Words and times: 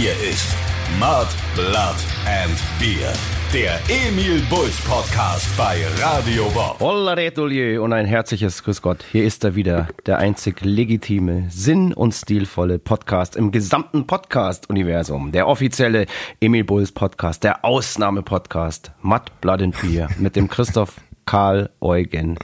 Hier 0.00 0.12
ist 0.30 0.56
Mud, 0.98 1.26
Blood 1.54 1.94
and 2.24 2.58
Beer. 2.78 3.12
Der 3.52 3.78
Emil 3.90 4.40
Bulls 4.48 4.80
Podcast 4.80 5.46
bei 5.58 5.76
Radio 6.02 6.48
Bob. 6.54 6.80
Holla 6.80 7.12
Retolieu 7.12 7.84
und 7.84 7.92
ein 7.92 8.06
herzliches 8.06 8.64
Grüß 8.64 8.80
Gott. 8.80 9.04
Hier 9.12 9.24
ist 9.24 9.44
er 9.44 9.56
wieder, 9.56 9.88
der 10.06 10.16
einzig 10.16 10.64
legitime, 10.64 11.48
sinn- 11.50 11.92
und 11.92 12.14
stilvolle 12.14 12.78
Podcast 12.78 13.36
im 13.36 13.52
gesamten 13.52 14.06
Podcast-Universum. 14.06 15.32
Der 15.32 15.46
offizielle 15.46 16.06
Emil 16.40 16.64
Bulls 16.64 16.92
Podcast, 16.92 17.44
der 17.44 17.62
Ausnahme-Podcast. 17.62 18.92
Mud, 19.02 19.24
Blood 19.42 19.60
and 19.60 19.82
Beer 19.82 20.08
mit 20.16 20.34
dem 20.34 20.48
Christoph 20.48 20.94
Karl 21.26 21.68
Eugen 21.82 22.38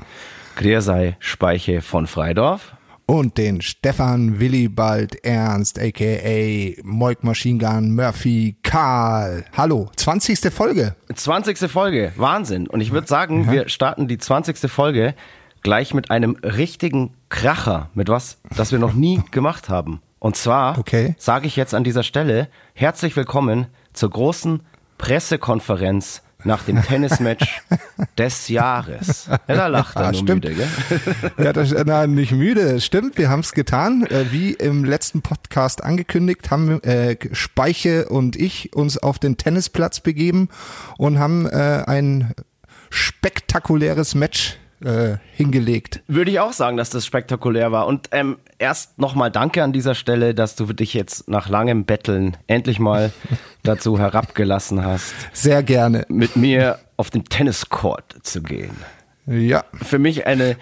Griersei 0.57 1.17
Speiche 1.21 1.81
von 1.81 2.07
Freidorf. 2.07 2.76
Und 3.07 3.39
den 3.39 3.61
Stefan 3.63 4.41
Willibald 4.41 5.25
Ernst, 5.25 5.79
aka 5.79 6.75
Moik 6.83 7.23
Machine 7.23 7.59
Gun 7.59 7.95
Murphy 7.95 8.57
Karl. 8.63 9.45
Hallo, 9.57 9.89
20. 9.97 10.53
Folge. 10.53 10.97
20. 11.15 11.71
Folge, 11.71 12.13
Wahnsinn. 12.17 12.67
Und 12.67 12.81
ich 12.81 12.91
würde 12.93 13.07
sagen, 13.07 13.51
wir 13.51 13.69
starten 13.69 14.09
die 14.09 14.19
20. 14.19 14.71
Folge 14.71 15.15
gleich 15.63 15.95
mit 15.95 16.11
einem 16.11 16.37
richtigen 16.43 17.15
Kracher, 17.29 17.91
mit 17.95 18.09
was, 18.09 18.39
das 18.57 18.73
wir 18.73 18.79
noch 18.79 18.93
nie 18.93 19.23
gemacht 19.31 19.69
haben. 19.69 20.01
Und 20.19 20.37
zwar 20.37 20.79
Okay. 20.79 21.15
sage 21.19 21.47
ich 21.47 21.57
jetzt 21.57 21.75
an 21.75 21.85
dieser 21.85 22.03
Stelle 22.03 22.49
herzlich 22.75 23.15
willkommen 23.17 23.67
zur 23.93 24.11
großen 24.11 24.61
Pressekonferenz 24.99 26.23
nach 26.47 26.63
dem 26.65 26.81
Tennismatch 26.83 27.63
des 28.17 28.49
Jahres. 28.49 29.27
Ja, 29.29 29.39
da 29.47 29.67
lacht 29.67 29.97
er 29.97 30.03
Ah, 30.07 30.13
nur 30.13 30.23
stimmt. 30.23 30.45
müde, 30.45 30.55
gell? 30.55 30.69
Ja, 31.45 31.53
das, 31.53 31.75
na, 31.85 32.07
nicht 32.07 32.33
müde. 32.33 32.81
Stimmt, 32.81 33.19
wir 33.19 33.29
haben 33.29 33.41
es 33.41 33.53
getan. 33.53 34.07
Äh, 34.07 34.27
Wie 34.31 34.53
im 34.53 34.85
letzten 34.85 35.23
Podcast 35.23 35.83
angekündigt, 35.85 36.51
haben 36.51 36.83
äh, 36.83 37.17
Speiche 37.33 38.09
und 38.09 38.37
ich 38.37 38.75
uns 38.75 38.97
auf 38.99 39.19
den 39.19 39.37
Tennisplatz 39.37 40.01
begeben 40.01 40.49
und 40.99 41.19
haben 41.19 41.47
äh, 41.47 41.83
ein 41.87 42.33
spektakuläres 42.91 44.15
Match 44.15 44.57
äh, 44.85 45.17
hingelegt. 45.35 46.03
Würde 46.07 46.31
ich 46.31 46.41
auch 46.41 46.53
sagen, 46.53 46.77
dass 46.77 46.91
das 46.91 47.07
spektakulär 47.07 47.73
war. 47.73 47.87
Und 47.87 48.09
ähm, 48.13 48.39
erst 48.59 48.99
nochmal 48.99 49.31
danke 49.31 49.63
an 49.63 49.73
dieser 49.73 49.95
Stelle, 49.95 50.35
dass 50.35 50.57
du 50.57 50.67
dich 50.73 50.95
jetzt 50.95 51.29
nach 51.29 51.49
langem 51.49 51.85
Betteln 51.85 52.37
endlich 52.47 52.79
mal 52.79 53.13
dazu 53.63 53.99
herabgelassen 53.99 54.85
hast, 54.85 55.15
Sehr 55.33 55.63
gerne. 55.63 56.05
mit 56.09 56.37
mir 56.37 56.79
auf 56.97 57.11
den 57.11 57.25
Tenniscourt 57.25 58.17
zu 58.23 58.43
gehen. 58.43 58.77
Ja, 59.27 59.65
Für 59.75 59.99
mich 59.99 60.27
eine 60.27 60.57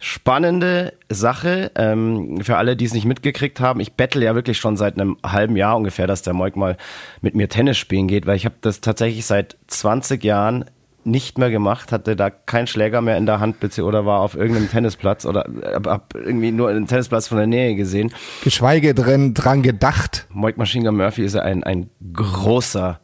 spannende 0.00 0.92
Sache. 1.08 1.72
Ähm, 1.74 2.40
für 2.42 2.56
alle, 2.56 2.76
die 2.76 2.84
es 2.84 2.94
nicht 2.94 3.06
mitgekriegt 3.06 3.60
haben, 3.60 3.80
ich 3.80 3.94
bettel 3.94 4.22
ja 4.22 4.34
wirklich 4.34 4.58
schon 4.58 4.76
seit 4.76 4.94
einem 4.94 5.16
halben 5.24 5.56
Jahr 5.56 5.76
ungefähr, 5.76 6.06
dass 6.06 6.22
der 6.22 6.34
Moik 6.34 6.56
mal 6.56 6.76
mit 7.22 7.34
mir 7.34 7.48
Tennis 7.48 7.78
spielen 7.78 8.06
geht, 8.06 8.26
weil 8.26 8.36
ich 8.36 8.44
habe 8.44 8.56
das 8.60 8.80
tatsächlich 8.80 9.24
seit 9.26 9.56
20 9.68 10.22
Jahren 10.22 10.66
nicht 11.06 11.38
mehr 11.38 11.50
gemacht, 11.50 11.92
hatte 11.92 12.16
da 12.16 12.30
keinen 12.30 12.66
Schläger 12.66 13.00
mehr 13.00 13.16
in 13.16 13.26
der 13.26 13.40
Hand 13.40 13.56
oder 13.78 14.04
war 14.04 14.20
auf 14.20 14.34
irgendeinem 14.34 14.70
Tennisplatz 14.70 15.24
oder 15.24 15.46
hab, 15.72 15.86
hab 15.86 16.14
irgendwie 16.14 16.50
nur 16.52 16.68
einen 16.68 16.86
Tennisplatz 16.86 17.28
von 17.28 17.38
der 17.38 17.46
Nähe 17.46 17.74
gesehen. 17.76 18.12
geschweige 18.42 18.94
drin 18.94 19.32
dran 19.32 19.62
gedacht. 19.62 20.26
Moik 20.30 20.56
Machine 20.58 20.84
Gun 20.84 20.96
Murphy 20.96 21.24
ist 21.24 21.34
ja 21.34 21.42
ein, 21.42 21.64
ein 21.64 21.88
großer 22.12 23.00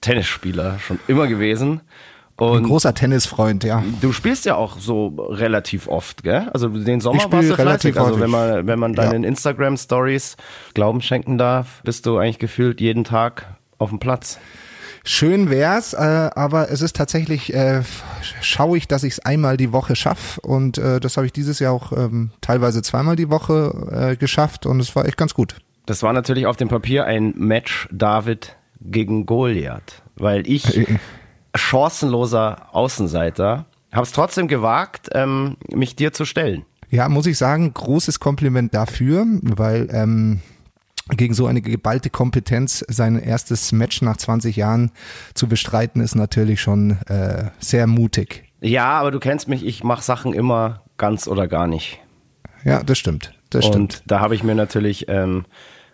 Tennisspieler, 0.00 0.78
schon 0.80 0.98
immer 1.06 1.26
gewesen. 1.26 1.80
Ein 2.36 2.44
Und 2.48 2.64
großer 2.64 2.94
Tennisfreund, 2.94 3.62
ja. 3.62 3.84
Du 4.00 4.12
spielst 4.12 4.44
ja 4.44 4.56
auch 4.56 4.78
so 4.78 5.14
relativ 5.30 5.86
oft, 5.86 6.24
gell? 6.24 6.50
Also 6.52 6.68
den 6.68 7.00
Sommer 7.00 7.30
warst 7.30 7.50
du 7.50 7.56
relativ 7.56 7.94
fleißig. 7.94 8.00
Also 8.00 8.20
wenn 8.20 8.30
man, 8.30 8.66
wenn 8.66 8.78
man 8.80 8.94
Ja. 8.94 9.04
deinen 9.04 9.22
Instagram-Stories 9.22 10.36
Glauben 10.74 11.00
schenken 11.00 11.38
darf, 11.38 11.80
bist 11.84 12.06
du 12.06 12.18
eigentlich 12.18 12.40
gefühlt 12.40 12.80
jeden 12.80 13.04
Tag 13.04 13.54
auf 13.78 13.90
dem 13.90 14.00
Platz. 14.00 14.40
Schön 15.06 15.50
wär's, 15.50 15.92
äh, 15.92 16.30
aber 16.34 16.70
es 16.70 16.80
ist 16.80 16.96
tatsächlich, 16.96 17.52
äh, 17.52 17.82
schaue 18.40 18.78
ich, 18.78 18.88
dass 18.88 19.04
ich 19.04 19.12
es 19.12 19.20
einmal 19.20 19.58
die 19.58 19.70
Woche 19.70 19.96
schaffe 19.96 20.40
und 20.40 20.78
äh, 20.78 20.98
das 20.98 21.18
habe 21.18 21.26
ich 21.26 21.32
dieses 21.32 21.58
Jahr 21.58 21.74
auch 21.74 21.92
ähm, 21.92 22.30
teilweise 22.40 22.80
zweimal 22.80 23.14
die 23.14 23.28
Woche 23.28 24.12
äh, 24.12 24.16
geschafft 24.16 24.64
und 24.64 24.80
es 24.80 24.96
war 24.96 25.04
echt 25.04 25.18
ganz 25.18 25.34
gut. 25.34 25.56
Das 25.84 26.02
war 26.02 26.14
natürlich 26.14 26.46
auf 26.46 26.56
dem 26.56 26.68
Papier 26.68 27.04
ein 27.04 27.34
Match 27.36 27.86
David 27.92 28.56
gegen 28.80 29.26
Goliath, 29.26 30.02
weil 30.16 30.48
ich 30.48 30.86
chancenloser 31.54 32.74
Außenseiter 32.74 33.66
habe 33.92 34.04
es 34.04 34.12
trotzdem 34.12 34.48
gewagt, 34.48 35.10
ähm, 35.12 35.56
mich 35.72 35.96
dir 35.96 36.12
zu 36.12 36.24
stellen. 36.24 36.64
Ja, 36.90 37.08
muss 37.08 37.26
ich 37.26 37.38
sagen, 37.38 37.72
großes 37.72 38.20
Kompliment 38.20 38.74
dafür, 38.74 39.26
weil 39.42 39.88
ähm, 39.92 40.40
gegen 41.10 41.34
so 41.34 41.46
eine 41.46 41.60
geballte 41.60 42.10
Kompetenz 42.10 42.84
sein 42.88 43.18
erstes 43.18 43.72
Match 43.72 44.02
nach 44.02 44.16
20 44.16 44.56
Jahren 44.56 44.90
zu 45.34 45.48
bestreiten, 45.48 46.00
ist 46.00 46.14
natürlich 46.14 46.60
schon 46.60 46.98
äh, 47.08 47.50
sehr 47.58 47.86
mutig. 47.86 48.44
Ja, 48.60 48.98
aber 48.98 49.10
du 49.10 49.20
kennst 49.20 49.48
mich, 49.48 49.64
ich 49.66 49.84
mache 49.84 50.02
Sachen 50.02 50.32
immer 50.32 50.82
ganz 50.96 51.28
oder 51.28 51.46
gar 51.46 51.66
nicht. 51.66 52.00
Ja, 52.64 52.82
das 52.82 52.98
stimmt. 52.98 53.34
Das 53.50 53.66
stimmt. 53.66 53.96
Und 53.96 54.02
da 54.06 54.20
habe 54.20 54.34
ich 54.34 54.42
mir 54.42 54.54
natürlich 54.54 55.06
ähm, 55.08 55.44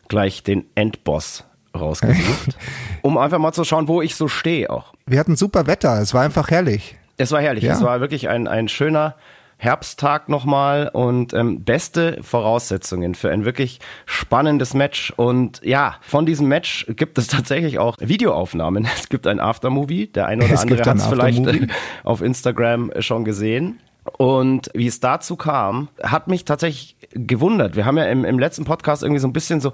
gleich 0.08 0.44
den 0.44 0.64
Endboss 0.76 1.44
rausgesucht, 1.74 2.56
um 3.02 3.18
einfach 3.18 3.38
mal 3.38 3.52
zu 3.52 3.64
schauen, 3.64 3.88
wo 3.88 4.02
ich 4.02 4.14
so 4.14 4.28
stehe 4.28 4.70
auch. 4.70 4.94
Wir 5.06 5.18
hatten 5.18 5.36
super 5.36 5.66
Wetter, 5.66 6.00
es 6.00 6.14
war 6.14 6.22
einfach 6.22 6.50
herrlich. 6.50 6.96
Es 7.16 7.32
war 7.32 7.40
herrlich. 7.42 7.64
Ja. 7.64 7.74
Es 7.74 7.82
war 7.82 8.00
wirklich 8.00 8.28
ein, 8.28 8.48
ein 8.48 8.68
schöner 8.68 9.14
Herbsttag 9.60 10.30
nochmal 10.30 10.88
und 10.90 11.34
ähm, 11.34 11.64
beste 11.64 12.22
Voraussetzungen 12.22 13.14
für 13.14 13.30
ein 13.30 13.44
wirklich 13.44 13.78
spannendes 14.06 14.72
Match. 14.72 15.12
Und 15.16 15.60
ja, 15.62 15.96
von 16.00 16.24
diesem 16.24 16.48
Match 16.48 16.86
gibt 16.96 17.18
es 17.18 17.26
tatsächlich 17.28 17.78
auch 17.78 17.98
Videoaufnahmen. 18.00 18.88
Es 18.96 19.10
gibt 19.10 19.26
ein 19.26 19.38
Aftermovie. 19.38 20.06
Der 20.06 20.26
eine 20.26 20.44
oder 20.44 20.54
Es 20.54 20.62
andere 20.62 20.82
hat 20.82 20.96
es 20.96 21.06
vielleicht 21.06 21.42
auf 22.04 22.22
Instagram 22.22 22.90
schon 23.00 23.24
gesehen. 23.26 23.80
Und 24.16 24.70
wie 24.74 24.86
es 24.86 25.00
dazu 25.00 25.36
kam, 25.36 25.88
hat 26.02 26.28
mich 26.28 26.44
tatsächlich 26.44 26.96
gewundert. 27.12 27.76
Wir 27.76 27.84
haben 27.84 27.98
ja 27.98 28.04
im, 28.04 28.24
im 28.24 28.38
letzten 28.38 28.64
Podcast 28.64 29.02
irgendwie 29.02 29.20
so 29.20 29.28
ein 29.28 29.32
bisschen 29.32 29.60
so 29.60 29.72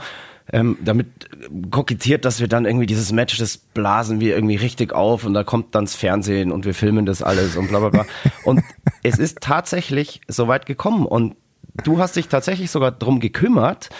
ähm, 0.53 0.79
damit 0.81 1.29
kokettiert, 1.71 2.25
dass 2.25 2.41
wir 2.41 2.49
dann 2.49 2.65
irgendwie 2.65 2.87
dieses 2.87 3.13
Match, 3.13 3.39
das 3.39 3.57
blasen 3.57 4.21
wir 4.21 4.35
irgendwie 4.35 4.57
richtig 4.57 4.93
auf 4.93 5.25
und 5.25 5.35
da 5.35 5.45
kommt 5.45 5.75
dann 5.75 5.85
das 5.85 5.95
Fernsehen 5.95 6.53
und 6.53 6.65
wir 6.65 6.75
filmen 6.75 7.07
das 7.07 7.23
alles 7.23 7.57
und 7.57 7.69
bla 7.69 7.81
bla 7.81 7.89
bla. 7.89 8.07
Und 8.45 8.63
es 9.03 9.19
ist 9.19 9.41
tatsächlich 9.41 10.21
so 10.29 10.49
weit 10.49 10.67
gekommen 10.67 11.07
und 11.07 11.37
du 11.85 11.99
hast 11.99 12.17
dich 12.17 12.29
tatsächlich 12.29 12.71
sogar 12.71 12.93
drum 12.93 13.21
gekümmert, 13.21 13.91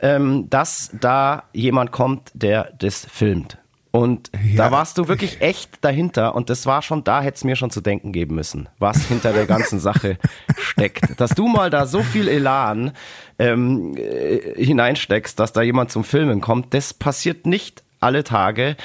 ähm, 0.00 0.50
dass 0.50 0.90
da 1.00 1.44
jemand 1.52 1.92
kommt, 1.92 2.30
der 2.34 2.72
das 2.78 3.06
filmt. 3.10 3.58
Und 3.92 4.30
Ja. 4.42 4.64
da 4.64 4.70
warst 4.72 4.96
du 4.98 5.06
wirklich 5.06 5.40
echt 5.42 5.84
dahinter 5.84 6.34
und 6.34 6.48
das 6.50 6.64
war 6.66 6.80
schon, 6.82 7.04
da 7.04 7.20
hätte 7.22 7.36
es 7.36 7.44
mir 7.44 7.56
schon 7.56 7.70
zu 7.70 7.80
denken 7.82 8.10
geben 8.12 8.34
müssen, 8.34 8.68
was 8.78 9.04
hinter 9.04 9.32
der 9.34 9.44
ganzen 9.46 9.78
Sache 9.80 10.16
steckt. 10.58 11.20
Dass 11.20 11.30
du 11.32 11.46
mal 11.46 11.68
da 11.70 11.84
so 11.86 12.02
viel 12.02 12.26
Elan 12.26 12.92
ähm, 13.38 13.94
äh, 13.96 14.54
hineinsteckst, 14.64 15.38
dass 15.38 15.52
da 15.52 15.60
jemand 15.62 15.92
zum 15.92 16.04
Filmen 16.04 16.40
kommt, 16.40 16.72
das 16.74 16.94
passiert 16.94 17.46
nicht 17.46 17.82
alle 18.00 18.24
Tage. 18.24 18.76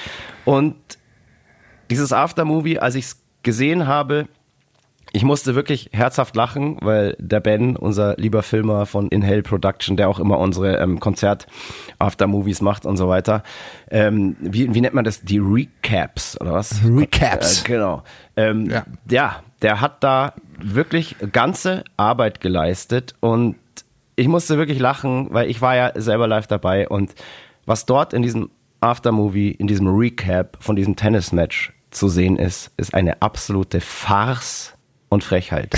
Und 0.43 0.75
dieses 1.89 2.11
Aftermovie, 2.11 2.79
als 2.79 2.95
ich 2.95 3.05
es 3.05 3.21
gesehen 3.43 3.87
habe, 3.87 4.27
ich 5.13 5.23
musste 5.23 5.55
wirklich 5.55 5.89
herzhaft 5.93 6.35
lachen, 6.35 6.77
weil 6.81 7.15
der 7.19 7.39
Ben, 7.39 7.75
unser 7.75 8.15
lieber 8.17 8.43
Filmer 8.43 8.85
von 8.85 9.07
Inhale 9.07 9.41
Production, 9.41 9.97
der 9.97 10.09
auch 10.09 10.19
immer 10.19 10.37
unsere 10.39 10.77
ähm, 10.77 10.99
Konzert-Aftermovies 10.99 12.61
macht 12.61 12.85
und 12.85 12.97
so 12.97 13.07
weiter, 13.07 13.43
ähm, 13.89 14.35
wie, 14.39 14.73
wie 14.73 14.81
nennt 14.81 14.93
man 14.93 15.05
das? 15.05 15.21
Die 15.21 15.39
Recaps 15.39 16.39
oder 16.41 16.53
was? 16.53 16.81
Recaps. 16.85 17.63
Äh, 17.63 17.67
genau. 17.67 18.03
Ähm, 18.35 18.69
Ja. 18.69 18.85
ja, 19.09 19.35
der 19.61 19.81
hat 19.81 20.03
da 20.03 20.33
wirklich 20.59 21.15
ganze 21.31 21.83
Arbeit 21.95 22.41
geleistet 22.41 23.15
und 23.19 23.55
ich 24.15 24.27
musste 24.27 24.57
wirklich 24.57 24.79
lachen, 24.79 25.27
weil 25.31 25.49
ich 25.49 25.61
war 25.61 25.75
ja 25.75 25.91
selber 25.95 26.27
live 26.27 26.47
dabei 26.47 26.87
und 26.89 27.13
was 27.65 27.85
dort 27.85 28.13
in 28.13 28.23
diesem 28.23 28.49
Aftermovie, 28.79 29.51
in 29.51 29.67
diesem 29.67 29.87
Recap 29.87 30.57
von 30.59 30.75
diesem 30.75 30.95
Tennismatch 30.95 31.73
zu 31.91 32.09
sehen 32.09 32.37
ist, 32.37 32.71
ist 32.77 32.93
eine 32.93 33.21
absolute 33.21 33.81
Farce 33.81 34.76
und 35.09 35.23
Frechheit. 35.23 35.75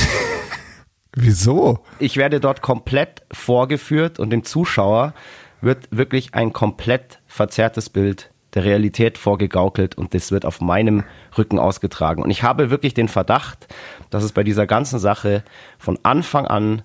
Wieso? 1.16 1.80
Ich 1.98 2.18
werde 2.18 2.40
dort 2.40 2.62
komplett 2.62 3.24
vorgeführt 3.32 4.20
und 4.20 4.30
dem 4.30 4.44
Zuschauer 4.44 5.14
wird 5.62 5.88
wirklich 5.92 6.34
ein 6.36 6.54
komplett 6.54 7.20
verzerrtes 7.28 7.90
Bild 7.90 8.32
der 8.54 8.64
Realität 8.64 9.18
vorgegaukelt 9.18 9.96
und 9.98 10.14
das 10.14 10.32
wird 10.32 10.46
auf 10.46 10.62
meinem 10.62 11.04
Rücken 11.38 11.60
ausgetragen. 11.60 12.24
Und 12.24 12.32
ich 12.32 12.44
habe 12.44 12.72
wirklich 12.72 12.94
den 12.94 13.08
Verdacht, 13.08 13.68
dass 14.10 14.24
es 14.24 14.32
bei 14.32 14.44
dieser 14.44 14.66
ganzen 14.66 15.00
Sache 15.00 15.44
von 15.78 16.00
Anfang 16.04 16.48
an 16.48 16.82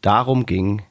darum 0.00 0.46
ging, 0.46 0.82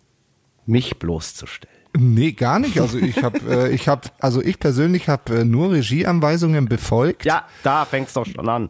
mich 0.66 1.00
bloßzustellen. 1.00 1.76
Nee, 1.98 2.34
gar 2.34 2.60
nicht. 2.60 2.80
Also 2.80 2.98
ich 2.98 3.24
habe, 3.24 3.40
äh, 3.50 3.74
ich 3.74 3.88
habe, 3.88 4.10
also 4.20 4.42
ich 4.42 4.60
persönlich 4.60 5.08
habe 5.08 5.40
äh, 5.40 5.46
nur 5.46 5.72
Regieanweisungen 5.72 6.68
befolgt. 6.68 7.26
Ja, 7.26 7.46
da 7.64 7.86
fängt's 7.86 8.14
doch 8.14 8.26
schon 8.26 8.50
an. 8.50 8.70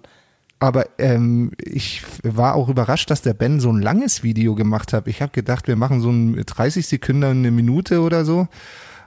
Aber 0.60 0.86
ähm, 0.98 1.52
ich 1.60 2.02
war 2.24 2.56
auch 2.56 2.69
überrascht, 2.69 3.12
dass 3.12 3.22
der 3.22 3.34
Ben 3.34 3.60
so 3.60 3.69
ein 3.72 3.81
langes 3.81 4.24
Video 4.24 4.56
gemacht 4.56 4.94
hat. 4.94 5.07
Ich 5.07 5.22
habe 5.22 5.31
gedacht, 5.31 5.68
wir 5.68 5.75
machen 5.75 6.02
so 6.02 6.10
ein 6.10 6.42
30 6.46 6.88
Sekunden, 6.88 7.24
eine 7.24 7.52
Minute 7.52 8.02
oder 8.02 8.24
so. 8.25 8.48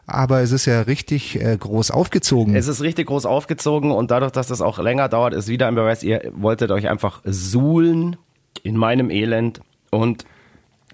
aber 0.07 0.41
es 0.41 0.53
ist 0.53 0.67
ja 0.67 0.83
richtig 0.83 1.41
äh, 1.41 1.57
groß 1.57 1.91
aufgezogen. 1.91 2.55
Es 2.55 2.67
ist 2.69 2.81
richtig 2.83 3.07
groß 3.09 3.27
aufgezogen 3.27 3.91
und 3.93 4.11
dadurch, 4.11 4.33
dass 4.33 4.47
das 4.49 4.61
auch 4.63 4.79
länger 4.79 5.09
dauert, 5.09 5.35
ist 5.35 5.49
wieder 5.49 5.69
ein 5.69 5.75
Beweis, 5.75 6.03
ihr 6.03 6.31
wolltet 6.35 6.71
euch 6.71 6.89
einfach 6.89 7.21
suhlen 7.25 8.17
in 8.63 8.77
meinem 8.77 9.11
Elend 9.11 9.61
und 9.91 10.25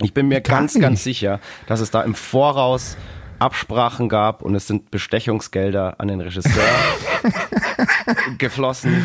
ich 0.03 0.15
bin 0.15 0.27
mir 0.27 0.41
Gar 0.41 0.59
ganz, 0.61 0.75
nicht. 0.75 0.83
ganz 0.83 1.05
sicher, 1.05 1.41
dass 1.69 1.79
es 1.81 1.91
da 1.93 2.03
im 2.03 2.15
Voraus 2.17 2.97
Absprachen 3.45 4.09
gab 4.09 4.43
und 4.43 4.55
es 4.55 4.67
sind 4.67 4.91
Bestechungsgelder 4.91 5.97
an 5.99 6.09
den 6.09 6.21
Regisseur 6.23 6.51
geflossen. 8.39 9.05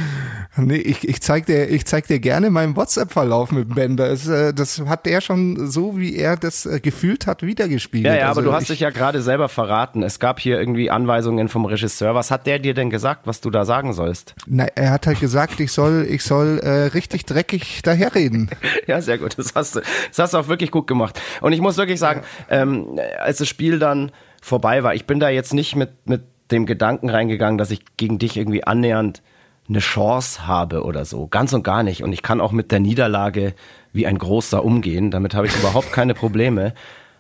Nee, 0.58 0.78
ich, 0.78 1.08
ich 1.08 1.22
zeig 1.22 1.46
dir, 1.46 1.70
ich 1.70 1.86
zeig 1.86 2.08
dir 2.08 2.20
gerne 2.20 2.50
meinen 2.50 2.76
WhatsApp-Verlauf 2.76 3.52
mit 3.52 3.76
Bender. 3.76 4.10
Es, 4.10 4.28
äh, 4.28 4.54
das 4.54 4.82
hat 4.88 5.06
der 5.06 5.22
schon 5.22 5.68
so, 5.70 5.98
wie 5.98 6.16
er 6.16 6.38
das 6.38 6.66
äh, 6.66 6.80
gefühlt 6.80 7.28
hat, 7.28 7.44
wiedergespiegelt. 7.44 8.14
Ja, 8.14 8.20
ja, 8.20 8.26
aber 8.30 8.38
Also 8.38 8.42
du 8.42 8.54
hast 8.54 8.64
ich, 8.64 8.70
dich 8.70 8.80
ja 8.80 8.90
gerade 8.90 9.22
selber 9.22 9.48
verraten. 9.48 10.04
Es 10.04 10.20
gab 10.20 10.40
hier 10.40 10.60
irgendwie 10.60 10.90
Anweisungen 10.90 11.50
vom 11.50 11.66
Regisseur. 11.66 12.16
Was 12.16 12.32
hat 12.32 12.48
der 12.48 12.60
dir 12.60 12.74
denn 12.74 12.90
gesagt, 12.90 13.28
was 13.28 13.42
du 13.42 13.50
da 13.52 13.64
sagen 13.66 13.94
sollst? 13.94 14.36
Na, 14.48 14.66
er 14.76 14.92
hat 14.92 15.08
halt 15.08 15.20
gesagt, 15.20 15.60
ich 15.60 15.72
soll, 15.72 16.08
ich 16.10 16.24
soll 16.24 16.60
äh, 16.60 16.88
richtig 16.88 17.26
dreckig 17.26 17.82
daherreden. 17.84 18.50
Ja, 18.88 19.02
sehr 19.02 19.18
gut. 19.18 19.38
Das 19.38 19.54
hast 19.56 19.76
du, 19.76 19.82
das 19.82 20.18
hast 20.18 20.34
du 20.34 20.38
auch 20.38 20.48
wirklich 20.48 20.72
gut 20.72 20.88
gemacht. 20.88 21.20
Und 21.42 21.54
ich 21.54 21.62
muss 21.62 21.78
wirklich 21.78 22.00
sagen, 22.00 22.22
ähm, 22.50 23.00
als 23.20 23.38
das 23.38 23.48
Spiel 23.48 23.78
dann 23.78 24.12
vorbei 24.42 24.84
war, 24.84 24.94
ich 24.96 25.06
bin 25.06 25.20
da 25.20 25.30
jetzt 25.30 25.54
nicht 25.54 25.76
mit, 25.76 26.08
mit 26.08 26.24
dem 26.52 26.66
Gedanken 26.66 27.10
reingegangen, 27.10 27.58
dass 27.58 27.72
ich 27.72 27.82
gegen 27.98 28.20
dich 28.20 28.38
irgendwie 28.38 28.64
annähernd 28.64 29.22
eine 29.68 29.80
Chance 29.80 30.48
habe 30.48 30.84
oder 30.84 31.06
so. 31.06 31.28
Ganz 31.28 31.54
und 31.54 31.64
gar 31.64 31.84
nicht. 31.84 32.04
Und 32.04 32.12
ich 32.12 32.24
kann 32.24 32.42
auch 32.42 32.52
mit 32.52 32.72
der 32.72 32.80
Niederlage 32.80 33.54
wie 33.94 34.08
ein 34.08 34.18
Großer 34.18 34.64
umgehen. 34.64 35.12
Damit 35.12 35.36
habe 35.36 35.48
ich 35.48 35.56
überhaupt 35.56 35.92
keine 35.92 36.16
Probleme. 36.16 36.74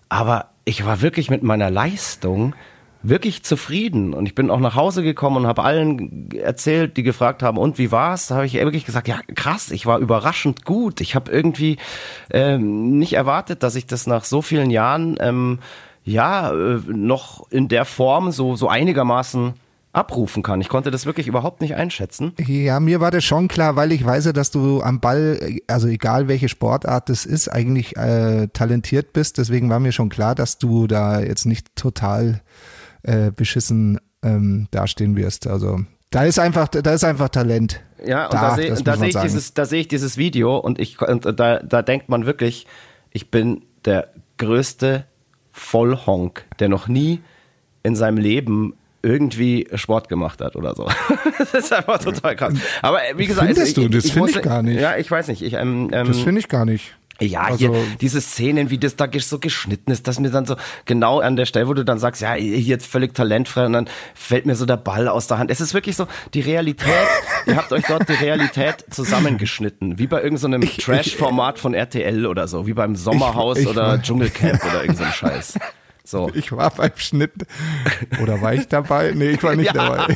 Aber 0.09 0.49
ich 0.65 0.85
war 0.85 1.01
wirklich 1.01 1.29
mit 1.29 1.43
meiner 1.43 1.69
Leistung 1.69 2.55
wirklich 3.01 3.43
zufrieden 3.43 4.13
und 4.13 4.25
ich 4.25 4.35
bin 4.35 4.49
auch 4.49 4.59
nach 4.59 4.75
Hause 4.75 5.03
gekommen 5.03 5.37
und 5.37 5.47
habe 5.47 5.63
allen 5.63 6.29
erzählt, 6.31 6.97
die 6.97 7.03
gefragt 7.03 7.41
haben, 7.43 7.57
und 7.57 7.77
wie 7.77 7.93
war's? 7.93 8.27
Da 8.27 8.35
habe 8.35 8.45
ich 8.45 8.55
wirklich 8.55 8.85
gesagt, 8.85 9.07
ja 9.07 9.21
krass, 9.35 9.71
ich 9.71 9.85
war 9.85 9.99
überraschend 9.99 10.65
gut. 10.65 10.99
Ich 10.99 11.15
habe 11.15 11.31
irgendwie 11.31 11.77
ähm, 12.29 12.97
nicht 12.97 13.13
erwartet, 13.13 13.63
dass 13.63 13.75
ich 13.75 13.87
das 13.87 14.05
nach 14.05 14.25
so 14.25 14.41
vielen 14.41 14.69
Jahren 14.69 15.15
ähm, 15.21 15.59
ja 16.09 16.51
äh, 16.51 16.79
noch 16.87 17.49
in 17.51 17.67
der 17.67 17.85
Form 17.85 18.31
so 18.31 18.55
so 18.55 18.67
einigermaßen 18.67 19.53
abrufen 19.91 20.43
kann. 20.43 20.61
Ich 20.61 20.69
konnte 20.69 20.91
das 20.91 21.05
wirklich 21.05 21.27
überhaupt 21.27 21.61
nicht 21.61 21.75
einschätzen. 21.75 22.33
Ja, 22.37 22.79
mir 22.79 22.99
war 22.99 23.09
das 23.09 23.23
schon 23.23 23.47
klar, 23.47 23.75
weil 23.75 23.91
ich 23.91 24.05
weiß 24.05 24.25
ja, 24.25 24.33
dass 24.33 24.51
du 24.51 24.81
am 24.81 24.99
Ball, 24.99 25.57
also 25.67 25.87
egal 25.87 26.27
welche 26.27 26.47
Sportart 26.47 27.09
es 27.09 27.25
ist, 27.25 27.47
eigentlich 27.47 27.97
äh, 27.97 28.47
talentiert 28.53 29.13
bist. 29.13 29.39
Deswegen 29.39 29.69
war 29.69 29.79
mir 29.79 29.91
schon 29.91 30.09
klar, 30.09 30.35
dass 30.35 30.59
du 30.59 30.85
da 30.85 31.19
jetzt 31.21 31.45
nicht 31.45 31.75
total 31.75 32.41
äh, 33.01 33.31
beschissen 33.31 33.99
ähm, 34.21 34.67
dastehen 34.71 35.15
wirst. 35.15 35.47
Also 35.47 35.79
da 36.11 36.23
ist 36.23 36.39
einfach, 36.39 36.67
da 36.67 36.93
ist 36.93 37.03
einfach 37.03 37.29
Talent. 37.29 37.81
Ja, 38.05 38.25
und 38.25 38.33
da, 38.33 38.55
sehe 38.55 38.65
da 38.65 38.71
muss 38.71 38.85
man 38.85 38.99
sehe 38.99 39.07
ich 39.07 39.13
sagen. 39.13 39.27
dieses, 39.27 39.53
da 39.53 39.65
sehe 39.65 39.81
ich 39.81 39.87
dieses 39.87 40.17
Video 40.17 40.57
und 40.57 40.79
ich 40.79 41.01
und 41.01 41.25
da, 41.39 41.59
da 41.59 41.81
denkt 41.81 42.09
man 42.09 42.25
wirklich, 42.25 42.67
ich 43.11 43.31
bin 43.31 43.63
der 43.85 44.09
größte 44.37 45.05
Vollhonk, 45.59 46.45
der 46.59 46.69
noch 46.69 46.87
nie 46.87 47.21
in 47.83 47.95
seinem 47.95 48.17
Leben 48.17 48.73
irgendwie 49.01 49.67
Sport 49.75 50.09
gemacht 50.09 50.41
hat 50.41 50.55
oder 50.55 50.75
so. 50.75 50.87
das 51.37 51.53
ist 51.53 51.73
einfach 51.73 51.99
total 51.99 52.35
krass. 52.35 52.53
Aber 52.81 53.01
äh, 53.01 53.17
wie 53.17 53.27
gesagt, 53.27 53.47
Findest 53.47 53.77
du? 53.77 53.87
Das 53.87 54.09
finde 54.09 54.31
ich 54.31 54.41
gar 54.41 54.61
nicht. 54.61 54.79
Ja, 54.79 54.97
ich 54.97 55.09
weiß 55.09 55.27
nicht. 55.29 55.41
Ich, 55.41 55.53
ähm, 55.53 55.89
ähm, 55.93 56.07
Das 56.07 56.19
finde 56.19 56.39
ich 56.39 56.47
gar 56.49 56.65
nicht. 56.65 56.95
Ja, 57.19 57.41
Also- 57.41 57.57
hier, 57.57 57.73
diese 58.01 58.21
Szenen, 58.21 58.69
wie 58.69 58.77
das 58.77 58.95
da 58.95 59.07
so 59.19 59.39
geschnitten 59.39 59.91
ist, 59.91 60.07
dass 60.07 60.19
mir 60.19 60.29
dann 60.29 60.45
so 60.45 60.55
genau 60.85 61.19
an 61.19 61.35
der 61.35 61.45
Stelle, 61.45 61.67
wo 61.67 61.73
du 61.73 61.83
dann 61.85 61.99
sagst, 61.99 62.21
ja, 62.21 62.33
hier 62.33 62.59
jetzt 62.59 62.85
völlig 62.85 63.13
talentfrei 63.13 63.65
und 63.65 63.73
dann 63.73 63.89
fällt 64.15 64.45
mir 64.45 64.55
so 64.55 64.65
der 64.65 64.77
Ball 64.77 65.07
aus 65.07 65.27
der 65.27 65.37
Hand. 65.37 65.51
Es 65.51 65.61
ist 65.61 65.73
wirklich 65.73 65.95
so, 65.95 66.07
die 66.33 66.41
Realität, 66.41 66.87
ihr 67.45 67.55
habt 67.57 67.71
euch 67.73 67.83
dort 67.87 68.07
die 68.09 68.13
Realität 68.13 68.85
zusammengeschnitten, 68.89 69.99
wie 69.99 70.07
bei 70.07 70.21
irgendeinem 70.21 70.61
Ich- 70.63 70.77
ich- 70.79 70.85
Trash-Format 70.85 71.59
von 71.59 71.73
RTL 71.73 72.25
oder 72.25 72.47
so, 72.47 72.67
wie 72.67 72.73
beim 72.73 72.95
Sommerhaus 72.95 73.57
ich- 73.59 73.67
oder 73.67 74.01
Dschungelcamp 74.01 74.63
oder 74.65 74.81
irgend 74.81 74.97
so 74.97 75.05
Scheiß. 75.05 75.59
So. 76.05 76.31
Ich 76.33 76.51
war 76.51 76.71
beim 76.71 76.89
Schnitt. 76.95 77.33
Oder 78.19 78.41
war 78.41 78.55
ich 78.55 78.67
dabei? 78.67 79.11
Nee, 79.15 79.29
ich 79.29 79.43
war 79.43 79.55
nicht 79.55 79.69
dabei. 79.75 80.07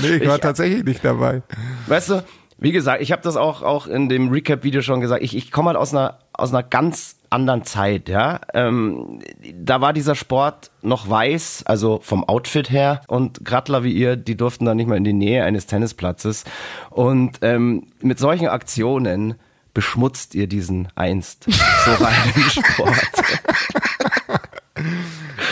nee, 0.00 0.16
ich 0.16 0.26
war 0.26 0.40
tatsächlich 0.40 0.84
nicht 0.84 1.04
dabei. 1.04 1.42
Weißt 1.86 2.08
du, 2.08 2.24
wie 2.64 2.72
gesagt, 2.72 3.02
ich 3.02 3.12
habe 3.12 3.20
das 3.20 3.36
auch, 3.36 3.62
auch 3.62 3.86
in 3.86 4.08
dem 4.08 4.30
Recap-Video 4.30 4.80
schon 4.80 5.02
gesagt, 5.02 5.22
ich, 5.22 5.36
ich 5.36 5.52
komme 5.52 5.68
halt 5.68 5.76
aus 5.76 5.92
einer, 5.92 6.18
aus 6.32 6.50
einer 6.50 6.62
ganz 6.62 7.16
anderen 7.28 7.62
Zeit, 7.64 8.08
ja. 8.08 8.40
Ähm, 8.54 9.20
da 9.54 9.82
war 9.82 9.92
dieser 9.92 10.14
Sport 10.14 10.70
noch 10.80 11.08
weiß, 11.08 11.64
also 11.66 12.00
vom 12.02 12.24
Outfit 12.24 12.70
her. 12.70 13.02
Und 13.06 13.44
Grattler 13.44 13.84
wie 13.84 13.92
ihr, 13.92 14.16
die 14.16 14.34
durften 14.34 14.64
dann 14.64 14.78
nicht 14.78 14.86
mal 14.86 14.96
in 14.96 15.04
die 15.04 15.12
Nähe 15.12 15.44
eines 15.44 15.66
Tennisplatzes. 15.66 16.44
Und 16.88 17.40
ähm, 17.42 17.88
mit 18.00 18.18
solchen 18.18 18.48
Aktionen 18.48 19.34
beschmutzt 19.74 20.34
ihr 20.34 20.46
diesen 20.46 20.88
einst 20.94 21.44
so 21.44 21.90
reinen 22.02 22.32
Sport. 22.48 23.24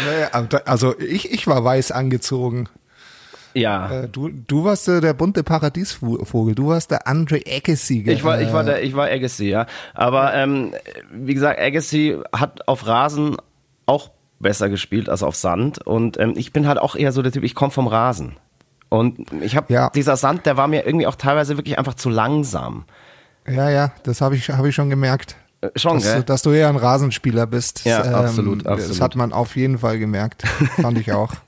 Naja, 0.07 0.49
also 0.65 0.99
ich, 0.99 1.31
ich 1.31 1.47
war 1.47 1.63
weiß 1.63 1.93
angezogen. 1.93 2.69
Ja. 3.55 4.03
Äh, 4.03 4.09
Du, 4.09 4.29
du 4.29 4.65
warst 4.65 4.89
äh, 4.89 5.01
der 5.01 5.15
bunte 5.15 5.43
Paradiesvogel. 5.43 6.55
Du 6.55 6.69
warst 6.69 6.91
der 6.91 7.07
Andre 7.07 7.41
Agassi. 7.47 8.03
Ich 8.07 8.25
war, 8.25 8.41
ich 8.41 8.53
war 8.53 8.65
der, 8.65 8.83
ich 8.83 8.95
war 8.95 9.07
Agassi, 9.07 9.47
ja. 9.49 9.67
Aber 9.95 10.35
ähm, 10.35 10.73
wie 11.13 11.35
gesagt, 11.35 11.61
Agassi 11.61 12.17
hat 12.35 12.67
auf 12.69 12.87
Rasen 12.87 13.37
auch 13.87 14.11
besser 14.41 14.69
gespielt 14.69 15.09
als 15.09 15.23
auf 15.23 15.37
Sand. 15.37 15.85
Und 15.87 16.19
ähm, 16.19 16.35
ich 16.37 16.53
bin 16.53 16.67
halt 16.67 16.79
auch 16.79 16.97
eher 16.97 17.13
so 17.13 17.23
der 17.23 17.33
Typ, 17.33 17.45
ich 17.45 17.55
komme 17.55 17.71
vom 17.71 17.87
Rasen. 17.87 18.37
Und 18.89 19.31
ich 19.41 19.57
habe 19.57 19.73
Ja. 19.73 19.91
dieser 19.91 20.17
Sand, 20.17 20.45
der 20.47 20.57
war 20.57 20.69
mir 20.69 20.85
irgendwie 20.85 21.07
auch 21.07 21.15
teilweise 21.15 21.57
wirklich 21.57 21.79
einfach 21.79 21.95
zu 21.95 22.11
langsam. 22.11 22.85
Ja, 23.47 23.71
ja, 23.71 23.93
das 24.03 24.21
habe 24.21 24.37
ich, 24.37 24.51
hab 24.51 24.65
ich 24.65 24.75
schon 24.75 24.91
gemerkt. 24.91 25.37
Äh, 25.63 25.71
Schon, 25.77 25.95
dass, 25.95 26.05
gell? 26.05 26.17
du- 26.19 26.25
dass 26.25 26.43
du 26.43 26.51
eher 26.51 26.69
ein 26.69 26.77
Rasenspieler 26.77 27.47
bist. 27.47 27.83
Ähm, 27.87 27.91
Ja, 27.93 28.03
absolut, 28.03 28.67
Das 28.67 28.73
absolut. 28.73 29.01
hat 29.01 29.17
man 29.17 29.33
auf 29.33 29.57
jeden 29.57 29.79
Fall 29.79 29.99
gemerkt. 29.99 30.43
Fand 30.81 30.99
ich 30.99 31.13
auch. 31.13 31.33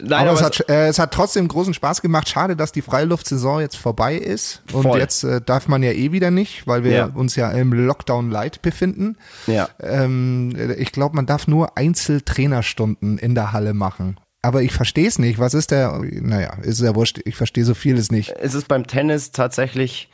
Nein, 0.00 0.28
aber 0.28 0.32
es 0.32 0.38
aber 0.38 0.46
hat, 0.46 0.68
äh, 0.68 0.86
es 0.88 0.98
hat 0.98 1.12
trotzdem 1.12 1.48
großen 1.48 1.74
Spaß 1.74 2.02
gemacht. 2.02 2.28
Schade, 2.28 2.54
dass 2.56 2.70
die 2.72 2.82
Freiluftsaison 2.82 3.60
jetzt 3.60 3.76
vorbei 3.76 4.14
ist. 4.16 4.62
Und 4.72 4.82
Voll. 4.82 4.98
jetzt 5.00 5.24
äh, 5.24 5.40
darf 5.40 5.66
man 5.68 5.82
ja 5.82 5.90
eh 5.92 6.12
wieder 6.12 6.30
nicht, 6.30 6.66
weil 6.66 6.84
wir 6.84 6.92
Ja. 6.92 7.04
uns 7.06 7.34
ja 7.36 7.50
im 7.50 7.72
Lockdown 7.72 8.30
Light 8.30 8.62
befinden. 8.62 9.16
Ja. 9.46 9.68
Ähm, 9.80 10.54
ich 10.78 10.92
glaube, 10.92 11.16
man 11.16 11.26
darf 11.26 11.48
nur 11.48 11.76
Einzeltrainerstunden 11.76 13.18
in 13.18 13.34
der 13.34 13.52
Halle 13.52 13.74
machen. 13.74 14.18
Aber 14.42 14.62
ich 14.62 14.72
verstehe 14.72 15.08
es 15.08 15.18
nicht. 15.18 15.38
Was 15.38 15.52
ist 15.54 15.72
der? 15.72 16.00
Naja, 16.20 16.54
ist 16.62 16.80
ja 16.80 16.94
wurscht. 16.94 17.20
Ich 17.24 17.34
verstehe 17.36 17.64
so 17.64 17.74
vieles 17.74 18.12
nicht. 18.12 18.34
es 18.40 18.54
ist 18.54 18.68
beim 18.68 18.86
Tennis 18.86 19.32
tatsächlich 19.32 20.08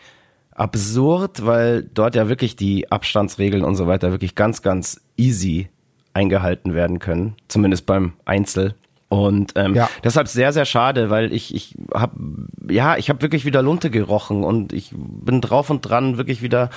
absurd, 0.54 1.44
weil 1.44 1.82
dort 1.82 2.14
ja 2.14 2.28
wirklich 2.28 2.56
die 2.56 2.90
Abstandsregeln 2.90 3.64
und 3.64 3.74
so 3.76 3.86
weiter 3.86 4.12
wirklich 4.12 4.34
ganz, 4.34 4.62
ganz 4.62 5.00
easy 5.16 5.68
eingehalten 6.14 6.74
werden 6.74 7.00
können. 7.00 7.34
Zumindest 7.48 7.86
beim 7.86 8.12
Einzel. 8.24 8.74
Und 9.22 9.52
ähm, 9.56 9.74
Ja. 9.74 9.88
deshalb 10.02 10.28
sehr, 10.28 10.52
sehr 10.52 10.64
schade, 10.64 11.10
weil 11.10 11.32
ich, 11.32 11.54
ich 11.54 11.74
habe 11.92 12.14
ja, 12.68 12.96
ich 12.96 13.08
habe 13.10 13.22
wirklich 13.22 13.44
wieder 13.44 13.62
Lunte 13.62 13.90
gerochen 13.90 14.44
und 14.44 14.72
ich 14.72 14.92
bin 14.94 15.40
drauf 15.40 15.70
und 15.70 15.82
dran, 15.82 16.16
wirklich 16.16 16.42
wieder 16.42 16.70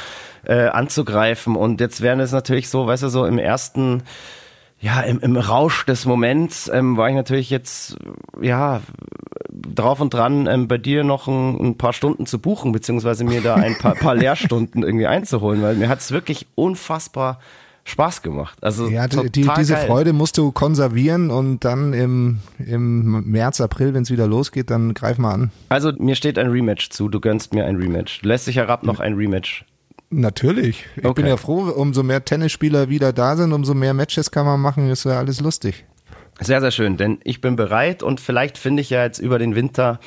äh, 0.46 0.68
anzugreifen. 0.68 1.56
Und 1.56 1.82
jetzt 1.82 2.02
wären 2.02 2.20
es 2.20 2.32
natürlich 2.32 2.70
so, 2.70 2.88
weißt 2.88 3.04
du, 3.04 3.10
so 3.10 3.26
im 3.26 3.40
ersten 3.40 4.04
ja, 4.80 5.02
im, 5.02 5.20
im 5.22 5.38
Rausch 5.38 5.86
des 5.88 6.06
Moments 6.06 6.70
ähm, 6.72 6.98
war 6.98 7.10
ich 7.10 7.16
natürlich 7.16 7.50
jetzt, 7.50 7.98
ja, 8.40 8.82
drauf 9.50 10.00
und 10.02 10.14
dran, 10.14 10.46
ähm, 10.46 10.68
bei 10.68 10.78
dir 10.78 11.04
noch 11.04 11.28
ein, 11.28 11.58
ein 11.60 11.78
paar 11.78 11.94
Stunden 11.94 12.28
zu 12.28 12.38
buchen, 12.40 12.74
beziehungsweise 12.74 13.24
mir 13.24 13.42
da 13.42 13.56
ein 13.56 13.76
paar, 13.80 13.96
paar 13.96 14.14
Lehrstunden 14.16 14.84
irgendwie 14.84 15.08
einzuholen, 15.08 15.64
weil 15.64 15.76
mir 15.76 15.90
hat's 15.90 16.12
wirklich 16.12 16.46
unfassbar 16.54 17.40
Spaß 17.88 18.22
gemacht. 18.22 18.58
Also 18.62 18.88
Ja, 18.90 19.08
die, 19.08 19.30
diese 19.58 19.74
geil. 19.74 19.88
Freude 19.88 20.12
musst 20.12 20.38
du 20.38 20.52
konservieren 20.52 21.32
und 21.32 21.64
dann 21.64 21.94
im, 21.94 22.40
im 22.60 23.24
März, 23.32 23.62
April, 23.62 23.94
wenn 23.94 24.04
es 24.04 24.12
wieder 24.12 24.28
losgeht, 24.28 24.70
dann 24.70 24.94
greif 24.94 25.18
mal 25.18 25.34
an. 25.34 25.52
Also 25.70 25.94
mir 25.98 26.16
steht 26.16 26.38
ein 26.38 26.48
Rematch 26.50 26.90
zu, 26.90 27.08
du 27.08 27.22
gönnst 27.22 27.54
mir 27.54 27.66
ein 27.66 27.78
Rematch. 27.78 28.22
Lässt 28.24 28.46
sich 28.46 28.58
herab 28.58 28.84
noch 28.84 29.00
ein 29.00 29.14
Rematch. 29.14 29.64
Natürlich. 30.10 30.86
Ich 30.98 31.06
Okay. 31.06 31.22
bin 31.22 31.28
ja 31.28 31.38
froh, 31.38 31.64
umso 31.76 32.04
mehr 32.04 32.24
Tennisspieler 32.26 32.90
wieder 32.90 33.14
da 33.14 33.36
sind, 33.38 33.54
umso 33.54 33.74
mehr 33.74 33.94
Matches 33.94 34.32
kann 34.32 34.46
man 34.46 34.60
machen, 34.60 34.90
ist 34.90 35.06
ja 35.06 35.18
alles 35.18 35.40
lustig. 35.40 35.86
Sehr, 36.42 36.60
sehr 36.62 36.72
schön, 36.72 36.98
denn 36.98 37.20
ich 37.24 37.40
bin 37.42 37.56
bereit 37.56 38.04
und 38.04 38.20
vielleicht 38.20 38.58
finde 38.58 38.82
ich 38.82 38.90
ja 38.90 39.04
jetzt 39.04 39.20
über 39.20 39.40
den 39.40 39.56
Winter, 39.56 40.00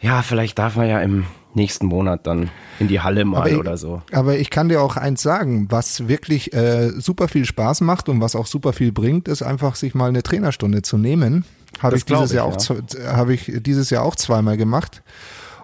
ja, 0.00 0.22
vielleicht 0.22 0.58
darf 0.58 0.76
man 0.76 0.88
ja 0.88 1.00
im 1.00 1.26
nächsten 1.54 1.86
Monat 1.86 2.26
dann 2.26 2.50
in 2.78 2.88
die 2.88 3.00
Halle 3.00 3.24
mal 3.24 3.48
ich, 3.48 3.56
oder 3.56 3.76
so. 3.76 4.02
aber 4.12 4.38
ich 4.38 4.50
kann 4.50 4.68
dir 4.68 4.82
auch 4.82 4.96
eins 4.96 5.22
sagen, 5.22 5.66
was 5.70 6.08
wirklich 6.08 6.52
äh, 6.52 6.90
super 6.90 7.28
viel 7.28 7.44
Spaß 7.44 7.80
macht 7.82 8.08
und 8.08 8.20
was 8.20 8.36
auch 8.36 8.46
super 8.46 8.72
viel 8.72 8.92
bringt, 8.92 9.28
ist 9.28 9.42
einfach 9.42 9.74
sich 9.74 9.94
mal 9.94 10.08
eine 10.08 10.22
Trainerstunde 10.22 10.82
zu 10.82 10.98
nehmen. 10.98 11.44
Habe 11.80 11.96
ich 11.96 12.04
dieses 12.04 12.30
glaub 12.30 12.52
Jahr 12.52 12.56
ich, 12.58 12.70
auch 12.70 13.16
habe 13.16 13.34
ich 13.34 13.52
dieses 13.60 13.90
Jahr 13.90 14.04
auch 14.04 14.16
zweimal 14.16 14.56
gemacht 14.56 15.02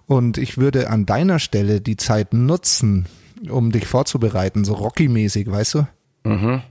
und 0.07 0.39
ich 0.39 0.59
würde 0.59 0.91
an 0.91 1.07
deiner 1.07 1.39
Stelle 1.39 1.81
die 1.81 1.97
Zeit 1.97 2.33
nutzen, 2.33 3.07
um 3.51 3.73
dich 3.73 3.87
vorzubereiten, 3.87 4.65
so 4.65 4.75
Rocky-mäßig, 4.75 5.51
weißt 5.51 5.75
du? 5.75 5.87
Mhm. 6.25 6.63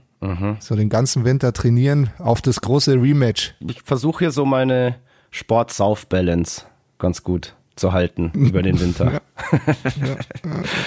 So 0.58 0.74
den 0.74 0.88
ganzen 0.88 1.24
Winter 1.24 1.52
trainieren 1.52 2.10
auf 2.18 2.40
das 2.40 2.60
große 2.60 2.94
Rematch. 2.94 3.54
Ich 3.60 3.82
versuche 3.82 4.20
hier 4.20 4.30
so 4.32 4.44
meine 4.44 4.96
Sport-South-Balance 5.30 6.62
ganz 6.98 7.22
gut 7.22 7.54
zu 7.76 7.92
halten 7.92 8.32
über 8.34 8.62
den 8.62 8.80
Winter. 8.80 9.12
Ja. 9.12 9.20
Ja. 10.06 10.16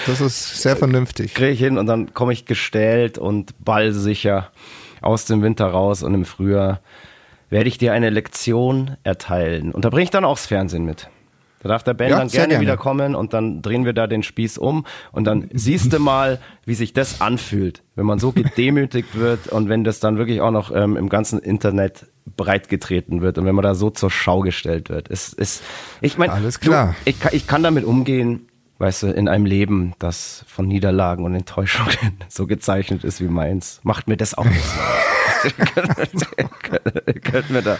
Das 0.06 0.20
ist 0.20 0.60
sehr 0.60 0.76
vernünftig. 0.76 1.34
Kriege 1.34 1.50
ich 1.50 1.58
hin 1.58 1.78
und 1.78 1.86
dann 1.86 2.12
komme 2.12 2.32
ich 2.32 2.44
gestellt 2.44 3.16
und 3.16 3.64
ballsicher 3.64 4.50
aus 5.00 5.24
dem 5.24 5.42
Winter 5.42 5.66
raus 5.66 6.02
und 6.02 6.14
im 6.14 6.24
Frühjahr 6.24 6.80
werde 7.48 7.68
ich 7.68 7.78
dir 7.78 7.92
eine 7.92 8.10
Lektion 8.10 8.96
erteilen. 9.02 9.72
Und 9.72 9.84
da 9.84 9.90
bringe 9.90 10.04
ich 10.04 10.10
dann 10.10 10.24
auch 10.24 10.36
das 10.36 10.46
Fernsehen 10.46 10.84
mit. 10.84 11.08
Da 11.62 11.68
darf 11.68 11.82
der 11.82 11.94
Ben 11.94 12.10
ja, 12.10 12.18
dann 12.18 12.28
gerne, 12.28 12.48
gerne, 12.48 12.62
wieder 12.62 12.76
kommen 12.78 13.14
und 13.14 13.34
dann 13.34 13.60
drehen 13.60 13.84
wir 13.84 13.92
da 13.92 14.06
den 14.06 14.22
Spieß 14.22 14.56
um 14.56 14.86
und 15.12 15.24
dann 15.24 15.48
siehst 15.52 15.92
du 15.92 15.98
mal, 15.98 16.38
wie 16.64 16.74
sich 16.74 16.94
das 16.94 17.20
anfühlt, 17.20 17.82
wenn 17.96 18.06
man 18.06 18.18
so 18.18 18.32
gedemütigt 18.32 19.18
wird 19.18 19.48
und 19.48 19.68
wenn 19.68 19.84
das 19.84 20.00
dann 20.00 20.16
wirklich 20.16 20.40
auch 20.40 20.52
noch 20.52 20.74
ähm, 20.74 20.96
im 20.96 21.10
ganzen 21.10 21.38
Internet 21.38 22.06
breitgetreten 22.36 23.20
wird 23.20 23.36
und 23.36 23.44
wenn 23.44 23.54
man 23.54 23.62
da 23.62 23.74
so 23.74 23.90
zur 23.90 24.10
Schau 24.10 24.40
gestellt 24.40 24.88
wird. 24.88 25.10
Es 25.10 25.34
ist, 25.34 25.62
ich 26.00 26.16
meine, 26.16 26.32
alles 26.32 26.60
klar. 26.60 26.94
Du, 27.04 27.10
ich, 27.10 27.16
ich 27.32 27.46
kann 27.46 27.62
damit 27.62 27.84
umgehen, 27.84 28.48
weißt 28.78 29.02
du, 29.02 29.06
in 29.08 29.28
einem 29.28 29.44
Leben, 29.44 29.92
das 29.98 30.44
von 30.48 30.66
Niederlagen 30.66 31.24
und 31.24 31.34
Enttäuschungen 31.34 32.16
so 32.28 32.46
gezeichnet 32.46 33.04
ist 33.04 33.20
wie 33.20 33.28
meins, 33.28 33.80
macht 33.82 34.08
mir 34.08 34.16
das 34.16 34.32
auch 34.32 34.46
nicht 34.46 34.64
so. 34.64 34.80
ihr, 34.80 35.19
könnt 37.22 37.50
mir 37.50 37.62
da, 37.62 37.78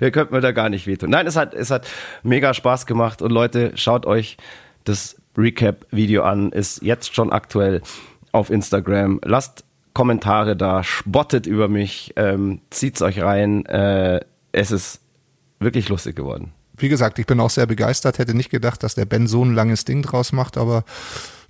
ihr 0.00 0.10
könnt 0.10 0.30
mir 0.32 0.40
da 0.40 0.52
gar 0.52 0.68
nicht 0.68 0.86
wehtun. 0.86 1.10
Nein, 1.10 1.26
es 1.26 1.36
hat, 1.36 1.54
es 1.54 1.70
hat 1.70 1.88
mega 2.22 2.54
Spaß 2.54 2.86
gemacht 2.86 3.22
und 3.22 3.30
Leute, 3.30 3.72
schaut 3.74 4.06
euch 4.06 4.36
das 4.84 5.16
Recap-Video 5.36 6.22
an, 6.22 6.52
ist 6.52 6.82
jetzt 6.82 7.14
schon 7.14 7.32
aktuell 7.32 7.82
auf 8.32 8.50
Instagram. 8.50 9.20
Lasst 9.24 9.64
Kommentare 9.94 10.56
da, 10.56 10.82
spottet 10.82 11.46
über 11.46 11.68
mich, 11.68 12.12
ähm, 12.16 12.60
zieht's 12.70 13.02
euch 13.02 13.22
rein. 13.22 13.66
Äh, 13.66 14.20
es 14.52 14.70
ist 14.70 15.00
wirklich 15.60 15.88
lustig 15.88 16.16
geworden. 16.16 16.52
Wie 16.76 16.88
gesagt, 16.88 17.18
ich 17.18 17.26
bin 17.26 17.38
auch 17.40 17.50
sehr 17.50 17.66
begeistert, 17.66 18.18
hätte 18.18 18.34
nicht 18.34 18.50
gedacht, 18.50 18.82
dass 18.82 18.94
der 18.94 19.04
Ben 19.04 19.26
so 19.26 19.44
ein 19.44 19.54
langes 19.54 19.84
Ding 19.84 20.02
draus 20.02 20.32
macht, 20.32 20.56
aber 20.56 20.84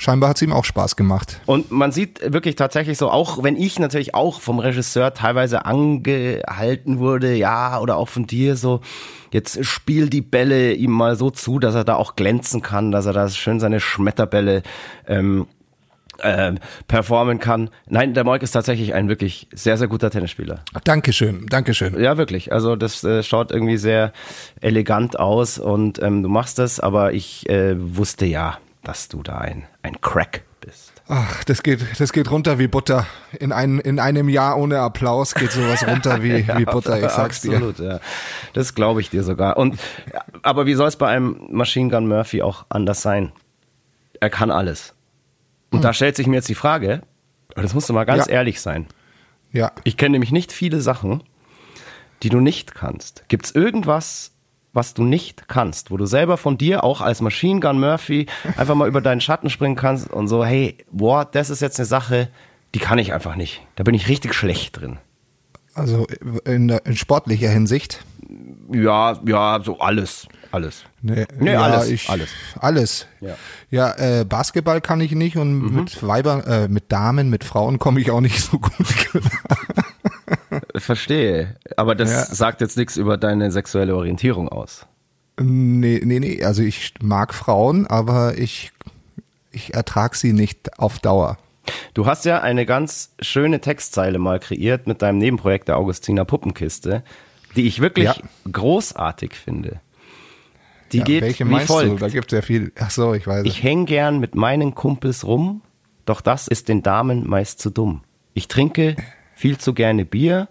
scheinbar 0.02 0.30
hat 0.30 0.36
es 0.36 0.42
ihm 0.42 0.52
auch 0.52 0.64
Spaß 0.64 0.96
gemacht. 0.96 1.40
Und 1.46 1.70
man 1.70 1.92
sieht 1.92 2.32
wirklich 2.32 2.56
tatsächlich 2.56 2.98
so, 2.98 3.10
auch 3.10 3.42
wenn 3.42 3.56
ich 3.56 3.78
natürlich 3.78 4.14
auch 4.14 4.40
vom 4.40 4.58
Regisseur 4.58 5.14
teilweise 5.14 5.64
angehalten 5.64 6.98
wurde, 6.98 7.34
ja, 7.34 7.80
oder 7.80 7.96
auch 7.96 8.08
von 8.08 8.26
dir 8.26 8.56
so, 8.56 8.80
jetzt 9.32 9.64
spiel 9.64 10.10
die 10.10 10.20
Bälle 10.20 10.72
ihm 10.72 10.90
mal 10.90 11.16
so 11.16 11.30
zu, 11.30 11.58
dass 11.58 11.74
er 11.74 11.84
da 11.84 11.94
auch 11.94 12.16
glänzen 12.16 12.62
kann, 12.62 12.90
dass 12.90 13.06
er 13.06 13.12
da 13.12 13.28
schön 13.28 13.60
seine 13.60 13.80
Schmetterbälle 13.80 14.62
ähm, 15.06 15.46
äh, 16.18 16.52
performen 16.88 17.38
kann. 17.38 17.70
Nein, 17.88 18.14
der 18.14 18.24
Moik 18.24 18.42
ist 18.42 18.52
tatsächlich 18.52 18.94
ein 18.94 19.08
wirklich 19.08 19.48
sehr, 19.52 19.76
sehr 19.76 19.88
guter 19.88 20.10
Tennisspieler. 20.10 20.64
Dankeschön, 20.84 21.46
Dankeschön. 21.46 22.00
Ja, 22.00 22.16
wirklich. 22.16 22.52
Also 22.52 22.76
das 22.76 23.02
äh, 23.04 23.22
schaut 23.22 23.52
irgendwie 23.52 23.76
sehr 23.76 24.12
elegant 24.60 25.18
aus 25.18 25.58
und 25.58 26.02
ähm, 26.02 26.22
du 26.22 26.28
machst 26.28 26.58
das, 26.58 26.80
aber 26.80 27.12
ich 27.12 27.48
äh, 27.48 27.76
wusste 27.78 28.26
ja, 28.26 28.58
dass 28.82 29.08
du 29.08 29.22
da 29.22 29.38
ein, 29.38 29.64
ein 29.82 30.00
Crack 30.00 30.42
bist. 30.60 30.92
Ach, 31.08 31.44
das 31.44 31.62
geht, 31.62 31.80
das 31.98 32.12
geht 32.12 32.30
runter 32.30 32.58
wie 32.58 32.68
Butter. 32.68 33.06
In, 33.38 33.52
ein, 33.52 33.78
in 33.78 33.98
einem 33.98 34.28
Jahr 34.28 34.56
ohne 34.56 34.78
Applaus 34.80 35.34
geht 35.34 35.52
sowas 35.52 35.86
runter 35.86 36.22
wie, 36.22 36.46
wie 36.46 36.64
Butter, 36.64 36.96
ich 36.96 37.10
sag's 37.10 37.44
Absolut, 37.44 37.78
dir. 37.78 37.84
Ja. 37.84 38.00
Das 38.54 38.74
glaube 38.74 39.00
ich 39.00 39.10
dir 39.10 39.24
sogar. 39.24 39.56
Und, 39.56 39.78
aber 40.42 40.66
wie 40.66 40.74
soll 40.74 40.88
es 40.88 40.96
bei 40.96 41.08
einem 41.08 41.48
Machine 41.50 41.90
Gun 41.90 42.06
Murphy 42.06 42.42
auch 42.42 42.64
anders 42.68 43.02
sein? 43.02 43.32
Er 44.20 44.30
kann 44.30 44.50
alles. 44.50 44.94
Und 45.70 45.78
hm. 45.78 45.82
da 45.82 45.92
stellt 45.92 46.16
sich 46.16 46.26
mir 46.26 46.36
jetzt 46.36 46.48
die 46.48 46.54
Frage, 46.54 47.02
das 47.54 47.74
musst 47.74 47.88
du 47.88 47.92
mal 47.92 48.04
ganz 48.04 48.26
ja. 48.26 48.32
ehrlich 48.32 48.60
sein. 48.60 48.86
Ja. 49.52 49.72
Ich 49.84 49.96
kenne 49.96 50.12
nämlich 50.12 50.32
nicht 50.32 50.52
viele 50.52 50.80
Sachen, 50.80 51.22
die 52.22 52.30
du 52.30 52.40
nicht 52.40 52.74
kannst. 52.74 53.24
Gibt 53.28 53.46
es 53.46 53.54
irgendwas, 53.54 54.31
was 54.72 54.94
du 54.94 55.04
nicht 55.04 55.48
kannst, 55.48 55.90
wo 55.90 55.96
du 55.96 56.06
selber 56.06 56.36
von 56.36 56.56
dir 56.56 56.84
auch 56.84 57.00
als 57.00 57.20
Machine 57.20 57.60
Gun 57.60 57.78
Murphy 57.78 58.26
einfach 58.56 58.74
mal 58.74 58.88
über 58.88 59.00
deinen 59.00 59.20
Schatten 59.20 59.50
springen 59.50 59.76
kannst 59.76 60.10
und 60.10 60.28
so, 60.28 60.44
hey, 60.44 60.78
boah, 60.90 61.24
das 61.24 61.50
ist 61.50 61.60
jetzt 61.60 61.78
eine 61.78 61.86
Sache, 61.86 62.28
die 62.74 62.78
kann 62.78 62.98
ich 62.98 63.12
einfach 63.12 63.36
nicht. 63.36 63.60
Da 63.76 63.84
bin 63.84 63.94
ich 63.94 64.08
richtig 64.08 64.34
schlecht 64.34 64.80
drin. 64.80 64.98
Also 65.74 66.06
in, 66.44 66.68
in 66.68 66.96
sportlicher 66.96 67.50
Hinsicht? 67.50 68.04
Ja, 68.72 69.18
ja, 69.26 69.60
so 69.62 69.78
alles. 69.78 70.26
Alles. 70.50 70.84
Nee, 71.00 71.26
nee 71.38 71.52
ja, 71.52 71.62
alles, 71.62 71.88
ich, 71.88 72.10
alles. 72.10 72.30
Alles. 72.60 73.06
Ja, 73.20 73.36
ja 73.70 74.20
äh, 74.20 74.24
Basketball 74.24 74.80
kann 74.80 75.00
ich 75.00 75.12
nicht 75.12 75.36
und 75.36 75.58
mhm. 75.58 75.74
mit 75.76 76.06
Weibern, 76.06 76.42
äh, 76.42 76.68
mit 76.68 76.92
Damen, 76.92 77.30
mit 77.30 77.44
Frauen 77.44 77.78
komme 77.78 78.00
ich 78.00 78.10
auch 78.10 78.20
nicht 78.20 78.40
so 78.40 78.58
gut. 78.58 78.72
Verstehe. 80.76 81.56
Aber 81.76 81.94
das 81.94 82.10
ja. 82.10 82.24
sagt 82.24 82.60
jetzt 82.60 82.76
nichts 82.76 82.96
über 82.96 83.16
deine 83.16 83.50
sexuelle 83.50 83.96
Orientierung 83.96 84.48
aus. 84.48 84.86
Nee, 85.40 86.00
nee, 86.04 86.20
nee. 86.20 86.44
Also 86.44 86.62
ich 86.62 86.94
mag 87.00 87.34
Frauen, 87.34 87.86
aber 87.86 88.38
ich, 88.38 88.72
ich 89.50 89.74
ertrage 89.74 90.16
sie 90.16 90.32
nicht 90.32 90.78
auf 90.78 90.98
Dauer. 90.98 91.38
Du 91.94 92.06
hast 92.06 92.24
ja 92.24 92.40
eine 92.40 92.66
ganz 92.66 93.14
schöne 93.20 93.60
Textzeile 93.60 94.18
mal 94.18 94.40
kreiert 94.40 94.86
mit 94.86 95.02
deinem 95.02 95.18
Nebenprojekt 95.18 95.68
der 95.68 95.76
Augustiner 95.78 96.24
Puppenkiste, 96.24 97.02
die 97.56 97.66
ich 97.66 97.80
wirklich 97.80 98.06
ja. 98.06 98.16
großartig 98.50 99.34
finde. 99.34 99.80
Die 100.92 100.98
ja, 100.98 101.04
geht 101.04 101.22
welche 101.22 101.48
wie 101.48 101.60
folgt. 101.60 101.92
Du? 101.92 101.96
Da 101.96 102.08
gibt 102.08 102.32
es 102.32 102.36
ja 102.36 102.42
viel. 102.42 102.72
Ach 102.78 102.90
so, 102.90 103.14
ich 103.14 103.26
weiß. 103.26 103.44
Ich 103.46 103.62
häng 103.62 103.86
gern 103.86 104.20
mit 104.20 104.34
meinen 104.34 104.74
Kumpels 104.74 105.24
rum, 105.24 105.62
doch 106.04 106.20
das 106.20 106.48
ist 106.48 106.68
den 106.68 106.82
Damen 106.82 107.28
meist 107.28 107.60
zu 107.60 107.70
dumm. 107.70 108.02
Ich 108.34 108.48
trinke 108.48 108.96
viel 109.42 109.58
zu 109.58 109.74
gerne 109.74 110.04
Bier, 110.04 110.46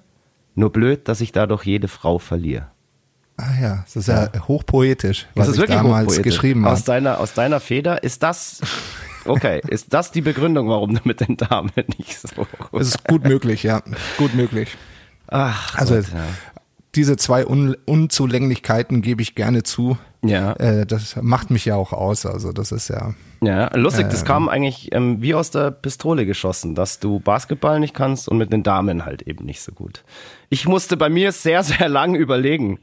nur 0.54 0.70
blöd, 0.70 1.08
dass 1.08 1.22
ich 1.22 1.32
dadurch 1.32 1.64
jede 1.64 1.88
Frau 1.88 2.20
verliere. 2.20 2.68
Ah 3.38 3.54
ja, 3.62 3.84
das 3.86 3.96
ist 3.96 4.08
ja, 4.10 4.30
ja 4.34 4.48
hochpoetisch, 4.50 5.28
was 5.34 5.48
das 5.48 5.56
ist 5.56 5.62
wirklich 5.62 5.78
damals 5.78 6.22
geschrieben 6.22 6.68
aus 6.68 6.84
Deiner, 6.84 7.22
aus 7.22 7.34
deiner 7.34 7.62
Feder 7.62 8.04
ist 8.04 8.22
das, 8.22 8.60
okay, 9.24 9.62
ist 9.70 9.94
das 9.94 10.12
die 10.12 10.20
Begründung, 10.20 10.68
warum 10.68 10.94
du 10.94 11.00
mit 11.06 11.22
den 11.22 11.38
Damen 11.38 11.72
nicht 11.98 12.20
so... 12.20 12.46
Es 12.78 12.90
ist 12.90 13.06
gut 13.06 13.24
möglich, 13.24 13.64
ja, 13.64 13.82
gut 14.18 14.36
möglich. 14.36 14.76
Ach, 15.28 15.74
also 15.78 15.96
Gott, 15.96 16.10
ja. 16.14 16.26
diese 16.94 17.16
zwei 17.16 17.48
Un 17.48 17.78
Unzulänglichkeiten 17.86 19.02
gebe 19.02 19.22
ich 19.22 19.36
gerne 19.36 19.64
zu. 19.64 19.98
Ja. 20.22 20.52
Äh, 20.56 20.86
das 20.86 21.16
macht 21.22 21.50
mich 21.50 21.64
ja 21.64 21.78
auch 21.78 21.94
aus, 21.94 22.26
also 22.26 22.52
das 22.52 22.74
ist 22.74 22.90
ja... 22.90 23.14
Ja, 23.44 23.76
lustig, 23.76 24.08
das 24.10 24.22
ähm, 24.22 24.28
kam 24.28 24.50
eigentlich 24.50 24.94
ähm, 24.94 25.22
wie 25.22 25.34
aus 25.34 25.50
der 25.50 25.72
Pistole 25.72 26.28
geschossen, 26.28 26.76
dass 26.76 27.00
du 27.00 27.20
Basketball 27.20 27.80
nicht 27.80 27.96
kannst 27.96 28.30
und 28.30 28.38
mit 28.38 28.54
den 28.54 28.62
Damen 28.62 29.04
halt 29.04 29.24
eben 29.24 29.46
nicht 29.46 29.62
so 29.62 29.72
gut. 29.72 30.04
Ich 30.50 30.68
musste 30.68 30.96
bei 30.96 31.10
mir 31.10 31.32
sehr, 31.32 31.64
sehr 31.64 31.90
lang 31.90 32.14
überlegen. 32.14 32.80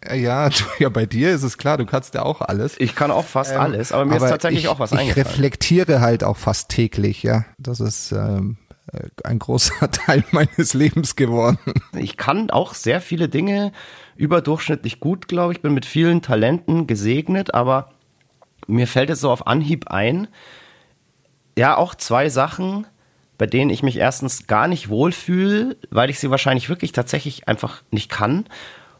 Äh, 0.00 0.20
ja, 0.20 0.48
ja, 0.78 0.88
bei 0.88 1.04
dir 1.04 1.32
ist 1.32 1.42
es 1.42 1.58
klar, 1.58 1.76
du 1.76 1.84
kannst 1.84 2.14
ja 2.14 2.22
auch 2.22 2.40
alles. 2.40 2.76
Ich 2.78 2.94
kann 2.94 3.10
auch 3.10 3.26
fast 3.26 3.52
ähm, 3.52 3.60
alles, 3.60 3.92
aber 3.92 4.06
mir 4.06 4.16
aber 4.16 4.24
ist 4.24 4.30
tatsächlich 4.30 4.64
ich, 4.64 4.68
auch 4.68 4.78
was 4.78 4.92
eingefallen. 4.92 5.26
Ich 5.26 5.32
reflektiere 5.32 6.00
halt 6.00 6.24
auch 6.24 6.38
fast 6.38 6.70
täglich, 6.70 7.22
ja. 7.22 7.44
Das 7.58 7.80
ist 7.80 8.12
ähm, 8.12 8.56
äh, 8.90 9.00
ein 9.22 9.38
großer 9.38 9.90
Teil 9.90 10.24
meines 10.30 10.72
Lebens 10.72 11.14
geworden. 11.14 11.58
Ich 11.94 12.16
kann 12.16 12.48
auch 12.48 12.72
sehr 12.72 13.02
viele 13.02 13.28
Dinge 13.28 13.72
überdurchschnittlich 14.16 14.98
gut, 15.00 15.28
glaube 15.28 15.52
ich. 15.52 15.60
Bin 15.60 15.74
mit 15.74 15.84
vielen 15.84 16.22
Talenten 16.22 16.86
gesegnet, 16.86 17.52
aber 17.52 17.90
mir 18.66 18.86
fällt 18.86 19.10
es 19.10 19.20
so 19.20 19.30
auf 19.30 19.46
Anhieb 19.46 19.88
ein, 19.88 20.28
ja, 21.56 21.76
auch 21.76 21.94
zwei 21.94 22.28
Sachen, 22.28 22.86
bei 23.38 23.46
denen 23.46 23.70
ich 23.70 23.82
mich 23.82 23.96
erstens 23.96 24.46
gar 24.46 24.68
nicht 24.68 24.88
wohlfühle, 24.88 25.76
weil 25.90 26.10
ich 26.10 26.18
sie 26.18 26.30
wahrscheinlich 26.30 26.68
wirklich 26.68 26.92
tatsächlich 26.92 27.48
einfach 27.48 27.82
nicht 27.90 28.10
kann. 28.10 28.46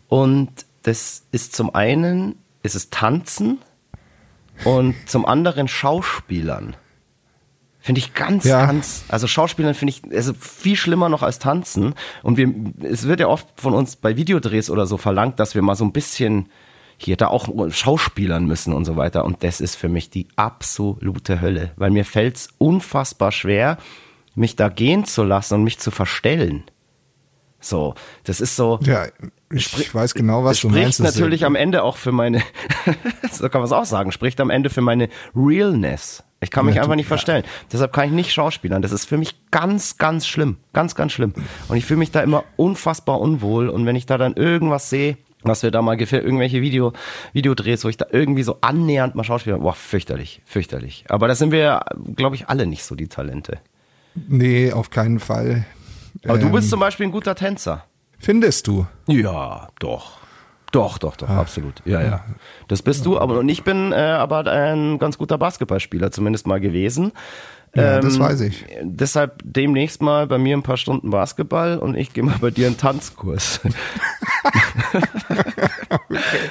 Und 0.09 0.51
das 0.83 1.25
ist 1.33 1.55
zum 1.55 1.75
einen, 1.75 2.37
ist 2.63 2.75
es 2.75 2.91
Tanzen 2.91 3.59
und 4.65 4.95
zum 5.07 5.27
anderen 5.27 5.69
Schauspielern. 5.69 6.77
Finde 7.81 7.99
ich 7.99 8.15
ganz, 8.15 8.45
ja. 8.45 8.65
ganz, 8.65 9.05
also 9.09 9.27
Schauspielern 9.27 9.75
finde 9.75 9.93
ich 9.93 10.17
also 10.17 10.33
viel 10.33 10.75
schlimmer 10.75 11.11
noch 11.11 11.23
als 11.23 11.39
Tanzen. 11.39 11.95
Und 12.23 12.39
wir, 12.39 12.53
es 12.83 13.07
wird 13.07 13.21
ja 13.21 13.29
oft 13.29 13.47
von 13.61 13.75
uns 13.75 13.97
bei 13.97 14.17
Videodrehs 14.17 14.71
oder 14.71 14.87
so 14.87 14.97
verlangt, 14.97 15.39
dass 15.39 15.55
wir 15.55 15.61
mal 15.61 15.75
so 15.75 15.85
ein 15.85 15.93
bisschen 15.93 16.49
hier 16.97 17.17
da 17.17 17.29
auch 17.29 17.49
Schauspielern 17.71 18.47
müssen 18.47 18.73
und 18.73 18.85
so 18.85 18.97
weiter. 18.97 19.25
Und 19.25 19.43
das 19.43 19.61
ist 19.61 19.77
für 19.77 19.89
mich 19.89 20.11
die 20.11 20.29
absolute 20.37 21.41
Hölle, 21.41 21.73
weil 21.77 21.91
mir 21.91 22.05
fällt 22.05 22.37
es 22.37 22.49
unfassbar 22.59 23.33
schwer, 23.33 23.79
mich 24.35 24.57
da 24.57 24.69
gehen 24.69 25.05
zu 25.05 25.23
lassen 25.23 25.55
und 25.55 25.65
mich 25.65 25.79
zu 25.79 25.91
verstellen. 25.91 26.65
So, 27.61 27.95
das 28.25 28.41
ist 28.41 28.57
so. 28.57 28.79
Ja, 28.83 29.07
ich, 29.51 29.95
weiß 29.95 30.15
genau, 30.15 30.45
was 30.45 30.61
du 30.61 30.69
meinst. 30.69 30.99
Spricht 30.99 31.15
natürlich 31.15 31.45
am 31.47 31.55
Ende 31.55 31.83
auch 31.83 31.97
für 31.97 32.13
meine, 32.13 32.43
so 33.33 33.49
kann 33.49 33.61
man 33.61 33.67
es 33.67 33.73
auch 33.73 33.87
sagen, 33.87 34.13
spricht 34.13 34.41
am 34.41 34.51
Ende 34.51 34.69
für 34.69 34.83
meine 34.83 35.09
Realness. 35.35 36.23
Ich 36.41 36.51
kann 36.51 36.67
mich 36.67 36.75
ja, 36.75 36.83
einfach 36.83 36.97
nicht 36.97 37.07
ja. 37.07 37.09
verstellen. 37.09 37.43
Deshalb 37.73 37.95
kann 37.95 38.07
ich 38.07 38.13
nicht 38.13 38.33
schauspielern. 38.33 38.83
Das 38.83 38.93
ist 38.93 39.07
für 39.07 39.17
mich 39.17 39.35
ganz, 39.51 39.97
ganz 39.97 40.27
schlimm. 40.27 40.59
Ganz, 40.75 40.95
ganz 40.95 41.13
schlimm. 41.13 41.33
Und 41.69 41.79
ich 41.79 41.87
fühle 41.87 41.99
mich 41.99 42.11
da 42.11 42.21
immer 42.21 42.45
unfassbar 42.57 43.19
unwohl. 43.19 43.71
Und 43.71 43.87
wenn 43.87 43.97
ich 43.97 44.05
da 44.05 44.19
dann 44.19 44.35
irgendwas 44.35 44.91
sehe, 44.91 45.17
was 45.45 45.63
wir 45.63 45.71
da 45.71 45.83
mal 45.83 45.99
irgendwelche 45.99 46.61
Video, 46.61 46.93
Videodrehs, 47.33 47.85
wo 47.85 47.89
ich 47.89 47.97
da 47.97 48.07
irgendwie 48.11 48.43
so 48.43 48.59
annähernd 48.61 49.15
mal 49.15 49.25
Schauspieler, 49.25 49.59
boah, 49.59 49.75
fürchterlich, 49.75 50.43
fürchterlich. 50.45 51.05
Aber 51.09 51.29
da 51.29 51.35
sind 51.35 51.53
wir, 51.53 51.85
glaube 52.17 52.37
ich, 52.37 52.49
alle 52.49 52.67
nicht 52.67 52.85
so 52.85 52.95
die 52.95 53.09
Talente. 53.09 53.59
Nee, 54.29 54.73
auf 54.73 54.91
keinen 54.91 55.21
Fall. 55.21 55.65
Aber 56.25 56.39
du 56.39 56.51
bist 56.51 56.67
Ähm, 56.67 56.71
zum 56.71 56.81
Beispiel 56.81 57.07
ein 57.07 57.13
guter 57.13 57.35
Tänzer. 57.35 57.85
Findest 58.19 58.67
du? 58.67 58.87
Ja, 59.07 59.69
doch. 59.79 60.19
Doch, 60.73 60.99
doch, 60.99 61.15
doch, 61.15 61.29
absolut. 61.29 61.75
Ja, 61.85 62.03
ja. 62.03 62.25
Das 62.67 62.83
bist 62.83 63.07
du, 63.07 63.17
aber 63.17 63.39
und 63.39 63.49
ich 63.49 63.63
bin 63.63 63.93
äh, 63.93 63.97
aber 63.97 64.45
ein 64.51 64.99
ganz 64.99 65.19
guter 65.19 65.39
Basketballspieler, 65.39 66.11
zumindest 66.11 66.49
mal 66.49 66.59
gewesen. 66.59 67.13
Ja, 67.75 68.01
das 68.01 68.19
weiß 68.19 68.41
ich. 68.43 68.65
Deshalb 68.83 69.43
demnächst 69.45 70.01
mal 70.01 70.27
bei 70.27 70.39
mir 70.39 70.57
ein 70.57 70.63
paar 70.63 70.77
Stunden 70.77 71.11
Basketball 71.11 71.79
und 71.79 71.97
ich 71.97 72.13
gehe 72.13 72.23
mal 72.23 72.39
bei 72.41 72.51
dir 72.51 72.69
einen 72.69 72.77
Tanzkurs. 72.77 73.61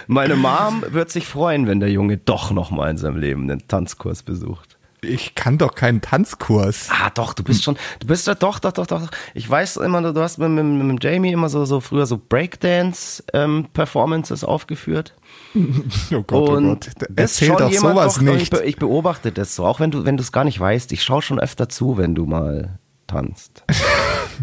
Meine 0.08 0.36
Mom 0.36 0.84
wird 0.90 1.12
sich 1.12 1.26
freuen, 1.26 1.68
wenn 1.68 1.80
der 1.80 1.90
Junge 1.90 2.18
doch 2.18 2.52
noch 2.52 2.72
mal 2.72 2.90
in 2.90 2.98
seinem 2.98 3.18
Leben 3.18 3.50
einen 3.50 3.68
Tanzkurs 3.68 4.24
besucht. 4.24 4.78
Ich 5.04 5.36
kann 5.36 5.58
doch 5.58 5.76
keinen 5.76 6.00
Tanzkurs. 6.02 6.88
Ah, 6.90 7.10
doch, 7.10 7.34
du 7.34 7.44
bist 7.44 7.64
schon, 7.64 7.76
du 8.00 8.08
bist 8.08 8.26
ja 8.28 8.36
doch, 8.36 8.60
doch, 8.60 8.72
doch, 8.72 8.88
doch. 8.88 9.02
Ich 9.34 9.50
weiß 9.50 9.76
immer, 9.78 10.02
du 10.02 10.22
hast 10.22 10.38
mit, 10.38 10.50
mit, 10.50 10.66
mit 10.66 11.04
Jamie 11.04 11.34
immer 11.34 11.50
so, 11.50 11.66
so 11.66 11.82
früher 11.82 12.06
so 12.06 12.18
Breakdance-Performances 12.18 14.46
aufgeführt. 14.46 15.14
Oh 15.56 16.24
Gott, 16.24 16.50
und 16.50 16.66
oh 16.66 16.70
Gott. 17.00 17.10
Erzähl 17.16 17.50
doch 17.50 17.72
sowas 17.72 18.20
nicht. 18.22 18.42
Ich, 18.44 18.50
be- 18.50 18.64
ich 18.64 18.78
beobachte 18.78 19.32
das 19.32 19.56
so, 19.56 19.66
auch 19.66 19.80
wenn 19.80 19.92
du, 19.92 20.06
wenn 20.06 20.18
du 20.18 20.24
es 20.24 20.32
gar 20.32 20.44
nicht 20.44 20.60
weißt. 20.60 20.92
Ich 20.92 21.04
schaue 21.04 21.22
schon 21.22 21.40
öfter 21.40 21.70
zu, 21.70 21.98
wenn 21.98 22.16
du 22.16 22.26
mal 22.26 22.80
tanzt. 23.08 23.64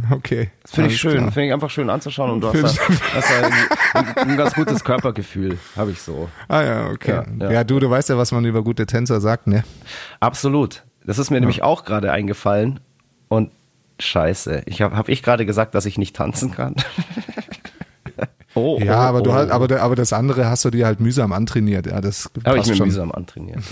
Okay. 0.08 0.50
Das 0.62 0.70
finde 0.70 0.90
ich 0.90 1.00
schön, 1.00 1.16
klar. 1.18 1.32
finde 1.32 1.48
ich 1.48 1.52
einfach 1.52 1.68
schön 1.68 1.90
anzuschauen 1.90 2.30
und 2.30 2.40
du 2.42 2.46
hast, 2.52 2.78
da, 2.78 2.82
hast 3.12 3.28
da 3.28 3.46
ein, 3.46 4.06
ein, 4.06 4.16
ein 4.30 4.36
ganz 4.36 4.54
gutes 4.54 4.84
Körpergefühl, 4.84 5.58
habe 5.76 5.90
ich 5.90 6.00
so. 6.00 6.28
Ah 6.46 6.62
ja, 6.62 6.90
okay. 6.90 7.10
Ja, 7.40 7.46
Ja, 7.46 7.50
ja. 7.50 7.64
du, 7.64 7.80
du 7.80 7.90
weißt 7.90 8.08
ja, 8.08 8.16
was 8.16 8.30
man 8.30 8.44
über 8.44 8.62
gute 8.62 8.86
Tänzer 8.86 9.20
sagt, 9.20 9.48
ne? 9.48 9.64
Absolut. 10.20 10.84
Das 11.04 11.18
ist 11.18 11.30
mir 11.30 11.40
nämlich 11.40 11.64
auch 11.64 11.84
gerade 11.84 12.12
eingefallen 12.12 12.78
und 13.28 13.50
scheiße. 13.98 14.62
Ich 14.66 14.80
habe 14.80 14.96
hab 14.96 15.08
ich 15.08 15.24
gerade 15.24 15.44
gesagt, 15.44 15.74
dass 15.74 15.86
ich 15.86 15.98
nicht 15.98 16.14
tanzen 16.14 16.52
kann. 16.52 16.76
oh, 18.54 18.78
Ja, 18.82 19.00
oh, 19.00 19.08
aber 19.08 19.22
du 19.22 19.30
oh. 19.30 19.34
halt, 19.34 19.50
aber, 19.50 19.80
aber 19.80 19.96
das 19.96 20.12
andere 20.12 20.46
hast 20.48 20.64
du 20.64 20.70
dir 20.70 20.86
halt 20.86 21.00
mühsam 21.00 21.32
antrainiert. 21.32 21.86
Ja, 21.86 22.00
das 22.00 22.30
Habe 22.44 22.58
ich 22.58 22.66
mir 22.66 22.76
schon. 22.76 22.88
mühsam 22.88 23.12
antrainiert, 23.12 23.62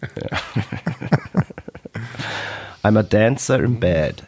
ja. 0.00 0.08
ja. 0.30 0.38
I'm 2.84 2.98
a 2.98 3.02
dancer 3.02 3.62
in 3.62 3.78
bed. 3.78 4.24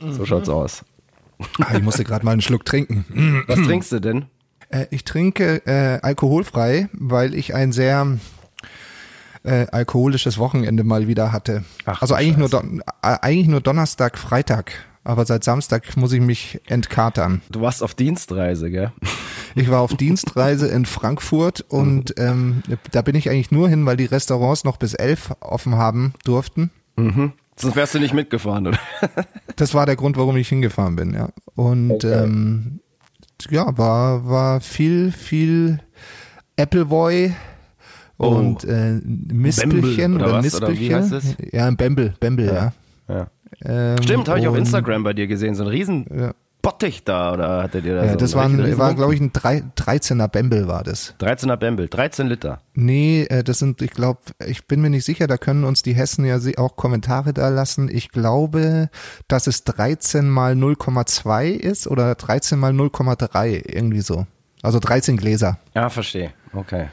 So 0.00 0.26
schaut's 0.26 0.48
aus. 0.48 0.84
Ah, 1.60 1.76
ich 1.76 1.82
musste 1.82 2.04
gerade 2.04 2.24
mal 2.24 2.32
einen 2.32 2.40
Schluck 2.40 2.64
trinken. 2.64 3.44
Was 3.46 3.60
trinkst 3.62 3.92
du 3.92 4.00
denn? 4.00 4.26
Äh, 4.68 4.86
ich 4.90 5.04
trinke 5.04 5.62
äh, 5.66 6.00
alkoholfrei, 6.02 6.88
weil 6.92 7.34
ich 7.34 7.54
ein 7.54 7.72
sehr 7.72 8.18
äh, 9.44 9.66
alkoholisches 9.70 10.38
Wochenende 10.38 10.84
mal 10.84 11.06
wieder 11.06 11.32
hatte. 11.32 11.64
Ach, 11.84 12.02
also 12.02 12.14
du 12.14 12.20
eigentlich 12.20 12.36
nur, 12.36 12.48
Don 12.48 12.80
äh, 13.02 13.16
eigentlich 13.20 13.48
nur 13.48 13.60
Donnerstag, 13.60 14.18
Freitag. 14.18 14.72
Aber 15.04 15.26
seit 15.26 15.44
Samstag 15.44 15.96
muss 15.96 16.12
ich 16.12 16.20
mich 16.20 16.60
entkatern. 16.66 17.42
Du 17.50 17.60
warst 17.60 17.82
auf 17.82 17.94
Dienstreise, 17.94 18.70
gell? 18.70 18.92
Ich 19.56 19.70
war 19.70 19.82
auf 19.82 19.94
Dienstreise 19.94 20.66
in 20.66 20.84
Frankfurt 20.84 21.60
und 21.68 22.14
ähm, 22.18 22.64
da 22.90 23.02
bin 23.02 23.14
ich 23.14 23.30
eigentlich 23.30 23.52
nur 23.52 23.68
hin, 23.68 23.86
weil 23.86 23.96
die 23.96 24.04
Restaurants 24.04 24.64
noch 24.64 24.78
bis 24.78 24.94
elf 24.94 25.32
offen 25.38 25.76
haben 25.76 26.12
durften. 26.24 26.72
Sonst 26.96 27.76
wärst 27.76 27.94
du 27.94 28.00
nicht 28.00 28.14
mitgefahren, 28.14 28.66
oder? 28.66 28.78
Das 29.56 29.72
war 29.72 29.86
der 29.86 29.94
Grund, 29.94 30.16
warum 30.16 30.36
ich 30.36 30.48
hingefahren 30.48 30.96
bin, 30.96 31.14
ja. 31.14 31.28
Und 31.54 32.02
ähm, 32.02 32.80
ja, 33.48 33.78
war, 33.78 34.28
war 34.28 34.60
viel, 34.60 35.12
viel 35.12 35.78
Appleboy 36.56 37.32
und 38.16 38.64
äh, 38.64 39.00
Mispelchen 39.04 40.16
oder 40.16 40.26
oder, 40.26 40.44
was? 40.44 40.54
Oder 40.56 40.72
wie 40.76 40.92
heißt 40.92 41.12
Mispelchen. 41.12 41.48
Ja, 41.52 41.66
ein 41.66 41.76
Bembel, 41.76 42.14
Bembel, 42.18 42.46
ja. 42.46 42.72
Ja. 43.08 43.30
Ähm, 43.64 43.96
Stimmt, 44.02 44.28
habe 44.28 44.40
ich 44.40 44.48
auf 44.48 44.56
Instagram 44.56 45.02
bei 45.04 45.12
dir 45.12 45.26
gesehen. 45.26 45.54
So 45.54 45.64
ein 45.64 45.68
riesen 45.68 46.06
Ja. 46.14 46.32
Bottich 46.62 47.04
da, 47.04 47.34
oder 47.34 47.62
hattet 47.62 47.84
ihr 47.84 47.94
da 47.94 48.04
Ja, 48.06 48.12
so 48.12 48.16
das 48.16 48.34
war, 48.34 48.44
ein, 48.46 48.78
war 48.78 48.94
glaube 48.94 49.14
ich, 49.14 49.20
ein 49.20 49.34
drei- 49.34 49.62
13er 49.76 50.28
Bembel 50.28 50.66
war 50.66 50.82
das. 50.82 51.14
13er 51.20 51.56
Bembel, 51.56 51.88
13 51.88 52.26
Liter. 52.26 52.62
Nee, 52.72 53.24
äh, 53.28 53.44
das 53.44 53.58
sind, 53.58 53.82
ich 53.82 53.90
glaube, 53.90 54.20
ich 54.46 54.66
bin 54.66 54.80
mir 54.80 54.88
nicht 54.88 55.04
sicher, 55.04 55.26
da 55.26 55.36
können 55.36 55.64
uns 55.64 55.82
die 55.82 55.92
Hessen 55.94 56.24
ja 56.24 56.38
auch 56.56 56.76
Kommentare 56.76 57.34
da 57.34 57.50
lassen. 57.50 57.90
Ich 57.92 58.08
glaube, 58.08 58.88
dass 59.28 59.46
es 59.46 59.64
13 59.64 60.26
mal 60.26 60.54
0,2 60.54 61.48
ist 61.50 61.86
oder 61.86 62.14
13 62.14 62.58
mal 62.58 62.72
0,3, 62.72 63.62
irgendwie 63.70 64.00
so. 64.00 64.26
Also 64.62 64.78
13 64.78 65.18
Gläser. 65.18 65.58
Ja, 65.74 65.90
verstehe. 65.90 66.30
Okay. 66.54 66.86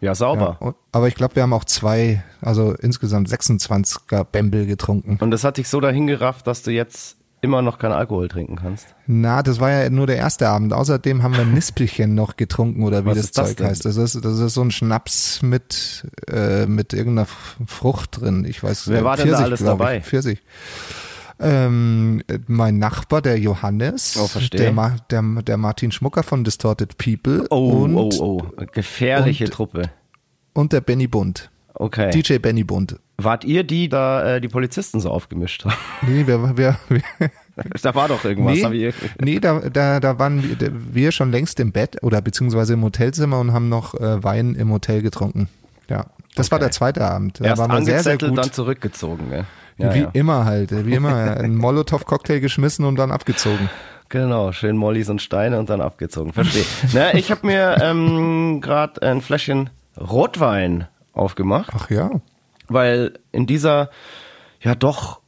Ja, 0.00 0.14
sauber. 0.14 0.56
Und, 0.60 0.76
aber 0.92 1.08
ich 1.08 1.14
glaube, 1.14 1.36
wir 1.36 1.42
haben 1.42 1.52
auch 1.52 1.64
zwei, 1.64 2.22
also 2.40 2.72
insgesamt 2.72 3.28
26er 3.28 4.24
Bembel 4.24 4.66
getrunken. 4.66 5.18
Und 5.20 5.30
das 5.30 5.44
hat 5.44 5.56
dich 5.56 5.68
so 5.68 5.80
dahin 5.80 6.06
gerafft, 6.06 6.46
dass 6.46 6.62
du 6.62 6.70
jetzt 6.70 7.16
immer 7.40 7.62
noch 7.62 7.78
keinen 7.78 7.92
Alkohol 7.92 8.28
trinken 8.28 8.56
kannst. 8.56 8.88
Na, 9.06 9.42
das 9.42 9.60
war 9.60 9.70
ja 9.70 9.90
nur 9.90 10.06
der 10.06 10.16
erste 10.16 10.48
Abend. 10.48 10.72
Außerdem 10.72 11.22
haben 11.22 11.36
wir 11.36 11.44
Nispelchen 11.46 12.14
noch 12.14 12.36
getrunken 12.36 12.82
oder 12.82 13.04
wie 13.04 13.10
das 13.10 13.30
das 13.30 13.46
Zeug 13.46 13.56
denn? 13.56 13.66
heißt. 13.66 13.84
Das 13.84 13.96
ist, 13.96 14.24
das 14.24 14.38
ist 14.38 14.54
so 14.54 14.62
ein 14.62 14.70
Schnaps 14.70 15.42
mit, 15.42 16.06
äh, 16.30 16.66
mit 16.66 16.92
irgendeiner 16.92 17.28
Frucht 17.66 18.20
drin. 18.20 18.44
Ich 18.44 18.62
weiß 18.62 18.88
Wer 18.88 19.00
äh, 19.00 19.04
war 19.04 19.16
denn 19.16 19.30
da 19.30 19.38
alles 19.38 19.60
dabei? 19.60 19.98
Ich. 19.98 20.04
Pfirsich. 20.04 20.42
Ähm, 21.38 22.22
äh, 22.28 22.38
mein 22.46 22.78
Nachbar, 22.78 23.20
der 23.22 23.38
Johannes, 23.38 24.16
Oh, 24.18 24.28
der, 24.52 24.72
Ma 24.72 24.96
der, 25.10 25.22
der 25.42 25.56
Martin 25.58 25.92
Schmucker 25.92 26.22
von 26.22 26.44
Distorted 26.44 26.96
People 26.96 27.46
Oh, 27.50 27.82
und, 27.84 27.94
oh, 27.96 28.10
oh. 28.20 28.64
Gefährliche 28.72 29.44
und- 29.44 29.50
Truppe. 29.52 29.82
und 30.54 30.72
der 30.72 30.80
Benny 30.80 31.06
Bund. 31.06 31.50
Okay. 31.74 32.10
DJ 32.10 32.38
Benny 32.38 32.64
Bund. 32.64 32.98
Wart 33.18 33.44
ihr 33.44 33.64
die, 33.64 33.88
da 33.90 34.36
äh, 34.36 34.40
die 34.40 34.48
Polizisten 34.48 34.98
so 35.00 35.10
aufgemischt 35.10 35.64
haben? 35.66 35.74
Nee, 36.06 36.26
wir, 36.26 36.56
wir, 36.56 36.76
wir, 36.88 37.02
da 37.82 37.94
war 37.94 38.08
doch 38.08 38.24
irgendwas. 38.24 38.70
Nee, 38.70 38.92
nee 39.20 39.38
da, 39.40 39.60
da, 39.60 40.00
da 40.00 40.18
waren 40.18 40.42
wir, 40.58 40.72
wir 40.94 41.12
schon 41.12 41.30
längst 41.30 41.60
im 41.60 41.72
Bett 41.72 42.02
oder 42.02 42.22
beziehungsweise 42.22 42.72
im 42.74 42.82
Hotelzimmer 42.82 43.38
und 43.40 43.52
haben 43.52 43.68
noch 43.68 43.94
äh, 43.94 44.22
Wein 44.24 44.54
im 44.54 44.70
Hotel 44.70 45.02
getrunken. 45.02 45.48
Ja, 45.90 46.06
das 46.34 46.50
war 46.50 46.56
Okay. 46.56 46.64
der 46.66 46.72
zweite 46.72 47.04
Abend. 47.04 47.40
Da 47.40 47.44
erst 47.44 47.58
waren 47.60 47.70
wir 47.72 47.84
sehr, 47.84 48.02
sehr 48.02 48.18
gut. 48.18 48.36
dann 48.38 48.52
zurückgezogen. 48.52 49.28
Gell? 49.30 49.44
Ja, 49.78 49.94
wie 49.94 50.00
ja. 50.00 50.10
immer 50.14 50.44
halt, 50.44 50.86
wie 50.86 50.94
immer. 50.94 51.36
Ein 51.36 51.54
Molotow-Cocktail 51.54 52.40
geschmissen 52.40 52.84
und 52.84 52.96
dann 52.96 53.10
abgezogen. 53.10 53.68
Genau, 54.08 54.52
schön 54.52 54.76
Mollys 54.76 55.08
und 55.08 55.20
Steine 55.20 55.58
und 55.58 55.68
dann 55.68 55.80
abgezogen. 55.80 56.32
Verstehe. 56.32 56.64
Na, 56.92 57.14
ich 57.14 57.30
habe 57.30 57.46
mir 57.46 57.78
ähm, 57.82 58.60
gerade 58.60 59.02
ein 59.02 59.20
Fläschchen 59.20 59.70
Rotwein 60.00 60.86
aufgemacht, 61.12 61.72
Ach 61.74 61.90
ja. 61.90 62.10
weil 62.68 63.18
in 63.32 63.46
dieser 63.46 63.90
ja 64.60 64.74
doch 64.74 65.20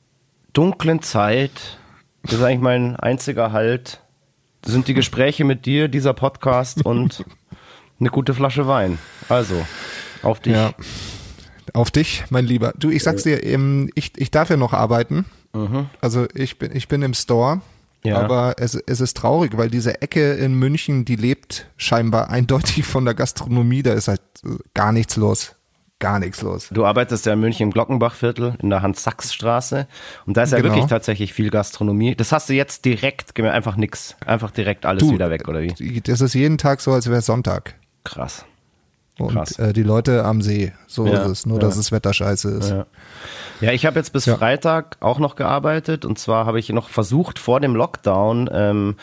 dunklen 0.53 1.03
Zeit, 1.03 1.79
das 2.23 2.35
ist 2.35 2.43
eigentlich 2.43 2.61
mein 2.61 2.97
einziger 2.97 3.53
Halt, 3.53 4.01
sind 4.65 4.89
die 4.89 4.95
Gespräche 4.95 5.45
mit 5.45 5.67
dir, 5.67 5.89
dieser 5.89 6.15
Podcast 6.15 6.85
und 6.85 7.25
eine 8.01 8.11
gute 8.11 8.35
Flasche 8.35 8.67
Wein. 8.67 8.99
Also, 9.29 9.67
auf 10.23 10.41
dich. 10.41 10.55
Ja. 10.55 10.71
Auf 11.79 11.93
dich, 11.93 12.25
mein 12.31 12.45
Lieber. 12.45 12.73
Du, 12.77 12.91
ich 12.91 13.05
sag's 13.05 13.23
dir, 13.23 13.45
ähm, 13.45 13.89
ich, 13.95 14.11
ich 14.17 14.33
darf 14.33 14.51
ja 14.51 14.57
noch 14.57 14.73
arbeiten. 14.73 15.27
Also 16.01 16.27
ich 16.35 16.59
bin, 16.59 16.75
ich 16.75 16.89
bin 16.89 17.03
im 17.03 17.15
Store. 17.15 17.57
Mhm. 17.57 17.63
Ja. 18.03 18.19
Aber 18.21 18.57
es, 18.59 18.75
es 18.75 19.01
ist 19.01 19.17
traurig, 19.17 19.57
weil 19.57 19.71
diese 19.71 20.03
Ecke 20.03 20.35
in 20.35 20.55
München, 20.55 21.05
die 21.05 21.15
lebt 21.17 21.67
scheinbar 21.77 22.31
eindeutig 22.31 22.85
von 22.85 23.05
der 23.05 23.15
Gastronomie. 23.15 23.83
Da 23.85 23.93
ist 23.93 24.09
halt 24.09 24.21
äh, 24.45 24.57
gar 24.75 24.91
nichts 24.91 25.15
los. 25.17 25.55
Gar 26.01 26.19
nichts 26.19 26.43
los. 26.43 26.69
Du 26.73 26.85
arbeitest 26.85 27.27
ja 27.27 27.33
in 27.33 27.41
München 27.41 27.65
im 27.69 27.71
Glockenbachviertel 27.73 28.57
in 28.61 28.71
der 28.71 28.83
Hans-Sachs-Straße 28.83 29.87
und 30.27 30.37
da 30.37 30.43
ist 30.43 30.51
ja 30.53 30.59
Genau. 30.59 30.71
wirklich 30.71 30.87
tatsächlich 30.87 31.33
viel 31.33 31.51
Gastronomie. 31.51 32.15
Das 32.17 32.33
hast 32.33 32.49
du 32.49 32.55
jetzt 32.55 32.85
direkt, 32.85 33.39
einfach 33.41 33.77
nix. 33.77 34.17
Einfach 34.27 34.51
direkt 34.51 34.85
alles 34.85 35.01
Du, 35.03 35.13
wieder 35.13 35.31
weg, 35.31 35.47
oder 35.49 35.61
wie? 35.63 36.01
Das 36.01 36.21
ist 36.21 36.35
jeden 36.35 36.59
Tag 36.59 36.81
so, 36.81 36.93
als 36.93 37.09
wäre 37.09 37.21
Sonntag. 37.21 37.75
Krass. 38.05 38.45
Und 39.19 39.33
Krass. 39.33 39.59
äh, 39.59 39.73
die 39.73 39.83
Leute 39.83 40.25
am 40.25 40.43
See. 40.43 40.73
So 40.87 41.07
Ja, 41.07 41.23
ist 41.23 41.29
es. 41.29 41.47
Nur, 41.47 41.59
ja. 41.59 41.63
dass 41.67 41.77
das 41.77 41.91
Wetter 41.93 42.13
scheiße 42.15 42.51
ist. 42.51 42.71
Ja. 42.71 42.87
Ja, 43.61 43.73
ich 43.73 43.85
habe 43.87 43.99
jetzt 43.99 44.13
bis. 44.13 44.25
Freitag 44.27 44.97
auch 45.01 45.19
noch 45.19 45.35
gearbeitet 45.35 46.05
und 46.05 46.19
zwar 46.19 46.47
habe 46.47 46.59
ich 46.59 46.69
noch 46.71 46.89
versucht, 46.89 47.39
vor 47.39 47.61
dem 47.61 47.75
Lockdown, 47.75 48.49
ähm, 48.53 48.97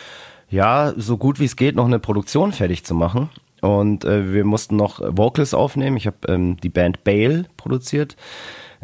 ja, 0.50 0.94
so 0.96 1.18
gut 1.18 1.40
wie 1.40 1.46
es 1.46 1.56
geht, 1.56 1.76
noch 1.76 1.86
eine 1.86 2.00
Produktion 2.00 2.52
fertig 2.54 2.86
zu 2.86 2.94
machen. 2.96 3.30
Und 3.62 4.06
äh, 4.06 4.32
wir 4.32 4.46
mussten 4.46 4.76
noch 4.76 5.02
Vocals 5.02 5.54
aufnehmen. 5.54 5.98
Ich 5.98 6.06
habe 6.06 6.18
ähm, 6.28 6.58
die 6.58 6.70
Band 6.70 7.04
Bale 7.04 7.46
produziert, 7.58 8.16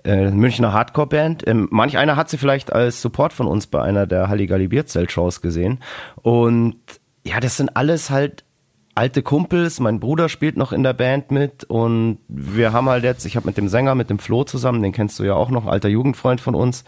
äh, 0.03 0.11
eine 0.13 0.31
Münchner 0.31 0.73
Hardcore-Band. 0.73 1.47
Ähm, 1.47 1.67
manch 1.71 1.97
einer 1.97 2.15
hat 2.15 2.29
sie 2.29 2.37
vielleicht 2.37 2.73
als 2.73 3.01
Support 3.01 3.31
von 3.31 3.47
uns 3.47 3.67
bei 3.67 3.81
einer 3.81 4.07
der 4.07 4.27
Halligalli 4.27 4.67
Bierzelt-Shows 4.67 5.41
gesehen. 5.41 5.79
Und 6.15 6.77
ja, 7.23 7.39
das 7.39 7.57
sind 7.57 7.77
alles 7.77 8.09
halt 8.09 8.43
alte 8.93 9.21
Kumpels, 9.23 9.79
mein 9.79 9.99
Bruder 9.99 10.27
spielt 10.27 10.57
noch 10.57 10.73
in 10.73 10.83
der 10.83 10.93
Band 10.93 11.31
mit 11.31 11.63
und 11.63 12.17
wir 12.27 12.73
haben 12.73 12.89
halt 12.89 13.03
jetzt, 13.03 13.25
ich 13.25 13.35
habe 13.37 13.47
mit 13.47 13.57
dem 13.57 13.67
Sänger, 13.69 13.95
mit 13.95 14.09
dem 14.09 14.19
Flo 14.19 14.43
zusammen, 14.43 14.81
den 14.83 14.91
kennst 14.91 15.17
du 15.17 15.23
ja 15.23 15.33
auch 15.33 15.49
noch, 15.49 15.65
alter 15.65 15.87
Jugendfreund 15.87 16.41
von 16.41 16.55
uns, 16.55 16.83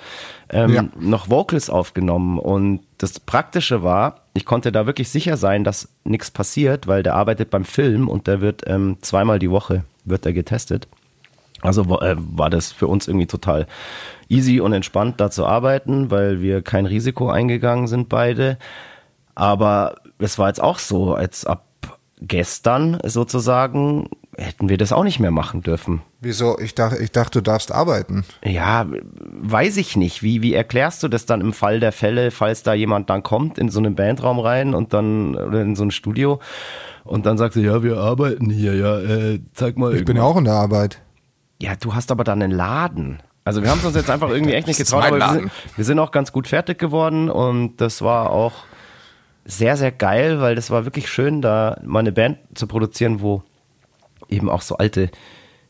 ähm, 0.49 0.73
Ja. 0.73 0.83
noch 0.99 1.29
Vocals 1.29 1.69
aufgenommen 1.69 2.39
und 2.39 2.81
das 2.97 3.19
Praktische 3.19 3.83
war, 3.83 4.21
ich 4.33 4.45
konnte 4.45 4.71
da 4.71 4.85
wirklich 4.85 5.09
sicher 5.09 5.37
sein, 5.37 5.63
dass 5.63 5.89
nichts 6.03 6.29
passiert, 6.31 6.87
weil 6.87 7.03
der 7.03 7.15
arbeitet 7.15 7.49
beim 7.49 7.63
Film 7.65 8.09
und 8.09 8.27
der 8.27 8.41
wird 8.41 8.63
ähm, 8.67 8.97
zweimal 9.01 9.39
die 9.39 9.49
Woche 9.51 9.83
wird 10.05 10.25
er 10.25 10.33
getestet 10.33 10.87
Also 11.61 11.83
äh, 12.01 12.15
war 12.17 12.49
das 12.49 12.73
für 12.73 12.87
uns 12.87 13.07
irgendwie 13.07 13.27
total 13.27 13.67
easy 14.27 14.59
und 14.59 14.73
entspannt, 14.73 15.21
da 15.21 15.31
zu 15.31 15.45
arbeiten, 15.45 16.11
weil 16.11 16.41
wir 16.41 16.61
kein 16.61 16.85
Risiko 16.85 17.29
eingegangen 17.29 17.87
sind 17.87 18.09
beide. 18.09 18.57
Aber 19.35 19.95
es 20.19 20.37
war 20.37 20.49
jetzt 20.49 20.61
auch 20.61 20.79
so, 20.79 21.13
als 21.15 21.45
ab 21.45 21.65
gestern 22.21 22.99
sozusagen 23.03 24.09
hätten 24.37 24.69
wir 24.69 24.77
das 24.77 24.91
auch 24.91 25.03
nicht 25.03 25.19
mehr 25.19 25.31
machen 25.31 25.61
dürfen. 25.61 26.01
Wieso? 26.19 26.57
Ich 26.59 26.73
dachte, 26.73 27.01
ich 27.03 27.11
dachte, 27.11 27.39
du 27.39 27.43
darfst 27.43 27.71
arbeiten. 27.71 28.25
Ja, 28.43 28.87
weiß 29.21 29.77
ich 29.77 29.95
nicht. 29.95 30.23
Wie, 30.23 30.41
wie 30.41 30.53
erklärst 30.53 31.03
du 31.03 31.07
das 31.07 31.25
dann 31.25 31.41
im 31.41 31.53
Fall 31.53 31.79
der 31.79 31.91
Fälle, 31.91 32.31
falls 32.31 32.63
da 32.63 32.73
jemand 32.73 33.09
dann 33.09 33.21
kommt 33.21 33.57
in 33.57 33.69
so 33.69 33.79
einen 33.79 33.95
Bandraum 33.95 34.39
rein 34.39 34.73
und 34.73 34.93
dann 34.93 35.35
oder 35.35 35.61
in 35.61 35.75
so 35.75 35.83
ein 35.83 35.91
Studio 35.91 36.39
und 37.03 37.25
dann 37.25 37.37
sagt 37.37 37.53
sie, 37.53 37.61
ja, 37.61 37.83
wir 37.83 37.97
arbeiten 37.97 38.49
hier, 38.49 38.75
ja, 38.75 38.99
äh, 38.99 39.39
zeig 39.53 39.77
mal. 39.77 39.95
Ich 39.95 40.05
bin 40.05 40.17
ja 40.17 40.23
auch 40.23 40.37
in 40.37 40.45
der 40.45 40.53
Arbeit. 40.53 41.01
Ja, 41.61 41.75
du 41.75 41.93
hast 41.93 42.11
aber 42.11 42.23
dann 42.23 42.41
einen 42.41 42.51
Laden. 42.51 43.21
Also 43.45 43.61
wir 43.61 43.69
haben 43.69 43.79
es 43.79 43.85
uns 43.85 43.95
jetzt 43.95 44.09
einfach 44.09 44.29
irgendwie 44.31 44.53
echt 44.53 44.67
nicht 44.67 44.77
getraut, 44.77 45.03
aber 45.03 45.19
wir 45.19 45.29
sind, 45.33 45.51
wir 45.75 45.85
sind 45.85 45.99
auch 45.99 46.11
ganz 46.11 46.31
gut 46.31 46.47
fertig 46.47 46.79
geworden 46.79 47.29
und 47.29 47.77
das 47.77 48.01
war 48.01 48.31
auch 48.31 48.53
sehr, 49.45 49.77
sehr 49.77 49.91
geil, 49.91 50.39
weil 50.39 50.55
das 50.55 50.71
war 50.71 50.85
wirklich 50.85 51.09
schön, 51.09 51.41
da 51.41 51.79
mal 51.83 51.99
eine 51.99 52.11
Band 52.11 52.37
zu 52.55 52.67
produzieren, 52.67 53.21
wo 53.21 53.43
eben 54.29 54.49
auch 54.49 54.61
so 54.61 54.77
alte 54.77 55.09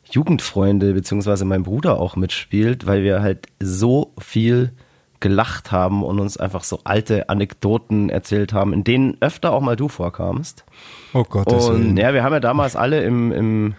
Jugendfreunde 0.09 0.93
beziehungsweise 0.93 1.45
mein 1.45 1.63
Bruder 1.63 1.99
auch 1.99 2.15
mitspielt, 2.15 2.85
weil 2.85 3.03
wir 3.03 3.21
halt 3.21 3.47
so 3.59 4.11
viel 4.19 4.73
gelacht 5.19 5.71
haben 5.71 6.03
und 6.03 6.19
uns 6.19 6.35
einfach 6.35 6.63
so 6.65 6.81
alte 6.83 7.29
Anekdoten 7.29 8.09
erzählt 8.09 8.51
haben, 8.51 8.73
in 8.73 8.83
denen 8.83 9.17
öfter 9.21 9.53
auch 9.53 9.61
mal 9.61 9.77
du 9.77 9.87
vorkamst. 9.87 10.65
Oh 11.13 11.23
Gott. 11.23 11.47
Und 11.47 11.95
ja, 11.95 12.13
wir 12.13 12.23
haben 12.23 12.33
ja 12.33 12.41
damals 12.41 12.75
alle 12.75 13.03
im, 13.03 13.31
im 13.31 13.75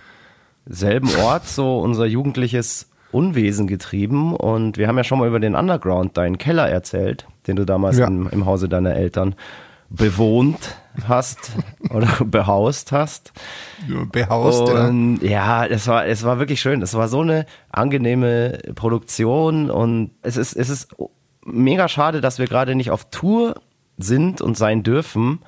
selben 0.67 1.15
Ort 1.23 1.47
so 1.47 1.81
unser 1.81 2.07
jugendliches 2.07 2.89
Unwesen 3.13 3.67
getrieben 3.67 4.35
und 4.35 4.79
wir 4.79 4.89
haben 4.89 4.97
ja 4.97 5.05
schon 5.05 5.19
mal 5.19 5.29
über 5.29 5.39
den 5.39 5.55
Underground, 5.55 6.17
deinen 6.17 6.39
Keller 6.39 6.69
erzählt, 6.69 7.27
den 7.47 7.57
du 7.57 7.67
damals 7.67 7.99
ja. 7.99 8.07
im, 8.07 8.29
im 8.31 8.47
Hause 8.47 8.69
deiner 8.69 8.95
Eltern 8.95 9.35
bewohnt 9.95 10.77
hast 11.07 11.53
oder 11.91 12.09
behaust 12.25 12.93
hast. 12.93 13.33
Behaust, 14.13 14.63
und, 14.63 15.19
ja. 15.23 15.65
Ja, 15.65 15.67
es 15.67 15.87
war, 15.87 16.07
es 16.07 16.25
war 16.25 16.39
wirklich 16.39 16.61
schön. 16.61 16.83
Es 16.83 16.95
war 16.95 17.09
so 17.09 17.21
eine 17.21 17.47
angenehme 17.71 18.59
Produktion 18.75 19.71
und 19.71 20.11
es 20.23 20.37
ist, 20.37 20.55
es 20.55 20.69
ist 20.69 20.95
mega 21.45 21.89
schade, 21.89 22.21
dass 22.21 22.39
wir 22.39 22.47
gerade 22.47 22.75
nicht 22.75 22.91
auf 22.91 23.11
Tour 23.11 23.55
sind 23.99 24.41
und 24.41 24.57
sein 24.57 24.83
dürfen. 24.83 25.41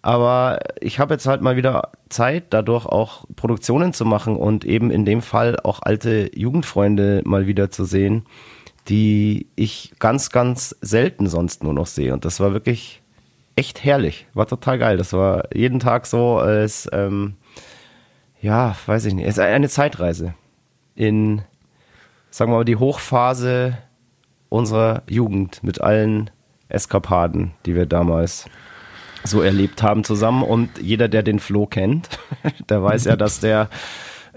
Aber 0.00 0.60
ich 0.80 1.00
habe 1.00 1.14
jetzt 1.14 1.26
halt 1.26 1.42
mal 1.42 1.56
wieder 1.56 1.90
Zeit, 2.08 2.46
dadurch 2.50 2.86
auch 2.86 3.24
Produktionen 3.36 3.92
zu 3.92 4.04
machen 4.04 4.36
und 4.36 4.64
eben 4.64 4.90
in 4.90 5.04
dem 5.04 5.22
Fall 5.22 5.58
auch 5.62 5.80
alte 5.82 6.30
Jugendfreunde 6.34 7.22
mal 7.24 7.46
wieder 7.46 7.70
zu 7.70 7.84
sehen, 7.84 8.24
die 8.88 9.48
ich 9.56 9.94
ganz, 9.98 10.30
ganz 10.30 10.76
selten 10.80 11.26
sonst 11.26 11.62
nur 11.62 11.74
noch 11.74 11.86
sehe. 11.86 12.14
Und 12.14 12.24
das 12.24 12.40
war 12.40 12.52
wirklich 12.52 13.02
echt 13.58 13.82
herrlich. 13.82 14.26
War 14.34 14.46
total 14.46 14.78
geil. 14.78 14.96
Das 14.96 15.12
war 15.12 15.44
jeden 15.52 15.80
Tag 15.80 16.06
so 16.06 16.38
als, 16.38 16.88
ähm, 16.92 17.34
ja, 18.40 18.76
weiß 18.86 19.04
ich 19.06 19.14
nicht, 19.14 19.26
es 19.26 19.36
ist 19.36 19.40
eine 19.40 19.68
Zeitreise 19.68 20.34
in, 20.94 21.42
sagen 22.30 22.52
wir 22.52 22.58
mal, 22.58 22.64
die 22.64 22.76
Hochphase 22.76 23.76
unserer 24.48 25.02
Jugend 25.08 25.62
mit 25.64 25.80
allen 25.80 26.30
Eskapaden, 26.68 27.52
die 27.66 27.74
wir 27.74 27.86
damals 27.86 28.46
so 29.24 29.42
erlebt 29.42 29.82
haben 29.82 30.04
zusammen. 30.04 30.44
Und 30.44 30.78
jeder, 30.80 31.08
der 31.08 31.24
den 31.24 31.40
Flo 31.40 31.66
kennt, 31.66 32.08
der 32.68 32.82
weiß 32.82 33.06
ja, 33.06 33.16
dass 33.16 33.40
der 33.40 33.68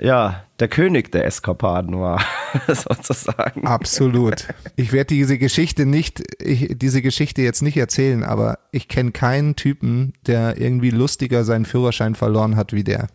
ja, 0.01 0.43
der 0.59 0.67
König 0.67 1.11
der 1.11 1.25
Eskapaden 1.25 1.99
war, 1.99 2.21
sozusagen. 2.67 3.65
Absolut. 3.65 4.47
Ich 4.75 4.91
werde 4.91 5.13
diese 5.13 5.37
Geschichte 5.37 5.85
nicht, 5.85 6.23
ich, 6.41 6.75
diese 6.77 7.01
Geschichte 7.01 7.41
jetzt 7.43 7.61
nicht 7.61 7.77
erzählen, 7.77 8.23
aber 8.23 8.59
ich 8.71 8.87
kenne 8.87 9.11
keinen 9.11 9.55
Typen, 9.55 10.13
der 10.25 10.59
irgendwie 10.59 10.89
lustiger 10.89 11.43
seinen 11.43 11.65
Führerschein 11.65 12.15
verloren 12.15 12.55
hat 12.55 12.73
wie 12.73 12.83
der. 12.83 13.07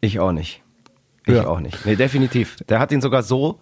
Ich 0.00 0.20
auch 0.20 0.32
nicht. 0.32 0.62
Ich 1.26 1.34
ja. 1.34 1.46
auch 1.46 1.60
nicht. 1.60 1.84
Nee, 1.86 1.96
definitiv. 1.96 2.56
Der 2.68 2.78
hat 2.78 2.92
ihn 2.92 3.00
sogar 3.00 3.22
so 3.22 3.60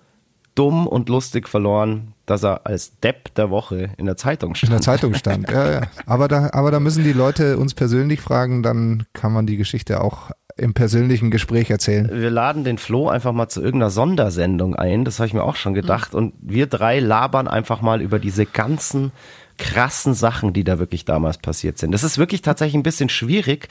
dumm 0.57 0.87
und 0.87 1.09
lustig 1.09 1.49
verloren, 1.49 2.15
dass 2.25 2.43
er 2.43 2.67
als 2.67 2.99
Depp 2.99 3.35
der 3.35 3.51
Woche 3.51 3.91
in 3.97 4.07
der 4.07 4.17
Zeitung 4.17 4.55
stand. 4.55 4.71
In 4.71 4.77
der 4.77 4.83
Zeitung 4.83 5.15
stand, 5.15 5.51
ja, 5.51 5.71
ja. 5.71 5.81
Aber 6.07 6.27
da, 6.27 6.51
aber 6.53 6.71
da 6.73 6.81
müssen 6.81 7.05
die 7.05 7.13
Leute 7.13 7.59
uns 7.59 7.75
persönlich 7.75 8.21
fragen, 8.21 8.63
dann 8.63 9.05
kann 9.13 9.33
man 9.33 9.47
die 9.47 9.57
Geschichte 9.57 10.01
auch 10.01 10.31
im 10.57 10.73
persönlichen 10.73 11.31
Gespräch 11.31 11.71
erzählen. 11.71 12.09
Wir 12.11 12.31
laden 12.31 12.65
den 12.65 12.79
Flo 12.79 13.09
einfach 13.09 13.33
mal 13.33 13.49
zu 13.49 13.61
irgendeiner 13.61 13.91
Sondersendung 13.91 14.75
ein, 14.75 15.05
das 15.05 15.19
habe 15.19 15.27
ich 15.27 15.35
mir 15.35 15.43
auch 15.43 15.57
schon 15.57 15.75
gedacht. 15.75 16.15
Und 16.15 16.35
wir 16.41 16.67
drei 16.67 16.99
labern 16.99 17.47
einfach 17.47 17.83
mal 17.83 18.01
über 18.01 18.19
diese 18.19 18.47
ganzen 18.47 19.13
krassen 19.59 20.15
Sachen, 20.15 20.53
die 20.53 20.65
da 20.65 20.79
wirklich 20.79 21.05
damals 21.05 21.39
passiert 21.39 21.79
sind. 21.79 21.93
Das 21.93 22.05
ist 22.05 22.19
wirklich 22.19 22.43
tatsächlich 22.43 22.75
ein 22.75 22.83
bisschen 22.83 23.09
schwierig, 23.09 23.69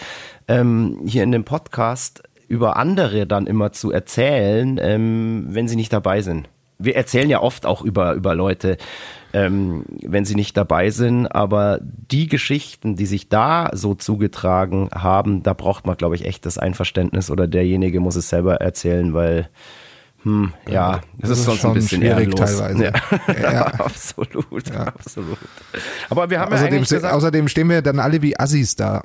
ähm, 0.47 1.01
hier 1.05 1.23
in 1.23 1.31
dem 1.31 1.43
Podcast 1.43 2.23
über 2.47 2.77
andere 2.77 3.25
dann 3.25 3.47
immer 3.47 3.71
zu 3.71 3.91
erzählen, 3.91 4.79
ähm, 4.79 5.47
wenn 5.49 5.67
sie 5.67 5.75
nicht 5.75 5.91
dabei 5.91 6.21
sind 6.21 6.47
wir 6.77 6.95
erzählen 6.95 7.29
ja 7.29 7.41
oft 7.41 7.65
auch 7.65 7.81
über, 7.81 8.13
über 8.13 8.35
Leute, 8.35 8.77
ähm, 9.35 9.83
wenn 10.01 10.23
sie 10.23 10.35
nicht 10.35 10.55
dabei 10.55 10.91
sind, 10.91 11.27
aber 11.27 11.79
die 11.81 12.27
Geschichten, 12.27 12.95
die 12.95 13.05
sich 13.05 13.27
da 13.27 13.69
so 13.73 13.93
zugetragen 13.93 14.89
haben, 14.95 15.43
da 15.43 15.51
braucht 15.51 15.85
man, 15.85 15.97
glaube 15.97 16.15
ich, 16.15 16.25
echt 16.25 16.45
das 16.45 16.57
Einverständnis 16.57 17.29
oder 17.29 17.45
derjenige 17.45 17.99
muss 17.99 18.15
es 18.15 18.29
selber 18.29 18.55
erzählen, 18.55 19.13
weil 19.13 19.49
hm, 20.23 20.53
ja, 20.69 21.01
das, 21.17 21.29
das 21.29 21.39
ist 21.39 21.45
sonst 21.45 21.65
ein 21.65 21.73
bisschen 21.73 22.01
schwierig 22.01 22.29
ehrenlos. 22.29 22.57
teilweise. 22.57 22.93
Ja, 23.41 23.51
ja. 23.51 23.65
absolut, 23.65 24.69
ja. 24.69 24.83
absolut. 24.85 25.37
Aber 26.09 26.29
wir 26.29 26.39
haben 26.39 26.53
außerdem, 26.53 26.83
ja 26.83 27.11
außerdem 27.11 27.47
stehen 27.49 27.69
wir 27.69 27.81
dann 27.81 27.99
alle 27.99 28.21
wie 28.21 28.39
Assis 28.39 28.75
da. 28.77 29.03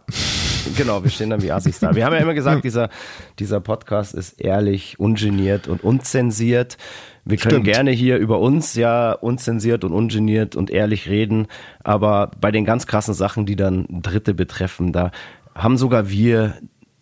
Genau, 0.76 1.02
wir 1.02 1.10
stehen 1.10 1.30
dann 1.30 1.42
wie 1.42 1.52
Assis 1.52 1.78
da. 1.78 1.94
Wir 1.94 2.04
haben 2.04 2.12
ja 2.12 2.20
immer 2.20 2.34
gesagt, 2.34 2.64
dieser, 2.64 2.90
dieser 3.38 3.60
Podcast 3.60 4.14
ist 4.14 4.40
ehrlich, 4.40 4.98
ungeniert 4.98 5.68
und 5.68 5.82
unzensiert. 5.82 6.76
Wir 7.24 7.36
können 7.36 7.62
Stimmt. 7.62 7.66
gerne 7.66 7.90
hier 7.90 8.18
über 8.18 8.40
uns 8.40 8.74
ja 8.74 9.12
unzensiert 9.12 9.84
und 9.84 9.92
ungeniert 9.92 10.56
und 10.56 10.70
ehrlich 10.70 11.08
reden, 11.08 11.46
aber 11.84 12.30
bei 12.40 12.50
den 12.50 12.64
ganz 12.64 12.86
krassen 12.86 13.14
Sachen, 13.14 13.46
die 13.46 13.56
dann 13.56 13.86
Dritte 13.88 14.34
betreffen, 14.34 14.92
da 14.92 15.10
haben 15.54 15.76
sogar 15.76 16.08
wir, 16.08 16.54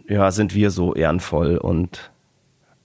ja, 0.09 0.31
sind 0.31 0.55
wir 0.55 0.71
so 0.71 0.95
ehrenvoll 0.95 1.57
und 1.57 2.11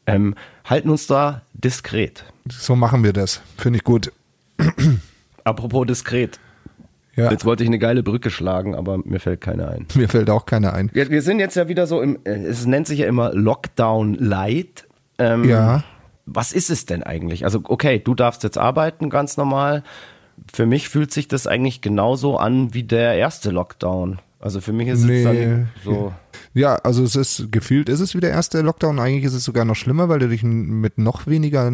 ähm, 0.05 0.35
halten 0.65 0.89
uns 0.89 1.07
da 1.07 1.41
diskret. 1.53 2.25
So 2.49 2.75
machen 2.75 3.03
wir 3.03 3.13
das. 3.13 3.41
Finde 3.57 3.77
ich 3.77 3.83
gut. 3.83 4.11
Apropos 5.43 5.87
diskret. 5.87 6.39
Ja. 7.15 7.29
Jetzt 7.29 7.45
wollte 7.45 7.63
ich 7.63 7.69
eine 7.69 7.79
geile 7.79 8.01
Brücke 8.01 8.31
schlagen, 8.31 8.73
aber 8.73 8.97
mir 8.97 9.19
fällt 9.19 9.41
keine 9.41 9.67
ein. 9.67 9.85
Mir 9.95 10.09
fällt 10.09 10.29
auch 10.29 10.45
keine 10.45 10.73
ein. 10.73 10.89
Wir, 10.93 11.09
wir 11.09 11.21
sind 11.21 11.39
jetzt 11.39 11.55
ja 11.55 11.67
wieder 11.67 11.85
so 11.85 12.01
im, 12.01 12.17
äh, 12.23 12.31
es 12.31 12.65
nennt 12.65 12.87
sich 12.87 12.99
ja 12.99 13.07
immer 13.07 13.33
Lockdown 13.33 14.15
Light. 14.15 14.87
Ähm, 15.19 15.43
ja 15.47 15.83
was 16.25 16.53
ist 16.53 16.69
es 16.69 16.85
denn 16.85 17.03
eigentlich? 17.03 17.45
Also, 17.45 17.61
okay, 17.65 17.99
du 17.99 18.15
darfst 18.15 18.43
jetzt 18.43 18.57
arbeiten, 18.57 19.09
ganz 19.09 19.37
normal. 19.37 19.83
Für 20.51 20.65
mich 20.65 20.89
fühlt 20.89 21.11
sich 21.11 21.27
das 21.27 21.47
eigentlich 21.47 21.81
genauso 21.81 22.37
an 22.37 22.73
wie 22.73 22.83
der 22.83 23.15
erste 23.15 23.51
Lockdown. 23.51 24.19
Also 24.39 24.59
für 24.59 24.73
mich 24.73 24.87
ist 24.89 25.03
nee. 25.03 25.19
es 25.19 25.23
dann 25.23 25.69
so. 25.83 26.13
Ja, 26.53 26.75
also 26.75 27.03
es 27.03 27.15
ist 27.15 27.51
gefühlt 27.51 27.87
ist 27.87 28.01
es 28.01 28.13
wie 28.13 28.19
der 28.19 28.31
erste 28.31 28.61
Lockdown. 28.61 28.99
Eigentlich 28.99 29.23
ist 29.23 29.33
es 29.33 29.43
sogar 29.43 29.63
noch 29.63 29.75
schlimmer, 29.75 30.09
weil 30.09 30.19
du 30.19 30.27
dich 30.27 30.43
mit 30.43 30.97
noch 30.97 31.27
weniger 31.27 31.71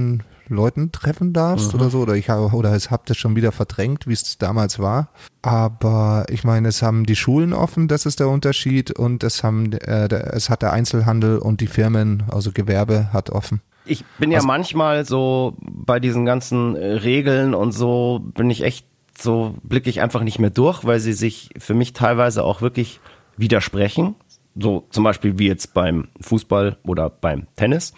Leuten 0.49 0.91
treffen 0.91 1.33
darfst 1.33 1.73
mhm. 1.73 1.79
oder 1.79 1.89
so. 1.89 1.99
Oder 1.99 2.15
ich 2.15 2.29
habe 2.29 2.55
oder 2.55 2.73
es 2.73 2.91
habt 2.91 3.09
es 3.09 3.17
schon 3.17 3.35
wieder 3.35 3.51
verdrängt, 3.51 4.07
wie 4.07 4.13
es 4.13 4.37
damals 4.37 4.79
war. 4.79 5.09
Aber 5.41 6.25
ich 6.29 6.43
meine, 6.43 6.67
es 6.67 6.81
haben 6.81 7.05
die 7.05 7.15
Schulen 7.15 7.53
offen, 7.53 7.87
das 7.87 8.05
ist 8.05 8.19
der 8.19 8.29
Unterschied, 8.29 8.91
und 8.91 9.23
es 9.23 9.43
haben 9.43 9.71
äh, 9.73 10.07
es 10.09 10.49
hat 10.49 10.61
der 10.61 10.73
Einzelhandel 10.73 11.37
und 11.37 11.61
die 11.61 11.67
Firmen, 11.67 12.23
also 12.29 12.51
Gewerbe 12.51 13.13
hat 13.13 13.29
offen 13.29 13.61
ich 13.85 14.05
bin 14.19 14.31
ja 14.31 14.37
also, 14.37 14.47
manchmal 14.47 15.03
so 15.03 15.55
bei 15.59 15.99
diesen 15.99 16.25
ganzen 16.25 16.75
äh, 16.75 16.85
Regeln 16.85 17.53
und 17.53 17.71
so 17.71 18.21
bin 18.35 18.49
ich 18.49 18.61
echt 18.61 18.85
so 19.17 19.55
blicke 19.63 19.89
ich 19.89 20.01
einfach 20.01 20.21
nicht 20.21 20.39
mehr 20.39 20.49
durch, 20.49 20.85
weil 20.85 20.99
sie 20.99 21.13
sich 21.13 21.49
für 21.57 21.73
mich 21.73 21.93
teilweise 21.93 22.43
auch 22.43 22.61
wirklich 22.61 22.99
widersprechen. 23.35 24.15
So 24.61 24.85
zum 24.89 25.03
Beispiel 25.03 25.39
wie 25.39 25.47
jetzt 25.47 25.73
beim 25.73 26.09
Fußball 26.21 26.77
oder 26.83 27.09
beim 27.09 27.47
Tennis. 27.55 27.93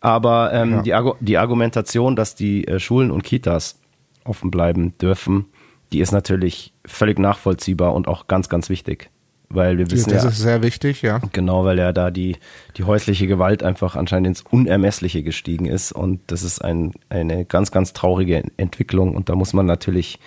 Aber 0.00 0.52
ähm, 0.52 0.72
ja. 0.72 0.82
die, 0.82 0.94
Argu 0.94 1.14
die 1.20 1.38
Argumentation, 1.38 2.16
dass 2.16 2.34
die 2.34 2.66
äh, 2.66 2.78
Schulen 2.78 3.10
und 3.10 3.22
Kitas 3.24 3.80
offen 4.24 4.50
bleiben 4.50 4.96
dürfen, 4.98 5.46
die 5.92 6.00
ist 6.00 6.12
natürlich 6.12 6.72
völlig 6.84 7.18
nachvollziehbar 7.18 7.94
und 7.94 8.08
auch 8.08 8.26
ganz, 8.26 8.48
ganz 8.48 8.68
wichtig. 8.68 9.10
Weil 9.50 9.78
wir 9.78 9.90
wissen 9.90 10.10
das 10.10 10.24
ja, 10.24 10.30
ist 10.30 10.38
sehr 10.38 10.62
wichtig, 10.62 11.02
ja. 11.02 11.20
Genau, 11.32 11.64
weil 11.64 11.78
ja 11.78 11.92
da 11.92 12.10
die, 12.10 12.36
die 12.76 12.84
häusliche 12.84 13.26
Gewalt 13.26 13.62
einfach 13.62 13.94
anscheinend 13.94 14.26
ins 14.26 14.42
Unermessliche 14.42 15.22
gestiegen 15.22 15.66
ist. 15.66 15.92
Und 15.92 16.20
das 16.26 16.42
ist 16.42 16.64
ein, 16.64 16.92
eine 17.08 17.44
ganz, 17.44 17.70
ganz 17.70 17.92
traurige 17.92 18.42
Entwicklung. 18.56 19.14
Und 19.14 19.28
da 19.28 19.36
muss 19.36 19.52
man 19.52 19.66
natürlich 19.66 20.18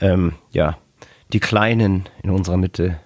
ähm, 0.00 0.32
ja, 0.50 0.78
die 1.32 1.38
Kleinen 1.38 2.08
in 2.22 2.30
unserer 2.30 2.56
Mitte 2.56 2.98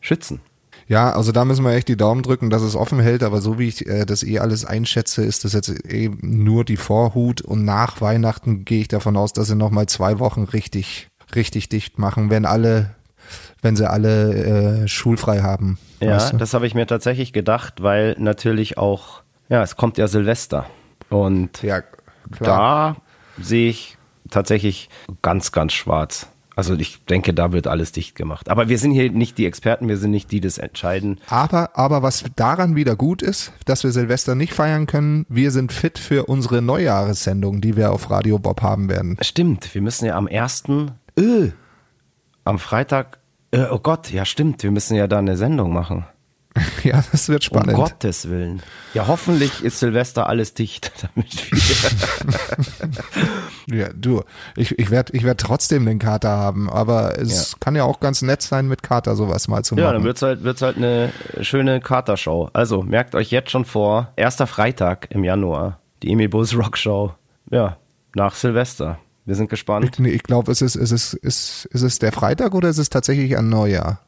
schützen. 0.00 0.40
Ja, 0.86 1.12
also 1.12 1.32
da 1.32 1.44
müssen 1.44 1.64
wir 1.64 1.72
echt 1.72 1.88
die 1.88 1.96
Daumen 1.96 2.22
drücken, 2.22 2.50
dass 2.50 2.62
es 2.62 2.76
offen 2.76 3.00
hält, 3.00 3.22
aber 3.22 3.40
so 3.40 3.58
wie 3.58 3.68
ich 3.68 3.86
äh, 3.86 4.04
das 4.04 4.22
eh 4.22 4.38
alles 4.38 4.64
einschätze, 4.64 5.24
ist 5.24 5.44
das 5.44 5.52
jetzt 5.52 5.70
eben 5.86 6.18
nur 6.22 6.64
die 6.64 6.76
Vorhut 6.76 7.40
und 7.40 7.64
nach 7.64 8.00
Weihnachten 8.00 8.64
gehe 8.64 8.80
ich 8.80 8.88
davon 8.88 9.16
aus, 9.16 9.32
dass 9.32 9.48
sie 9.48 9.56
nochmal 9.56 9.86
zwei 9.86 10.18
Wochen 10.18 10.44
richtig, 10.44 11.08
richtig 11.34 11.68
dicht 11.68 11.98
machen, 11.98 12.28
wenn 12.28 12.44
alle, 12.44 12.90
wenn 13.62 13.76
sie 13.76 13.88
alle 13.88 14.82
äh, 14.84 14.88
schulfrei 14.88 15.40
haben. 15.40 15.78
Ja, 16.00 16.16
weißt 16.16 16.34
du? 16.34 16.36
das 16.36 16.52
habe 16.52 16.66
ich 16.66 16.74
mir 16.74 16.86
tatsächlich 16.86 17.32
gedacht, 17.32 17.82
weil 17.82 18.14
natürlich 18.18 18.76
auch, 18.76 19.22
ja, 19.48 19.62
es 19.62 19.76
kommt 19.76 19.96
ja 19.96 20.06
Silvester. 20.06 20.66
Und 21.08 21.62
ja 21.62 21.82
da 22.40 22.96
sehe 23.38 23.70
ich 23.70 23.96
tatsächlich 24.30 24.88
ganz, 25.22 25.52
ganz 25.52 25.72
schwarz. 25.72 26.28
Also 26.56 26.74
ich 26.74 27.04
denke, 27.06 27.34
da 27.34 27.52
wird 27.52 27.66
alles 27.66 27.92
dicht 27.92 28.14
gemacht. 28.14 28.48
Aber 28.48 28.68
wir 28.68 28.78
sind 28.78 28.92
hier 28.92 29.10
nicht 29.10 29.38
die 29.38 29.46
Experten, 29.46 29.88
wir 29.88 29.96
sind 29.96 30.10
nicht 30.10 30.30
die, 30.30 30.34
die 30.34 30.40
das 30.40 30.58
entscheiden. 30.58 31.20
Aber, 31.28 31.70
aber 31.74 32.02
was 32.02 32.24
daran 32.36 32.74
wieder 32.74 32.96
gut 32.96 33.22
ist, 33.22 33.52
dass 33.64 33.84
wir 33.84 33.92
Silvester 33.92 34.34
nicht 34.34 34.52
feiern 34.52 34.86
können, 34.86 35.26
wir 35.28 35.50
sind 35.50 35.72
fit 35.72 35.98
für 35.98 36.26
unsere 36.26 36.60
Neujahressendung, 36.60 37.60
die 37.60 37.76
wir 37.76 37.92
auf 37.92 38.10
Radio 38.10 38.38
Bob 38.38 38.62
haben 38.62 38.88
werden. 38.88 39.16
Stimmt, 39.20 39.72
wir 39.74 39.82
müssen 39.82 40.06
ja 40.06 40.16
am 40.16 40.26
1. 40.26 40.64
Öh, 41.18 41.50
am 42.44 42.58
Freitag, 42.58 43.18
äh, 43.52 43.66
oh 43.70 43.78
Gott, 43.78 44.10
ja 44.10 44.24
stimmt, 44.24 44.62
wir 44.62 44.70
müssen 44.70 44.96
ja 44.96 45.06
da 45.06 45.18
eine 45.18 45.36
Sendung 45.36 45.72
machen. 45.72 46.04
Ja, 46.84 47.02
das 47.12 47.28
wird 47.28 47.44
spannend. 47.44 47.74
Um 47.78 47.84
Gottes 47.84 48.28
Willen. 48.28 48.62
Ja, 48.92 49.06
hoffentlich 49.06 49.64
ist 49.64 49.78
Silvester 49.80 50.28
alles 50.28 50.54
dicht, 50.54 50.92
damit 51.14 51.50
wir. 53.68 53.76
ja, 53.78 53.88
du, 53.94 54.22
ich, 54.56 54.78
ich 54.78 54.90
werde 54.90 55.16
ich 55.16 55.24
werd 55.24 55.40
trotzdem 55.40 55.86
den 55.86 55.98
Kater 55.98 56.30
haben, 56.30 56.70
aber 56.70 57.18
es 57.18 57.52
ja. 57.52 57.58
kann 57.58 57.74
ja 57.74 57.84
auch 57.84 58.00
ganz 58.00 58.22
nett 58.22 58.42
sein, 58.42 58.68
mit 58.68 58.82
Kater 58.82 59.16
sowas 59.16 59.48
mal 59.48 59.64
zu 59.64 59.74
machen. 59.74 59.84
Ja, 59.84 59.92
dann 59.92 60.04
wird's 60.04 60.22
halt, 60.22 60.44
wird's 60.44 60.62
halt 60.62 60.76
eine 60.76 61.10
schöne 61.40 61.80
Katershow. 61.80 62.50
Also 62.52 62.82
merkt 62.82 63.14
euch 63.14 63.30
jetzt 63.30 63.50
schon 63.50 63.64
vor, 63.64 64.12
erster 64.16 64.46
Freitag 64.46 65.08
im 65.10 65.24
Januar, 65.24 65.80
die 66.02 66.12
Emil 66.12 66.28
Bulls 66.28 66.56
Rock 66.56 66.76
Show. 66.76 67.14
Ja, 67.50 67.78
nach 68.14 68.34
Silvester. 68.34 68.98
Wir 69.24 69.34
sind 69.34 69.48
gespannt. 69.48 69.98
Ich, 69.98 70.04
ich 70.04 70.22
glaube, 70.22 70.52
es 70.52 70.60
ist, 70.60 70.76
es 70.76 70.92
ist, 70.92 71.14
ist, 71.14 71.64
ist 71.66 71.82
es 71.82 71.98
der 71.98 72.12
Freitag 72.12 72.54
oder 72.54 72.68
ist 72.68 72.78
es 72.78 72.90
tatsächlich 72.90 73.36
ein 73.38 73.48
Neujahr? 73.48 74.00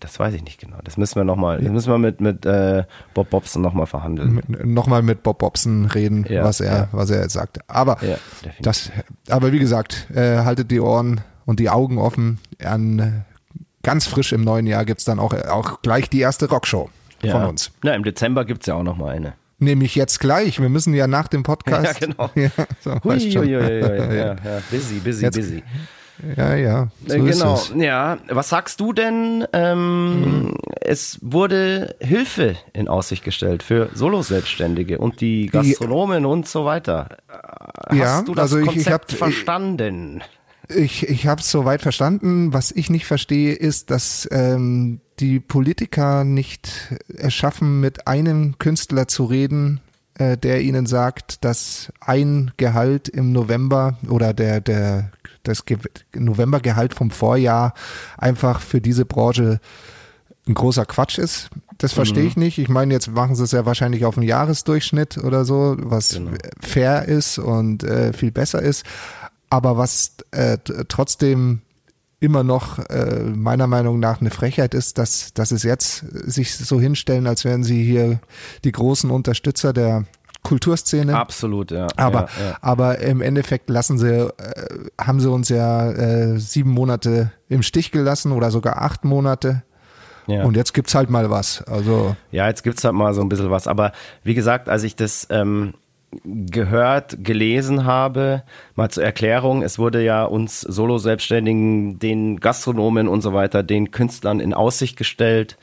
Das 0.00 0.18
weiß 0.18 0.34
ich 0.34 0.44
nicht 0.44 0.60
genau. 0.60 0.78
Das 0.84 0.96
müssen 0.96 1.16
wir 1.16 1.24
nochmal, 1.24 1.60
das 1.60 1.70
müssen 1.70 1.90
wir 1.90 1.98
mit, 1.98 2.20
mit 2.20 2.46
äh, 2.46 2.84
Bob 3.14 3.30
Bobson 3.30 3.62
nochmal 3.62 3.86
verhandeln. 3.86 4.40
Nochmal 4.64 5.02
mit 5.02 5.22
Bob 5.22 5.38
Bobson 5.38 5.86
reden, 5.86 6.24
ja, 6.28 6.44
was 6.44 6.60
er, 6.60 6.72
ja. 6.72 6.88
was 6.92 7.10
er 7.10 7.22
jetzt 7.22 7.32
sagt. 7.32 7.58
Aber 7.68 7.98
ja, 8.04 8.16
das, 8.60 8.92
aber 9.28 9.52
wie 9.52 9.58
gesagt, 9.58 10.08
äh, 10.14 10.38
haltet 10.38 10.70
die 10.70 10.80
Ohren 10.80 11.20
und 11.46 11.60
die 11.60 11.70
Augen 11.70 11.98
offen. 11.98 12.38
An 12.62 13.24
ganz 13.82 14.06
frisch 14.06 14.32
im 14.32 14.42
neuen 14.42 14.66
Jahr 14.66 14.84
gibt's 14.84 15.04
dann 15.04 15.18
auch, 15.18 15.34
auch 15.34 15.82
gleich 15.82 16.08
die 16.10 16.20
erste 16.20 16.48
Rockshow 16.48 16.90
von 17.20 17.44
uns. 17.44 17.72
Na, 17.82 17.94
im 17.94 18.04
Dezember 18.04 18.44
gibt's 18.44 18.66
ja 18.66 18.74
auch 18.74 18.82
nochmal 18.82 19.16
eine. 19.16 19.34
Nämlich 19.60 19.96
jetzt 19.96 20.20
gleich. 20.20 20.60
Wir 20.60 20.68
müssen 20.68 20.94
ja 20.94 21.06
nach 21.06 21.28
dem 21.28 21.42
Podcast. 21.44 22.00
Ja, 22.00 22.06
genau. 22.06 22.30
Ja, 22.36 22.50
so, 22.80 22.92
hui, 23.02 23.18
hui, 23.18 23.32
hui, 23.34 23.50
ja, 23.50 24.34
ja, 24.34 24.36
busy, 24.70 25.00
busy, 25.00 25.24
jetzt, 25.24 25.36
busy. 25.36 25.62
Ja, 26.36 26.54
ja. 26.54 26.88
So 27.06 27.14
äh, 27.14 27.20
genau, 27.20 27.60
ja. 27.76 28.18
Was 28.28 28.48
sagst 28.48 28.80
du 28.80 28.92
denn? 28.92 29.46
Ähm, 29.52 30.20
mhm. 30.20 30.54
Es 30.80 31.18
wurde 31.22 31.96
Hilfe 32.00 32.56
in 32.72 32.88
Aussicht 32.88 33.24
gestellt 33.24 33.62
für 33.62 33.90
Solo-Selbstständige 33.94 34.98
und 34.98 35.20
die 35.20 35.46
Gastronomen 35.46 36.22
die, 36.22 36.28
und 36.28 36.48
so 36.48 36.64
weiter. 36.64 37.08
Hast 37.88 37.96
ja, 37.96 38.22
du 38.22 38.34
das 38.34 38.52
also 38.52 38.64
Konzept 38.64 39.12
ich, 39.12 39.16
ich 39.16 39.22
hab, 39.22 39.30
verstanden? 39.30 40.22
Ich, 40.68 41.08
ich 41.08 41.26
habe 41.26 41.40
es 41.40 41.50
soweit 41.50 41.82
verstanden. 41.82 42.52
Was 42.52 42.72
ich 42.72 42.90
nicht 42.90 43.06
verstehe, 43.06 43.54
ist, 43.54 43.90
dass 43.90 44.28
ähm, 44.30 45.00
die 45.20 45.40
Politiker 45.40 46.24
nicht 46.24 46.94
erschaffen, 47.16 47.80
mit 47.80 48.06
einem 48.06 48.58
Künstler 48.58 49.08
zu 49.08 49.24
reden, 49.24 49.80
äh, 50.18 50.36
der 50.36 50.62
ihnen 50.62 50.86
sagt, 50.86 51.44
dass 51.44 51.92
ein 52.00 52.50
Gehalt 52.56 53.08
im 53.08 53.32
November 53.32 53.96
oder 54.08 54.34
der, 54.34 54.60
der 54.60 55.10
das 55.42 55.64
Novembergehalt 56.14 56.94
vom 56.94 57.10
Vorjahr 57.10 57.74
einfach 58.16 58.60
für 58.60 58.80
diese 58.80 59.04
Branche 59.04 59.60
ein 60.46 60.54
großer 60.54 60.86
Quatsch 60.86 61.18
ist. 61.18 61.50
Das 61.78 61.92
verstehe 61.92 62.24
ich 62.24 62.36
mhm. 62.36 62.42
nicht. 62.42 62.58
Ich 62.58 62.68
meine, 62.68 62.92
jetzt 62.92 63.10
machen 63.10 63.36
sie 63.36 63.44
es 63.44 63.52
ja 63.52 63.64
wahrscheinlich 63.64 64.04
auf 64.04 64.16
einen 64.18 64.26
Jahresdurchschnitt 64.26 65.18
oder 65.18 65.44
so, 65.44 65.76
was 65.78 66.10
genau. 66.10 66.32
fair 66.60 67.06
ist 67.06 67.38
und 67.38 67.84
äh, 67.84 68.12
viel 68.12 68.32
besser 68.32 68.60
ist. 68.60 68.84
Aber 69.50 69.76
was 69.78 70.16
äh, 70.32 70.58
trotzdem 70.88 71.62
immer 72.20 72.42
noch 72.42 72.78
äh, 72.88 73.22
meiner 73.22 73.66
Meinung 73.66 74.00
nach 74.00 74.20
eine 74.20 74.30
Frechheit 74.30 74.74
ist, 74.74 74.98
dass, 74.98 75.32
dass 75.34 75.52
es 75.52 75.62
jetzt 75.62 76.04
sich 76.10 76.56
so 76.56 76.80
hinstellen, 76.80 77.26
als 77.26 77.44
wären 77.44 77.62
sie 77.62 77.82
hier 77.84 78.20
die 78.64 78.72
großen 78.72 79.10
Unterstützer 79.10 79.72
der 79.72 80.04
Kulturszene. 80.42 81.16
Absolut, 81.16 81.70
ja. 81.70 81.88
Aber, 81.96 82.28
ja, 82.38 82.44
ja. 82.48 82.58
aber 82.60 82.98
im 82.98 83.20
Endeffekt 83.20 83.70
lassen 83.70 83.98
sie, 83.98 84.28
äh, 84.28 84.30
haben 85.00 85.20
sie 85.20 85.30
uns 85.30 85.48
ja 85.48 85.90
äh, 85.90 86.38
sieben 86.38 86.70
Monate 86.70 87.32
im 87.48 87.62
Stich 87.62 87.92
gelassen 87.92 88.32
oder 88.32 88.50
sogar 88.50 88.80
acht 88.82 89.04
Monate. 89.04 89.62
Ja. 90.26 90.44
Und 90.44 90.56
jetzt 90.56 90.74
gibt's 90.74 90.94
halt 90.94 91.10
mal 91.10 91.30
was. 91.30 91.62
Also 91.62 92.14
ja, 92.30 92.48
jetzt 92.48 92.62
gibt's 92.62 92.84
halt 92.84 92.94
mal 92.94 93.14
so 93.14 93.22
ein 93.22 93.28
bisschen 93.28 93.50
was. 93.50 93.66
Aber 93.66 93.92
wie 94.22 94.34
gesagt, 94.34 94.68
als 94.68 94.82
ich 94.82 94.94
das 94.94 95.26
ähm, 95.30 95.74
gehört, 96.24 97.22
gelesen 97.22 97.84
habe, 97.84 98.42
mal 98.74 98.90
zur 98.90 99.04
Erklärung, 99.04 99.62
es 99.62 99.78
wurde 99.78 100.02
ja 100.02 100.24
uns 100.24 100.62
Solo-Selbstständigen, 100.62 101.98
den 101.98 102.40
Gastronomen 102.40 103.08
und 103.08 103.20
so 103.20 103.34
weiter, 103.34 103.62
den 103.62 103.90
Künstlern 103.90 104.40
in 104.40 104.54
Aussicht 104.54 104.96
gestellt, 104.96 105.58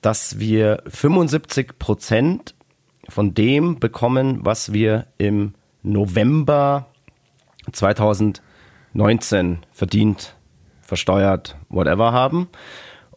dass 0.00 0.38
wir 0.38 0.82
75 0.86 1.78
Prozent 1.78 2.54
von 3.08 3.34
dem 3.34 3.78
bekommen, 3.78 4.38
was 4.42 4.72
wir 4.72 5.06
im 5.18 5.54
November 5.82 6.86
2019 7.72 9.58
verdient, 9.72 10.36
versteuert, 10.80 11.56
whatever 11.68 12.12
haben. 12.12 12.48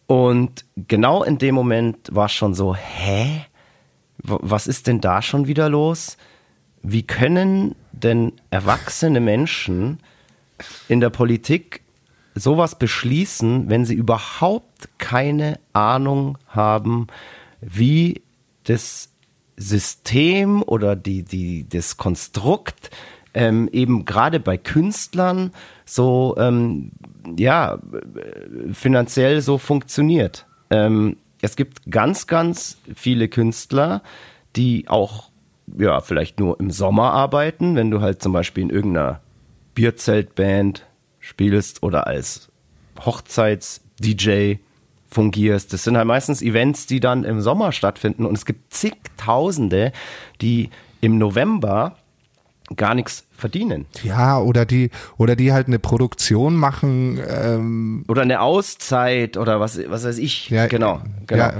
Und 0.07 0.65
genau 0.75 1.23
in 1.23 1.37
dem 1.37 1.55
Moment 1.55 2.13
war 2.13 2.27
schon 2.29 2.53
so, 2.53 2.75
hä? 2.75 3.45
Was 4.17 4.67
ist 4.67 4.87
denn 4.87 5.01
da 5.01 5.21
schon 5.21 5.47
wieder 5.47 5.69
los? 5.69 6.17
Wie 6.83 7.03
können 7.03 7.75
denn 7.91 8.33
erwachsene 8.49 9.21
Menschen 9.21 9.99
in 10.87 10.99
der 10.99 11.09
Politik 11.09 11.81
sowas 12.35 12.77
beschließen, 12.77 13.69
wenn 13.69 13.85
sie 13.85 13.95
überhaupt 13.95 14.89
keine 14.97 15.59
Ahnung 15.71 16.37
haben, 16.47 17.07
wie 17.61 18.21
das 18.65 19.09
System 19.55 20.63
oder 20.63 20.95
die, 20.95 21.23
die, 21.23 21.67
das 21.69 21.97
Konstrukt 21.97 22.89
ähm, 23.33 23.69
eben 23.71 24.05
gerade 24.05 24.39
bei 24.39 24.57
Künstlern 24.57 25.51
so 25.85 26.35
ähm, 26.37 26.91
ja 27.37 27.79
finanziell 28.73 29.41
so 29.41 29.57
funktioniert. 29.57 30.45
Ähm, 30.69 31.17
es 31.41 31.55
gibt 31.55 31.89
ganz, 31.89 32.27
ganz 32.27 32.77
viele 32.95 33.27
Künstler, 33.27 34.01
die 34.55 34.87
auch 34.87 35.29
ja 35.77 36.01
vielleicht 36.01 36.39
nur 36.39 36.59
im 36.59 36.71
Sommer 36.71 37.11
arbeiten, 37.11 37.75
wenn 37.75 37.91
du 37.91 38.01
halt 38.01 38.21
zum 38.21 38.33
Beispiel 38.33 38.63
in 38.63 38.69
irgendeiner 38.69 39.21
Bierzeltband 39.75 40.85
spielst 41.19 41.83
oder 41.83 42.07
als 42.07 42.49
Hochzeits-DJ 42.99 44.55
fungierst. 45.09 45.71
Das 45.73 45.83
sind 45.83 45.97
halt 45.97 46.07
meistens 46.07 46.41
Events, 46.41 46.85
die 46.85 46.99
dann 46.99 47.23
im 47.23 47.41
Sommer 47.41 47.71
stattfinden 47.71 48.25
und 48.25 48.37
es 48.37 48.45
gibt 48.45 48.73
zigtausende, 48.73 49.91
die 50.41 50.69
im 51.01 51.17
November 51.17 51.97
gar 52.75 52.95
nichts 52.95 53.25
verdienen. 53.31 53.85
Ja, 54.03 54.39
oder 54.39 54.65
die, 54.65 54.89
oder 55.17 55.35
die 55.35 55.51
halt 55.51 55.67
eine 55.67 55.79
Produktion 55.79 56.55
machen. 56.55 57.19
Ähm 57.27 58.05
oder 58.07 58.21
eine 58.21 58.41
Auszeit 58.41 59.37
oder 59.37 59.59
was, 59.59 59.79
was 59.89 60.05
weiß 60.05 60.17
ich. 60.17 60.49
Ja, 60.49 60.67
genau, 60.67 61.01
genau. 61.27 61.43
Ja. 61.43 61.53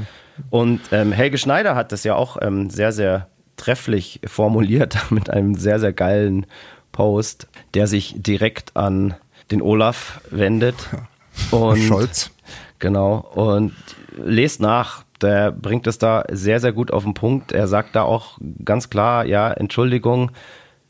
Und 0.50 0.82
ähm, 0.92 1.12
Helge 1.12 1.38
Schneider 1.38 1.76
hat 1.76 1.92
das 1.92 2.04
ja 2.04 2.16
auch 2.16 2.38
ähm, 2.42 2.70
sehr, 2.70 2.92
sehr 2.92 3.28
trefflich 3.58 4.20
formuliert 4.26 4.98
mit 5.12 5.30
einem 5.30 5.56
sehr, 5.56 5.80
sehr 5.80 5.94
geilen 5.94 6.46
Post, 6.92 7.48
der 7.74 7.88
sich 7.88 8.16
direkt 8.18 8.76
an 8.76 9.16
den 9.52 9.62
Olaf 9.62 10.22
wendet. 10.30 10.76
Und 11.52 11.80
Scholz. 11.80 12.32
Genau. 12.80 13.18
Und 13.34 13.74
lest 14.16 14.62
nach. 14.62 15.04
Der 15.22 15.52
bringt 15.52 15.88
es 15.88 15.98
da 15.98 16.26
sehr, 16.30 16.60
sehr 16.60 16.74
gut 16.74 16.92
auf 16.92 17.04
den 17.04 17.14
Punkt. 17.14 17.54
Er 17.54 17.68
sagt 17.68 17.96
da 17.96 18.04
auch 18.04 18.38
ganz 18.66 18.90
klar, 18.90 19.26
ja, 19.26 19.52
Entschuldigung, 19.52 20.32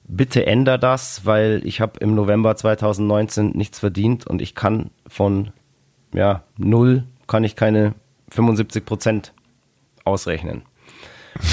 bitte 0.05 0.45
änder 0.45 0.77
das, 0.77 1.25
weil 1.25 1.61
ich 1.63 1.81
habe 1.81 1.99
im 1.99 2.15
November 2.15 2.55
2019 2.55 3.51
nichts 3.51 3.79
verdient 3.79 4.25
und 4.27 4.41
ich 4.41 4.55
kann 4.55 4.89
von 5.07 5.51
ja, 6.13 6.43
null 6.57 7.03
kann 7.27 7.43
ich 7.43 7.55
keine 7.55 7.93
75 8.29 8.85
Prozent 8.85 9.33
ausrechnen. 10.03 10.63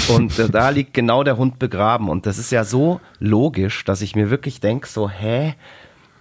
Und 0.09 0.37
äh, 0.39 0.49
da 0.49 0.69
liegt 0.69 0.93
genau 0.93 1.23
der 1.23 1.37
Hund 1.37 1.59
begraben. 1.59 2.09
Und 2.09 2.25
das 2.25 2.37
ist 2.37 2.51
ja 2.51 2.63
so 2.63 3.01
logisch, 3.19 3.83
dass 3.85 4.01
ich 4.01 4.15
mir 4.15 4.29
wirklich 4.29 4.59
denke, 4.59 4.87
so, 4.87 5.09
hä, 5.09 5.55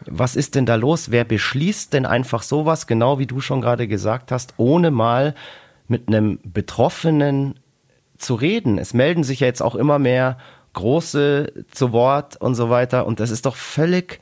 was 0.06 0.36
ist 0.36 0.54
denn 0.54 0.66
da 0.66 0.76
los? 0.76 1.10
Wer 1.10 1.24
beschließt 1.24 1.92
denn 1.92 2.06
einfach 2.06 2.42
sowas, 2.42 2.86
genau 2.86 3.18
wie 3.18 3.26
du 3.26 3.40
schon 3.40 3.60
gerade 3.60 3.86
gesagt 3.86 4.32
hast, 4.32 4.54
ohne 4.56 4.90
mal 4.90 5.34
mit 5.88 6.08
einem 6.08 6.38
Betroffenen 6.44 7.54
zu 8.16 8.34
reden. 8.34 8.78
Es 8.78 8.94
melden 8.94 9.24
sich 9.24 9.40
ja 9.40 9.46
jetzt 9.46 9.62
auch 9.62 9.74
immer 9.74 9.98
mehr 9.98 10.38
Große 10.72 11.52
zu 11.70 11.92
Wort 11.92 12.36
und 12.36 12.54
so 12.54 12.70
weiter. 12.70 13.06
Und 13.06 13.20
das 13.20 13.30
ist 13.30 13.46
doch 13.46 13.56
völlig, 13.56 14.20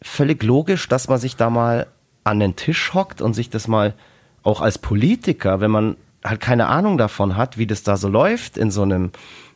völlig 0.00 0.42
logisch, 0.42 0.88
dass 0.88 1.08
man 1.08 1.18
sich 1.18 1.36
da 1.36 1.50
mal 1.50 1.86
an 2.22 2.40
den 2.40 2.56
Tisch 2.56 2.94
hockt 2.94 3.20
und 3.20 3.34
sich 3.34 3.50
das 3.50 3.68
mal 3.68 3.94
auch 4.42 4.60
als 4.60 4.78
Politiker, 4.78 5.60
wenn 5.60 5.70
man 5.70 5.96
halt 6.24 6.40
keine 6.40 6.66
Ahnung 6.66 6.98
davon 6.98 7.36
hat, 7.36 7.58
wie 7.58 7.66
das 7.66 7.82
da 7.82 7.96
so 7.96 8.08
läuft 8.08 8.56
in 8.56 8.70
so 8.70 8.82
einem 8.82 9.12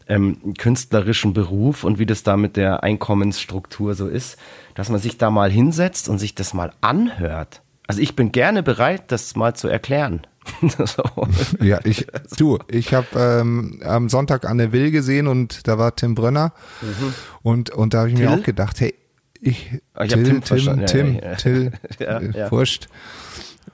ähm, 0.09 0.55
künstlerischen 0.57 1.33
Beruf 1.33 1.85
und 1.85 1.99
wie 1.99 2.07
das 2.07 2.23
da 2.23 2.37
mit 2.37 2.57
der 2.57 2.83
Einkommensstruktur 2.83 3.95
so 3.95 4.09
ist, 4.09 4.39
dass 4.75 4.89
man 4.89 5.01
sich 5.01 5.19
da 5.19 5.31
mal 5.31 5.51
hinsetzt 5.51 6.09
und 6.09 6.19
sich 6.19 6.35
das 6.35 6.55
mal 6.55 6.73
anhört. 6.81 7.63
Also 7.87 8.03
ich 8.03 8.17
bin 8.17 8.33
gerne 8.33 8.63
bereit, 8.63 9.05
das 9.09 9.37
mal 9.37 9.55
zu 9.55 9.69
erklären. 9.69 10.23
Ja, 11.61 11.79
ich, 11.85 12.07
du, 12.39 12.59
ich 12.69 12.95
habe 12.95 13.07
ähm, 13.17 13.83
am 13.85 14.09
Sonntag 14.09 14.47
Anne 14.47 14.73
Will 14.73 14.91
gesehen 14.91 15.27
und 15.27 15.69
da 15.69 15.77
war 15.77 15.95
Tim 15.95 16.15
Brönner 16.15 16.55
mhm. 16.81 17.15
und, 17.43 17.71
und 17.71 17.93
da 17.93 17.99
habe 17.99 18.09
ich 18.09 18.17
Till? 18.17 18.27
mir 18.27 18.33
auch 18.33 18.43
gedacht, 18.43 18.81
hey, 18.81 18.95
ich, 19.41 19.71
oh, 19.95 20.03
ich 20.05 20.13
Till, 20.13 20.25
Tim, 20.25 20.43
Tim, 20.43 20.87
Tim, 20.87 21.15
ja, 21.15 21.21
ja. 21.23 21.35
Till, 21.35 21.73
ja, 21.99 22.21
ja. 22.21 22.51
wurscht. 22.51 22.89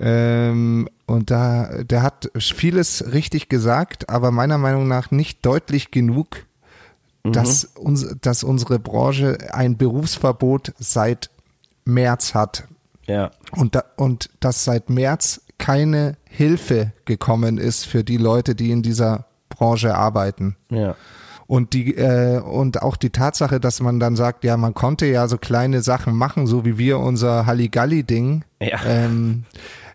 Ähm, 0.00 0.88
und 1.06 1.30
da, 1.30 1.82
der 1.84 2.02
hat 2.02 2.30
vieles 2.36 3.12
richtig 3.12 3.48
gesagt, 3.48 4.08
aber 4.08 4.30
meiner 4.30 4.58
Meinung 4.58 4.88
nach 4.88 5.10
nicht 5.10 5.44
deutlich 5.44 5.90
genug, 5.90 6.46
mhm. 7.24 7.32
dass, 7.32 7.64
uns, 7.64 8.16
dass 8.20 8.44
unsere 8.44 8.78
Branche 8.78 9.38
ein 9.52 9.76
Berufsverbot 9.76 10.72
seit 10.78 11.30
März 11.84 12.34
hat. 12.34 12.64
Ja. 13.06 13.30
Und, 13.52 13.74
da, 13.74 13.84
und 13.96 14.30
dass 14.40 14.64
seit 14.64 14.88
März 14.88 15.42
keine 15.58 16.16
Hilfe 16.28 16.92
gekommen 17.04 17.58
ist 17.58 17.86
für 17.86 18.02
die 18.04 18.16
Leute, 18.16 18.54
die 18.54 18.70
in 18.70 18.82
dieser 18.82 19.26
Branche 19.48 19.94
arbeiten. 19.94 20.56
Ja. 20.70 20.96
Und 21.46 21.74
die 21.74 21.94
äh, 21.94 22.40
und 22.40 22.82
auch 22.82 22.96
die 22.96 23.10
Tatsache, 23.10 23.60
dass 23.60 23.80
man 23.80 24.00
dann 24.00 24.16
sagt, 24.16 24.44
ja, 24.44 24.56
man 24.56 24.72
konnte 24.72 25.04
ja 25.04 25.28
so 25.28 25.36
kleine 25.36 25.82
Sachen 25.82 26.16
machen, 26.16 26.46
so 26.46 26.64
wie 26.64 26.78
wir 26.78 26.98
unser 26.98 27.44
Halligalli-Ding. 27.44 28.44
Ja. 28.60 28.82
Ähm, 28.86 29.44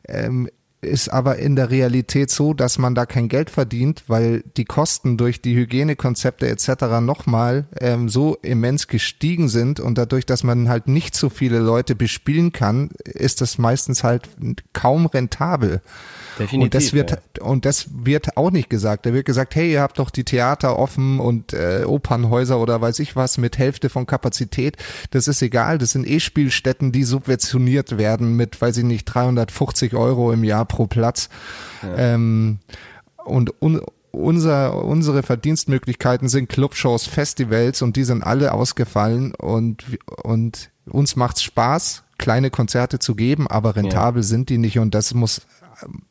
ähm, 0.09 0.49
ist 0.81 1.09
aber 1.09 1.37
in 1.37 1.55
der 1.55 1.69
Realität 1.69 2.29
so, 2.29 2.53
dass 2.53 2.77
man 2.77 2.95
da 2.95 3.05
kein 3.05 3.27
Geld 3.27 3.49
verdient, 3.49 4.03
weil 4.07 4.43
die 4.55 4.63
Kosten 4.65 5.17
durch 5.17 5.41
die 5.41 5.55
Hygienekonzepte 5.55 6.47
etc. 6.47 7.01
nochmal 7.01 7.67
ähm, 7.81 8.07
so 8.07 8.37
immens 8.41 8.87
gestiegen 8.87 9.49
sind 9.49 9.79
und 9.79 9.97
dadurch, 9.97 10.25
dass 10.25 10.43
man 10.43 10.69
halt 10.69 10.87
nicht 10.87 11.15
so 11.15 11.29
viele 11.29 11.59
Leute 11.59 11.95
bespielen 11.95 12.53
kann, 12.53 12.91
ist 13.03 13.41
das 13.41 13.57
meistens 13.57 14.03
halt 14.03 14.29
kaum 14.71 15.05
rentabel. 15.05 15.81
Definitiv, 16.39 16.63
und 16.63 16.73
das 16.73 16.93
wird 16.93 17.11
ja. 17.11 17.43
und 17.43 17.65
das 17.65 17.87
wird 17.91 18.37
auch 18.37 18.51
nicht 18.51 18.69
gesagt. 18.69 19.05
Da 19.05 19.13
wird 19.13 19.25
gesagt, 19.25 19.55
hey, 19.55 19.73
ihr 19.73 19.81
habt 19.81 19.99
doch 19.99 20.09
die 20.09 20.23
Theater 20.23 20.79
offen 20.79 21.19
und 21.19 21.53
äh, 21.53 21.83
Opernhäuser 21.85 22.59
oder 22.59 22.79
weiß 22.81 22.99
ich 22.99 23.15
was 23.15 23.37
mit 23.37 23.57
Hälfte 23.57 23.89
von 23.89 24.07
Kapazität. 24.07 24.77
Das 25.11 25.27
ist 25.27 25.41
egal. 25.41 25.77
Das 25.77 25.91
sind 25.91 26.07
eh 26.07 26.19
Spielstätten, 26.19 26.91
die 26.91 27.03
subventioniert 27.03 27.97
werden 27.97 28.35
mit, 28.35 28.61
weiß 28.61 28.77
ich 28.77 28.85
nicht, 28.85 29.05
350 29.05 29.93
Euro 29.93 30.31
im 30.31 30.43
Jahr 30.43 30.65
pro 30.65 30.87
Platz. 30.87 31.29
Ja. 31.83 32.13
Ähm, 32.15 32.59
und 33.25 33.61
un 33.61 33.81
unser, 34.11 34.83
unsere 34.83 35.21
Verdienstmöglichkeiten 35.21 36.29
sind 36.29 36.49
Clubshows, 36.49 37.05
Festivals 37.05 37.83
und 37.83 37.95
die 37.95 38.03
sind 38.03 38.23
alle 38.23 38.53
ausgefallen 38.53 39.35
und, 39.35 39.85
und 40.23 40.71
uns 40.87 41.15
macht's 41.15 41.43
Spaß, 41.43 42.03
kleine 42.17 42.49
Konzerte 42.49 42.99
zu 42.99 43.15
geben, 43.15 43.47
aber 43.47 43.75
rentabel 43.75 44.21
ja. 44.21 44.27
sind 44.27 44.49
die 44.49 44.57
nicht 44.57 44.79
und 44.79 44.95
das 44.95 45.13
muss 45.13 45.41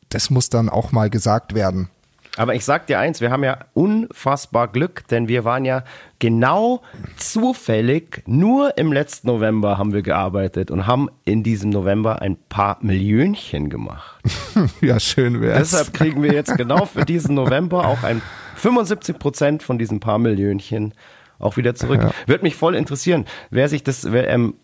das 0.09 0.29
muss 0.29 0.49
dann 0.49 0.69
auch 0.69 0.91
mal 0.91 1.09
gesagt 1.09 1.53
werden. 1.53 1.89
Aber 2.37 2.55
ich 2.55 2.63
sag 2.63 2.87
dir 2.87 2.99
eins, 2.99 3.21
wir 3.21 3.31
haben 3.31 3.43
ja 3.43 3.57
unfassbar 3.73 4.69
Glück, 4.69 5.05
denn 5.09 5.27
wir 5.27 5.43
waren 5.43 5.65
ja 5.65 5.83
genau 6.19 6.81
zufällig 7.17 8.23
nur 8.27 8.77
im 8.77 8.93
letzten 8.93 9.27
November 9.27 9.77
haben 9.77 9.91
wir 9.93 10.03
gearbeitet 10.03 10.71
und 10.71 10.87
haben 10.87 11.09
in 11.25 11.43
diesem 11.43 11.69
November 11.69 12.21
ein 12.21 12.37
paar 12.37 12.77
Millionchen 12.81 13.69
gemacht. 13.69 14.21
ja, 14.81 14.99
schön 14.99 15.41
wär's. 15.41 15.71
Deshalb 15.71 15.93
kriegen 15.93 16.23
wir 16.23 16.31
jetzt 16.31 16.55
genau 16.55 16.85
für 16.85 17.03
diesen 17.03 17.35
November 17.35 17.85
auch 17.85 18.03
ein 18.03 18.21
75 18.55 19.19
Prozent 19.19 19.63
von 19.63 19.77
diesen 19.77 19.99
paar 19.99 20.19
Millionchen 20.19 20.93
auch 21.39 21.57
wieder 21.57 21.73
zurück. 21.75 22.01
Ja. 22.01 22.11
Würde 22.25 22.43
mich 22.43 22.55
voll 22.55 22.75
interessieren, 22.75 23.25
wer 23.49 23.67
sich 23.69 23.83
das, 23.83 24.11
wer, 24.11 24.29
ähm, 24.29 24.55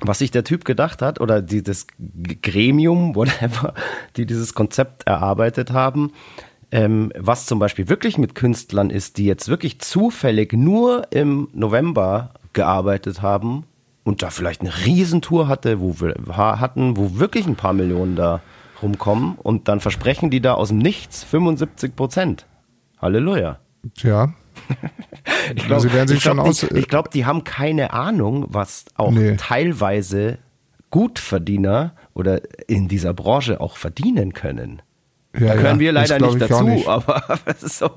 was 0.00 0.18
sich 0.18 0.30
der 0.30 0.44
Typ 0.44 0.64
gedacht 0.64 1.02
hat 1.02 1.20
oder 1.20 1.42
die, 1.42 1.62
das 1.62 1.86
Gremium, 2.42 3.14
whatever, 3.14 3.74
die 4.16 4.26
dieses 4.26 4.54
Konzept 4.54 5.06
erarbeitet 5.06 5.72
haben, 5.72 6.12
ähm, 6.70 7.12
was 7.16 7.46
zum 7.46 7.58
Beispiel 7.58 7.88
wirklich 7.88 8.18
mit 8.18 8.34
Künstlern 8.34 8.90
ist, 8.90 9.18
die 9.18 9.26
jetzt 9.26 9.48
wirklich 9.48 9.80
zufällig 9.80 10.52
nur 10.52 11.12
im 11.12 11.48
November 11.52 12.30
gearbeitet 12.52 13.22
haben 13.22 13.64
und 14.04 14.22
da 14.22 14.30
vielleicht 14.30 14.60
eine 14.60 14.72
Riesentour 14.84 15.48
hatte, 15.48 15.80
wo 15.80 16.00
wir 16.00 16.14
hatten, 16.36 16.96
wo 16.96 17.18
wirklich 17.18 17.46
ein 17.46 17.56
paar 17.56 17.72
Millionen 17.72 18.16
da 18.16 18.40
rumkommen 18.82 19.36
und 19.42 19.68
dann 19.68 19.80
versprechen 19.80 20.30
die 20.30 20.40
da 20.40 20.54
aus 20.54 20.68
dem 20.68 20.78
Nichts 20.78 21.24
75 21.24 21.96
Prozent. 21.96 22.46
Halleluja. 23.00 23.58
Ja, 23.98 24.32
ich 25.54 25.66
glaube, 25.66 25.88
glaube, 25.88 26.58
die, 26.74 26.82
glaub, 26.82 27.10
die 27.10 27.26
haben 27.26 27.44
keine 27.44 27.92
Ahnung, 27.92 28.46
was 28.48 28.84
auch 28.94 29.12
nee. 29.12 29.36
teilweise 29.36 30.38
Gutverdiener 30.90 31.94
oder 32.14 32.40
in 32.68 32.88
dieser 32.88 33.14
Branche 33.14 33.60
auch 33.60 33.76
verdienen 33.76 34.32
können. 34.32 34.82
Ja, 35.38 35.48
da 35.48 35.54
können 35.54 35.66
ja, 35.66 35.78
wir 35.80 35.92
leider 35.92 36.18
nicht 36.20 36.40
dazu, 36.40 36.64
nicht. 36.64 36.86
aber 36.86 37.22
es 37.46 37.62
ist 37.62 37.78
so. 37.78 37.90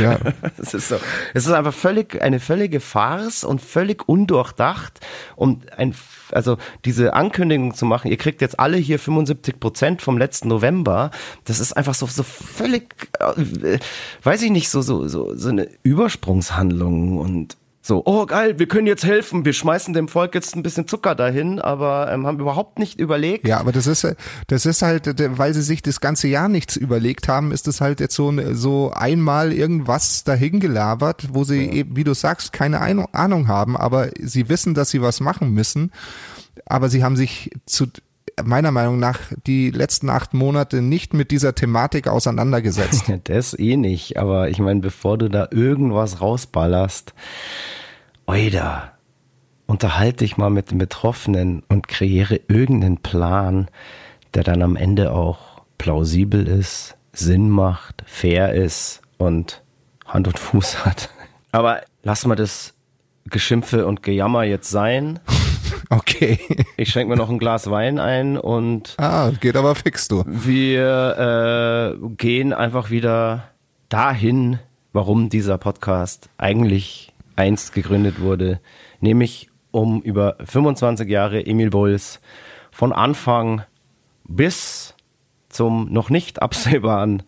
Ja. 0.00 0.18
Es 0.56 0.72
ist 0.72 0.88
so. 0.88 0.96
Es 1.34 1.46
ist 1.46 1.52
einfach 1.52 1.74
völlig, 1.74 2.22
eine 2.22 2.38
völlige 2.40 2.80
Farce 2.80 3.44
und 3.44 3.60
völlig 3.60 4.08
undurchdacht. 4.08 5.00
Und 5.36 5.72
ein, 5.76 5.94
also 6.30 6.56
diese 6.84 7.14
Ankündigung 7.14 7.74
zu 7.74 7.84
machen, 7.84 8.10
ihr 8.10 8.16
kriegt 8.16 8.40
jetzt 8.40 8.58
alle 8.58 8.76
hier 8.76 8.98
75 8.98 9.58
Prozent 9.58 10.02
vom 10.02 10.16
letzten 10.18 10.48
November, 10.48 11.10
das 11.44 11.60
ist 11.60 11.76
einfach 11.76 11.94
so, 11.94 12.06
so 12.06 12.22
völlig, 12.22 13.08
äh, 13.18 13.78
weiß 14.22 14.42
ich 14.42 14.50
nicht, 14.50 14.70
so, 14.70 14.80
so, 14.80 15.08
so, 15.08 15.34
so 15.34 15.48
eine 15.48 15.68
Übersprungshandlung 15.82 17.18
und 17.18 17.56
so, 17.86 18.02
oh 18.06 18.24
geil, 18.24 18.58
wir 18.58 18.66
können 18.66 18.86
jetzt 18.86 19.04
helfen, 19.04 19.44
wir 19.44 19.52
schmeißen 19.52 19.92
dem 19.92 20.08
Volk 20.08 20.34
jetzt 20.34 20.56
ein 20.56 20.62
bisschen 20.62 20.88
Zucker 20.88 21.14
dahin, 21.14 21.60
aber 21.60 22.10
ähm, 22.10 22.26
haben 22.26 22.40
überhaupt 22.40 22.78
nicht 22.78 22.98
überlegt. 22.98 23.46
Ja, 23.46 23.60
aber 23.60 23.72
das 23.72 23.86
ist, 23.86 24.08
das 24.46 24.64
ist 24.64 24.80
halt, 24.80 25.06
weil 25.36 25.52
sie 25.52 25.60
sich 25.60 25.82
das 25.82 26.00
ganze 26.00 26.26
Jahr 26.26 26.48
nichts 26.48 26.76
überlegt 26.76 27.28
haben, 27.28 27.52
ist 27.52 27.66
das 27.66 27.82
halt 27.82 28.00
jetzt 28.00 28.14
so, 28.14 28.32
so 28.54 28.90
einmal 28.94 29.52
irgendwas 29.52 30.24
dahingelabert, 30.24 31.34
wo 31.34 31.44
sie 31.44 31.66
ja. 31.66 31.72
eben, 31.72 31.94
wie 31.94 32.04
du 32.04 32.14
sagst, 32.14 32.54
keine 32.54 32.80
Ahnung 32.80 33.48
haben, 33.48 33.76
aber 33.76 34.08
sie 34.18 34.48
wissen, 34.48 34.72
dass 34.72 34.88
sie 34.88 35.02
was 35.02 35.20
machen 35.20 35.50
müssen, 35.50 35.92
aber 36.64 36.88
sie 36.88 37.04
haben 37.04 37.16
sich 37.16 37.50
zu, 37.66 37.88
meiner 38.42 38.70
Meinung 38.70 38.98
nach 38.98 39.20
die 39.46 39.70
letzten 39.70 40.10
acht 40.10 40.34
Monate 40.34 40.82
nicht 40.82 41.14
mit 41.14 41.30
dieser 41.30 41.54
Thematik 41.54 42.08
auseinandergesetzt. 42.08 43.04
das 43.24 43.58
eh 43.58 43.76
nicht, 43.76 44.16
aber 44.16 44.48
ich 44.48 44.58
meine, 44.58 44.80
bevor 44.80 45.18
du 45.18 45.28
da 45.28 45.48
irgendwas 45.50 46.20
rausballerst, 46.20 47.14
oida, 48.26 48.92
unterhalte 49.66 50.24
dich 50.24 50.36
mal 50.36 50.50
mit 50.50 50.70
den 50.70 50.78
Betroffenen 50.78 51.62
und 51.68 51.88
kreiere 51.88 52.40
irgendeinen 52.48 52.98
Plan, 52.98 53.68
der 54.34 54.42
dann 54.42 54.62
am 54.62 54.76
Ende 54.76 55.12
auch 55.12 55.62
plausibel 55.78 56.46
ist, 56.46 56.96
Sinn 57.12 57.48
macht, 57.48 58.02
fair 58.06 58.54
ist 58.54 59.02
und 59.18 59.62
Hand 60.06 60.26
und 60.26 60.38
Fuß 60.38 60.84
hat. 60.84 61.10
Aber 61.52 61.82
lass 62.02 62.26
mal 62.26 62.34
das 62.34 62.74
Geschimpfe 63.26 63.86
und 63.86 64.02
Gejammer 64.02 64.42
jetzt 64.42 64.70
sein. 64.70 65.20
Okay. 65.90 66.38
Ich 66.76 66.90
schenke 66.90 67.10
mir 67.10 67.16
noch 67.16 67.30
ein 67.30 67.38
Glas 67.38 67.70
Wein 67.70 68.00
ein 68.00 68.36
und. 68.36 68.96
Ah, 68.98 69.30
geht 69.40 69.56
aber 69.56 69.74
fix, 69.76 70.08
du. 70.08 70.24
Wir 70.26 71.96
äh, 72.02 72.06
gehen 72.16 72.52
einfach 72.52 72.90
wieder 72.90 73.44
dahin, 73.88 74.58
warum 74.92 75.28
dieser 75.28 75.56
Podcast 75.56 76.28
eigentlich 76.36 77.12
einst 77.36 77.74
gegründet 77.74 78.20
wurde, 78.20 78.60
nämlich 79.00 79.50
um 79.70 80.02
über 80.02 80.36
25 80.44 81.08
Jahre 81.08 81.46
Emil 81.46 81.70
Bulls 81.70 82.20
von 82.72 82.92
Anfang 82.92 83.62
bis 84.24 84.94
zum 85.48 85.92
noch 85.92 86.10
nicht 86.10 86.42
absehbaren 86.42 87.22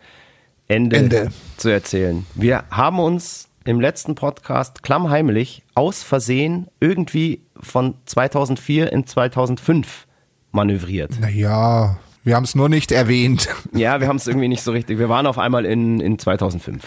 Ende, 0.68 0.96
Ende. 0.96 1.32
zu 1.56 1.68
erzählen. 1.68 2.26
Wir 2.34 2.64
haben 2.70 2.98
uns 2.98 3.48
im 3.66 3.80
letzten 3.80 4.14
Podcast 4.14 4.82
klammheimlich 4.82 5.64
aus 5.74 6.02
Versehen 6.02 6.68
irgendwie 6.80 7.42
von 7.60 7.94
2004 8.06 8.92
in 8.92 9.06
2005 9.06 10.06
manövriert. 10.52 11.18
Naja, 11.20 11.98
wir 12.22 12.36
haben 12.36 12.44
es 12.44 12.54
nur 12.54 12.68
nicht 12.68 12.92
erwähnt. 12.92 13.48
Ja, 13.72 14.00
wir 14.00 14.08
haben 14.08 14.16
es 14.16 14.26
irgendwie 14.26 14.48
nicht 14.48 14.62
so 14.62 14.72
richtig. 14.72 14.98
Wir 14.98 15.08
waren 15.08 15.26
auf 15.26 15.38
einmal 15.38 15.66
in, 15.66 16.00
in 16.00 16.18
2005. 16.18 16.82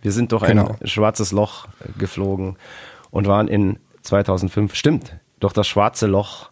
Wir 0.00 0.12
sind 0.12 0.32
durch 0.32 0.44
genau. 0.46 0.76
ein 0.80 0.86
schwarzes 0.86 1.32
Loch 1.32 1.68
geflogen 1.98 2.56
und 3.10 3.26
waren 3.26 3.48
in 3.48 3.78
2005, 4.02 4.74
stimmt, 4.74 5.16
durch 5.40 5.52
das 5.52 5.68
schwarze 5.68 6.06
Loch 6.06 6.50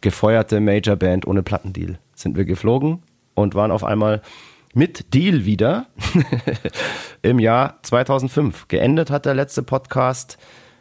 gefeuerte 0.00 0.60
Majorband 0.60 1.26
ohne 1.26 1.42
Plattendeal 1.42 1.98
sind 2.14 2.36
wir 2.36 2.44
geflogen 2.44 3.02
und 3.34 3.54
waren 3.54 3.70
auf 3.70 3.82
einmal 3.82 4.22
mit 4.76 5.14
Deal 5.14 5.46
wieder 5.46 5.86
im 7.22 7.38
Jahr 7.38 7.78
2005. 7.82 8.68
Geendet 8.68 9.10
hat 9.10 9.24
der 9.24 9.32
letzte 9.32 9.62
Podcast 9.62 10.36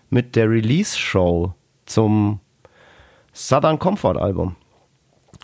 mit 0.09 0.35
der 0.35 0.49
Release-Show 0.49 1.53
zum 1.85 2.41
Southern 3.33 3.79
Comfort 3.79 4.17
Album. 4.17 4.57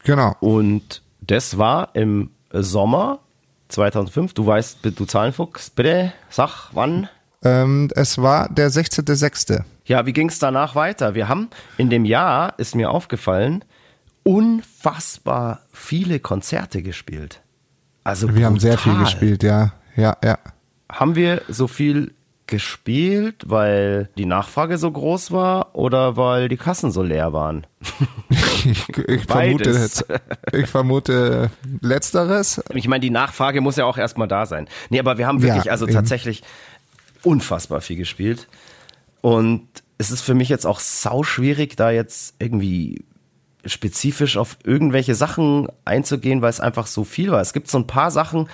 Genau. 0.03 0.35
Und 0.41 1.01
das 1.21 1.57
war 1.57 1.95
im 1.95 2.31
Sommer 2.51 3.19
2005. 3.69 4.33
Du 4.33 4.45
weißt, 4.45 4.79
du 4.83 5.05
Zahlenfuchs, 5.05 5.69
bitte 5.69 6.11
sag 6.29 6.71
wann. 6.73 7.07
Ähm, 7.43 7.89
es 7.95 8.17
war 8.17 8.49
der 8.49 8.69
16.06. 8.69 9.63
Ja, 9.85 10.05
wie 10.05 10.13
ging 10.13 10.27
es 10.27 10.39
danach 10.39 10.75
weiter? 10.75 11.15
Wir 11.15 11.29
haben 11.29 11.49
in 11.77 11.89
dem 11.89 12.03
Jahr, 12.03 12.59
ist 12.59 12.75
mir 12.75 12.91
aufgefallen, 12.91 13.63
unfassbar 14.23 15.61
viele 15.71 16.19
Konzerte 16.19 16.83
gespielt. 16.83 17.41
Also 18.03 18.27
Wir 18.27 18.33
brutal. 18.33 18.45
haben 18.45 18.59
sehr 18.59 18.77
viel 18.77 18.97
gespielt, 18.97 19.43
ja. 19.43 19.73
Ja, 19.95 20.17
ja. 20.23 20.37
Haben 20.91 21.15
wir 21.15 21.41
so 21.47 21.67
viel 21.67 22.13
gespielt, 22.47 23.43
weil 23.47 24.09
die 24.17 24.25
Nachfrage 24.25 24.77
so 24.77 24.91
groß 24.91 25.31
war 25.31 25.73
oder 25.75 26.17
weil 26.17 26.49
die 26.49 26.57
Kassen 26.57 26.91
so 26.91 27.01
leer 27.03 27.33
waren? 27.33 27.65
Ich, 28.63 28.87
ich, 29.07 29.25
vermute, 29.25 29.89
ich 30.53 30.67
vermute 30.67 31.49
Letzteres. 31.81 32.61
Ich 32.75 32.87
meine, 32.87 32.99
die 33.01 33.09
Nachfrage 33.09 33.59
muss 33.59 33.75
ja 33.75 33.85
auch 33.85 33.97
erstmal 33.97 34.27
da 34.27 34.45
sein. 34.45 34.67
Nee, 34.91 34.99
aber 34.99 35.17
wir 35.17 35.25
haben 35.25 35.41
wirklich 35.41 35.65
Ja, 35.65 35.71
also 35.71 35.85
eben. 35.85 35.95
tatsächlich 35.95 36.43
unfassbar 37.23 37.81
viel 37.81 37.97
gespielt. 37.97 38.47
Und 39.21 39.67
es 39.97 40.11
ist 40.11 40.21
für 40.21 40.35
mich 40.35 40.47
jetzt 40.49 40.65
auch 40.67 40.79
sau 40.79 41.23
schwierig, 41.23 41.75
da 41.75 41.89
jetzt 41.89 42.35
irgendwie 42.37 43.03
spezifisch 43.66 44.38
auf 44.38 44.57
irgendwelche 44.64 45.16
Sachen 45.16 45.68
einzugehen, 45.86 46.41
weil 46.41 46.49
es 46.49 46.59
einfach 46.59 46.88
so 46.88 47.03
viel 47.03 47.32
war. 47.32 47.41
Es 47.41 47.53
gibt 47.53 47.70
so 47.70 47.78
ein 47.78 47.88
paar 47.88 48.12
Sachen, 48.12 48.47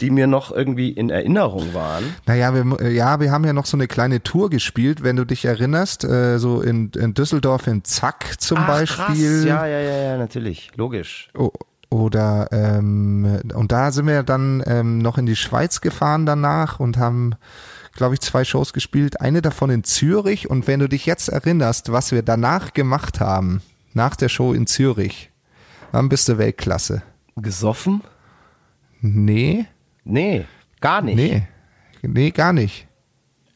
die 0.00 0.10
mir 0.10 0.26
noch 0.26 0.52
irgendwie 0.52 0.90
in 0.90 1.08
Erinnerung 1.08 1.72
waren. 1.72 2.04
Naja, 2.26 2.52
wir, 2.54 2.90
ja, 2.92 3.18
wir 3.18 3.30
haben 3.30 3.44
ja 3.44 3.54
noch 3.54 3.64
so 3.66 3.76
eine 3.78 3.88
kleine 3.88 4.22
Tour 4.22 4.50
gespielt, 4.50 5.02
wenn 5.02 5.16
du 5.16 5.24
dich 5.24 5.44
erinnerst, 5.46 6.04
äh, 6.04 6.38
so 6.38 6.60
in, 6.60 6.90
in 6.90 7.14
Düsseldorf 7.14 7.66
in 7.66 7.82
Zack 7.84 8.34
zum 8.38 8.58
Ach, 8.58 8.66
Beispiel. 8.66 9.04
krass. 9.04 9.44
Ja, 9.44 9.66
ja, 9.66 9.80
ja, 9.80 9.96
ja, 10.02 10.18
natürlich. 10.18 10.70
Logisch. 10.76 11.28
O- 11.36 11.50
Oder 11.88 12.48
ähm, 12.52 13.40
und 13.54 13.72
da 13.72 13.90
sind 13.90 14.06
wir 14.06 14.22
dann 14.22 14.62
ähm, 14.66 14.98
noch 14.98 15.16
in 15.16 15.24
die 15.24 15.36
Schweiz 15.36 15.80
gefahren 15.80 16.26
danach 16.26 16.78
und 16.78 16.98
haben, 16.98 17.34
glaube 17.94 18.14
ich, 18.14 18.20
zwei 18.20 18.44
Shows 18.44 18.74
gespielt. 18.74 19.22
Eine 19.22 19.40
davon 19.40 19.70
in 19.70 19.82
Zürich. 19.82 20.50
Und 20.50 20.66
wenn 20.66 20.80
du 20.80 20.90
dich 20.90 21.06
jetzt 21.06 21.30
erinnerst, 21.30 21.90
was 21.90 22.12
wir 22.12 22.22
danach 22.22 22.74
gemacht 22.74 23.20
haben, 23.20 23.62
nach 23.96 24.14
der 24.14 24.28
Show 24.28 24.52
in 24.52 24.66
Zürich, 24.66 25.30
dann 25.90 26.08
bist 26.10 26.28
du 26.28 26.36
Weltklasse. 26.38 27.02
Gesoffen? 27.36 28.02
Nee, 29.00 29.66
Nee, 30.04 30.44
gar 30.80 31.02
nicht. 31.02 31.16
nee, 31.16 31.48
nee, 32.02 32.30
gar 32.30 32.52
nicht. 32.52 32.86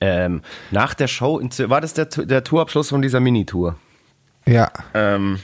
Ähm, 0.01 0.41
nach 0.70 0.95
der 0.95 1.07
Show, 1.09 1.38
in 1.38 1.51
Zür 1.51 1.68
war 1.70 1.80
das 1.82 1.93
der, 1.95 2.07
der 2.07 2.43
Tourabschluss 2.43 2.88
von 2.88 3.03
dieser 3.03 3.20
Minitour? 3.20 3.76
Ja, 4.47 4.70
Ähm, 4.95 5.38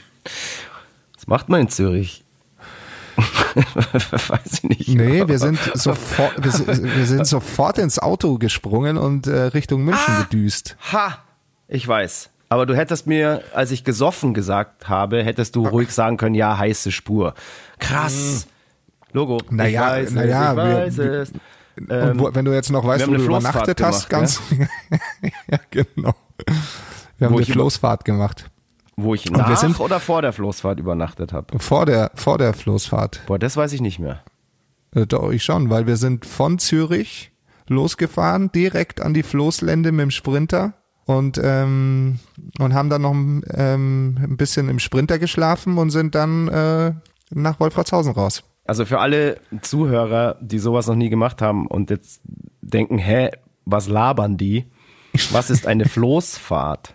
was 1.15 1.27
macht 1.27 1.49
man 1.51 1.61
in 1.61 1.69
Zürich? 1.69 2.25
Weiß 3.55 4.55
ich 4.55 4.63
nicht. 4.65 4.89
nee, 4.89 5.27
wir 5.29 5.39
sind 5.39 5.59
sofort, 5.75 6.33
wir, 6.43 6.85
wir 6.97 7.07
sind 7.07 7.27
sofort 7.27 7.79
ins 7.79 7.99
Auto 7.99 8.39
gesprungen 8.39 8.97
und 8.99 9.27
äh, 9.27 9.43
Richtung 9.43 9.85
München 9.85 10.15
Ah. 10.15 10.23
gedüst. 10.23 10.77
Ha! 10.93 11.19
Ich 11.69 11.87
weiß. 11.87 12.31
Aber 12.49 12.65
du 12.67 12.77
hättest 12.77 13.07
mir, 13.07 13.43
als 13.55 13.71
ich 13.73 13.83
gesoffen 13.83 14.33
gesagt 14.35 14.89
habe, 14.89 15.23
hättest 15.23 15.57
du 15.57 15.67
ruhig 15.67 15.91
sagen 15.91 16.17
können, 16.17 16.35
ja, 16.35 16.57
heiße 16.59 16.93
Spur. 16.93 17.35
Krass. 17.79 18.47
Logo. 19.13 19.41
Naja, 19.51 19.99
ich 19.99 20.07
weiß 20.07 20.13
naja, 20.13 20.53
es, 20.85 20.93
ich 20.93 20.99
wir- 20.99 21.07
weiß 21.07 21.29
es. 21.29 21.33
Und 21.79 22.19
wo, 22.21 22.35
wenn 22.35 22.45
du 22.47 22.53
jetzt 22.55 22.71
noch 22.71 22.87
weißt, 22.87 23.07
wir 23.07 23.13
wo 23.13 23.19
du 23.19 23.25
übernachtet 23.25 23.79
Floßfahrt 23.79 23.83
hast, 23.83 24.09
ganz. 24.09 24.41
ja, 25.51 25.59
genau. 25.71 26.15
Wir 27.19 27.27
haben 27.27 27.35
Wo 27.35 27.39
eine 27.39 27.47
Floßfahrt 27.47 28.05
gemacht. 28.07 28.47
Wo 28.97 29.15
ich 29.15 29.27
wir 29.27 29.37
nach 29.37 29.57
sind- 29.59 29.79
oder 29.81 30.01
vor 30.01 30.23
der 30.23 30.33
Floßfahrt 30.33 30.79
übernachtet 30.81 31.35
habe. 31.35 31.59
Vor 31.59 31.85
der, 31.85 32.13
vor 32.15 32.39
der 32.39 32.55
Floßfahrt. 32.55 33.23
Boah, 33.27 33.39
das 33.39 33.57
weiß 33.59 33.75
ich 33.75 33.83
nicht 33.83 33.99
mehr. 33.99 34.23
Äh, 34.95 35.07
Doch, 35.07 35.31
ich 35.33 35.45
schon, 35.45 35.69
weil 35.69 35.87
wir 35.87 35.97
sind 35.99 36.25
von 36.25 36.59
Zürich 36.59 37.31
losgefahren, 37.69 38.51
direkt 38.53 39.03
an 39.03 39.13
die 39.13 39.23
Floßlände 39.23 39.93
mit 39.93 40.05
dem 40.05 40.11
Sprinter 40.11 40.73
und, 41.07 41.41
ähm, 41.43 42.19
und 42.59 42.75
haben 42.75 42.91
dann 42.91 43.03
noch 43.03 43.13
ähm, 43.13 44.19
ein 44.21 44.37
bisschen 44.37 44.69
im 44.69 44.79
Sprinter 44.79 45.19
geschlafen 45.19 45.79
und 45.79 45.91
sind 45.91 46.15
dann 46.15 46.49
äh, 46.49 46.93
nach 47.31 47.61
Wolfratshausen 47.61 48.13
raus. 48.13 48.43
Also 48.65 48.85
für 48.85 48.99
alle 48.99 49.41
Zuhörer, 49.63 50.37
die 50.41 50.59
sowas 50.59 50.89
noch 50.89 50.97
nie 50.97 51.09
gemacht 51.09 51.41
haben 51.41 51.69
und 51.69 51.91
jetzt 51.91 52.21
denken, 52.61 52.99
hä, 52.99 53.31
was 53.65 53.89
labern 53.89 54.37
die? 54.37 54.67
Was 55.31 55.51
ist 55.51 55.67
eine 55.67 55.85
Floßfahrt? 55.89 56.95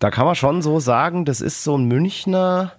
Da 0.00 0.10
kann 0.10 0.26
man 0.26 0.34
schon 0.34 0.60
so 0.60 0.80
sagen, 0.80 1.24
das 1.24 1.40
ist 1.40 1.62
so 1.62 1.78
ein 1.78 1.86
Münchner, 1.86 2.72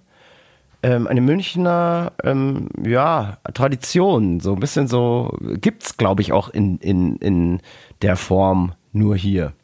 ähm, 0.82 1.06
eine 1.06 1.22
Münchner, 1.22 2.12
ähm, 2.22 2.68
ja, 2.84 3.38
Tradition. 3.54 4.40
So 4.40 4.52
ein 4.52 4.60
bisschen 4.60 4.86
so, 4.86 5.34
gibt's 5.40 5.96
glaube 5.96 6.20
ich 6.20 6.32
auch 6.32 6.50
in, 6.50 6.76
in, 6.78 7.16
in 7.16 7.60
der 8.02 8.16
Form 8.16 8.74
nur 8.92 9.16
hier. 9.16 9.54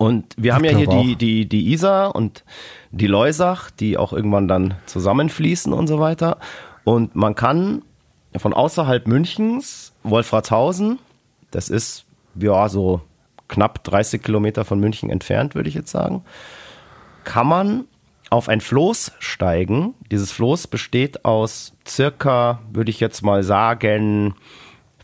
Und 0.00 0.34
wir 0.38 0.54
haben 0.54 0.64
ja 0.64 0.74
hier 0.74 0.86
die, 0.86 1.14
die, 1.14 1.46
die 1.46 1.72
Isar 1.72 2.14
und 2.14 2.42
die 2.90 3.06
Leusach, 3.06 3.70
die 3.70 3.98
auch 3.98 4.14
irgendwann 4.14 4.48
dann 4.48 4.76
zusammenfließen 4.86 5.74
und 5.74 5.88
so 5.88 6.00
weiter. 6.00 6.38
Und 6.84 7.14
man 7.16 7.34
kann 7.34 7.82
von 8.34 8.54
außerhalb 8.54 9.06
Münchens, 9.06 9.92
Wolfratshausen, 10.02 11.00
das 11.50 11.68
ist 11.68 12.06
ja 12.34 12.70
so 12.70 13.02
knapp 13.48 13.84
30 13.84 14.22
Kilometer 14.22 14.64
von 14.64 14.80
München 14.80 15.10
entfernt, 15.10 15.54
würde 15.54 15.68
ich 15.68 15.74
jetzt 15.74 15.90
sagen, 15.90 16.24
kann 17.24 17.46
man 17.46 17.84
auf 18.30 18.48
ein 18.48 18.62
Floß 18.62 19.12
steigen. 19.18 19.92
Dieses 20.10 20.32
Floß 20.32 20.68
besteht 20.68 21.26
aus 21.26 21.74
circa, 21.86 22.60
würde 22.72 22.90
ich 22.90 23.00
jetzt 23.00 23.20
mal 23.20 23.42
sagen, 23.42 24.34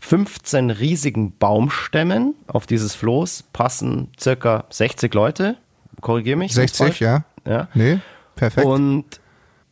15 0.07 0.69
riesigen 0.69 1.37
Baumstämmen. 1.37 2.33
Auf 2.47 2.65
dieses 2.65 2.95
Floß 2.95 3.43
passen 3.51 4.09
circa 4.17 4.63
60 4.69 5.13
Leute. 5.13 5.57
Korrigiere 5.99 6.37
mich. 6.37 6.53
60, 6.53 7.01
ja? 7.01 7.25
Ja. 7.45 7.67
Nee, 7.73 7.99
perfekt. 8.35 8.65
Und 8.65 9.05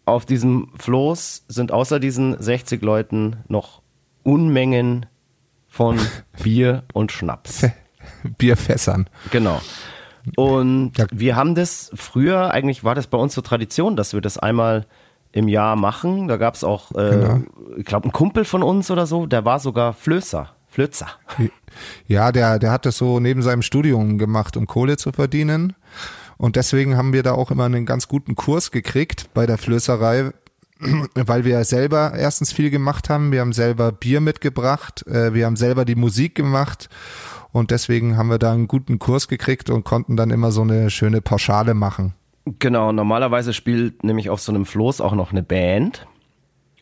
auf 0.03 0.25
diesem 0.25 0.71
Floß 0.77 1.45
sind 1.47 1.71
außer 1.71 2.01
diesen 2.01 2.41
60 2.41 2.81
Leuten 2.81 3.38
noch 3.47 3.81
Unmengen 4.23 5.05
von 5.69 5.99
Bier 6.43 6.83
und 6.93 7.13
Schnaps. 7.13 7.65
Bierfässern. 8.38 9.09
Genau. 9.31 9.61
Und 10.36 10.97
Ja. 10.97 11.05
wir 11.13 11.36
haben 11.38 11.55
das 11.55 11.91
früher, 11.95 12.51
eigentlich 12.51 12.83
war 12.83 12.93
das 12.95 13.07
bei 13.07 13.17
uns 13.17 13.33
so 13.36 13.41
Tradition, 13.41 13.95
dass 13.95 14.13
wir 14.13 14.19
das 14.21 14.38
einmal 14.38 14.86
im 15.36 15.49
Jahr 15.49 15.75
machen. 15.75 16.27
Da 16.29 16.38
gab 16.38 16.55
es 16.55 16.63
auch, 16.63 16.91
äh, 16.91 17.09
Genau. 17.09 17.41
ich 17.75 17.86
glaube, 17.86 18.07
ein 18.07 18.11
Kumpel 18.13 18.45
von 18.45 18.63
uns 18.63 18.89
oder 18.89 19.05
so, 19.05 19.25
der 19.25 19.43
war 19.45 19.59
sogar 19.59 19.93
Flößer. 19.93 20.49
Flözer. 20.67 21.07
Ja, 22.07 22.31
der, 22.31 22.57
der 22.57 22.71
hat 22.71 22.86
das 22.86 22.95
so 22.95 23.19
neben 23.19 23.41
seinem 23.41 23.61
Studium 23.61 24.17
gemacht, 24.17 24.55
um 24.55 24.65
Kohle 24.65 24.95
zu 24.95 25.11
verdienen. 25.11 25.73
Und 26.38 26.55
deswegen 26.55 26.95
haben 26.95 27.11
wir 27.11 27.21
da 27.21 27.33
auch 27.33 27.51
immer 27.51 27.65
einen 27.65 27.86
ganz 27.86 28.07
guten 28.07 28.36
Kurs 28.36 28.71
gekriegt 28.71 29.29
bei 29.33 29.45
der 29.45 29.57
Flößerei, 29.57 30.31
weil 31.15 31.43
wir 31.43 31.61
selber 31.65 32.13
erstens 32.15 32.53
viel 32.53 32.69
gemacht 32.69 33.09
haben. 33.09 33.33
Wir 33.33 33.41
haben 33.41 33.51
selber 33.51 33.91
Bier 33.91 34.21
mitgebracht, 34.21 35.05
äh, 35.05 35.33
wir 35.33 35.45
haben 35.45 35.57
selber 35.57 35.83
die 35.83 35.95
Musik 35.95 36.33
gemacht. 36.36 36.88
Und 37.51 37.71
deswegen 37.71 38.15
haben 38.15 38.29
wir 38.29 38.39
da 38.39 38.53
einen 38.53 38.69
guten 38.69 38.99
Kurs 38.99 39.27
gekriegt 39.27 39.69
und 39.69 39.83
konnten 39.83 40.15
dann 40.15 40.29
immer 40.31 40.51
so 40.53 40.61
eine 40.61 40.89
schöne 40.89 41.19
Pauschale 41.19 41.73
machen. 41.73 42.13
Genau, 42.60 42.91
normalerweise 42.91 43.54
spielt 43.54 44.04
nämlich 44.04 44.30
auf 44.30 44.39
so 44.39 44.52
einem 44.52 44.66
Floß 44.66 45.02
auch 45.02 45.14
noch 45.14 45.32
eine 45.32 45.43
Band. 45.43 46.08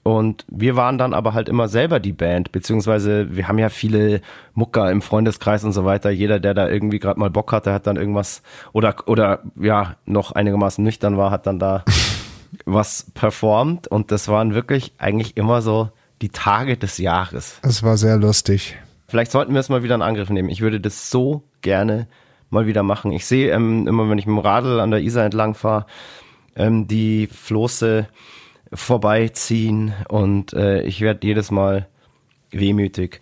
Und 0.03 0.45
wir 0.49 0.75
waren 0.75 0.97
dann 0.97 1.13
aber 1.13 1.33
halt 1.33 1.47
immer 1.47 1.69
selber 1.69 2.01
die 2.01 2.11
Band, 2.11 2.51
beziehungsweise 2.51 3.33
wir 3.33 3.47
haben 3.47 3.57
ja 3.57 3.69
viele 3.69 4.19
Mucker 4.53 4.91
im 4.91 5.01
Freundeskreis 5.01 5.63
und 5.63 5.71
so 5.71 5.85
weiter. 5.85 6.09
Jeder, 6.09 6.41
der 6.41 6.53
da 6.53 6.67
irgendwie 6.67 6.99
gerade 6.99 7.17
mal 7.17 7.29
Bock 7.29 7.53
hatte, 7.53 7.71
hat 7.71 7.87
dann 7.87 7.95
irgendwas 7.95 8.43
oder 8.73 8.95
oder 9.05 9.43
ja 9.55 9.95
noch 10.05 10.33
einigermaßen 10.33 10.83
nüchtern 10.83 11.17
war, 11.17 11.31
hat 11.31 11.47
dann 11.47 11.57
da 11.57 11.85
was 12.65 13.11
performt. 13.13 13.87
Und 13.87 14.11
das 14.11 14.27
waren 14.27 14.53
wirklich 14.53 14.91
eigentlich 14.97 15.37
immer 15.37 15.61
so 15.61 15.89
die 16.21 16.29
Tage 16.29 16.75
des 16.75 16.97
Jahres. 16.97 17.59
Es 17.61 17.81
war 17.81 17.95
sehr 17.95 18.17
lustig. 18.17 18.75
Vielleicht 19.07 19.31
sollten 19.31 19.53
wir 19.53 19.61
es 19.61 19.69
mal 19.69 19.83
wieder 19.83 19.95
in 19.95 20.01
Angriff 20.01 20.29
nehmen. 20.29 20.49
Ich 20.49 20.59
würde 20.59 20.81
das 20.81 21.09
so 21.09 21.43
gerne 21.61 22.07
mal 22.53 22.67
wieder 22.67 22.83
machen. 22.83 23.11
Ich 23.11 23.25
sehe 23.25 23.51
ähm, 23.51 23.87
immer, 23.87 24.09
wenn 24.09 24.17
ich 24.17 24.25
mit 24.25 24.37
dem 24.37 24.39
Radl 24.39 24.79
an 24.79 24.91
der 24.91 25.01
Isar 25.01 25.25
entlang 25.25 25.55
fahre, 25.55 25.85
ähm, 26.55 26.87
die 26.87 27.27
Floße 27.27 28.07
vorbeiziehen 28.73 29.93
und 30.09 30.53
äh, 30.53 30.81
ich 30.83 31.01
werde 31.01 31.27
jedes 31.27 31.51
Mal 31.51 31.87
wehmütig. 32.51 33.19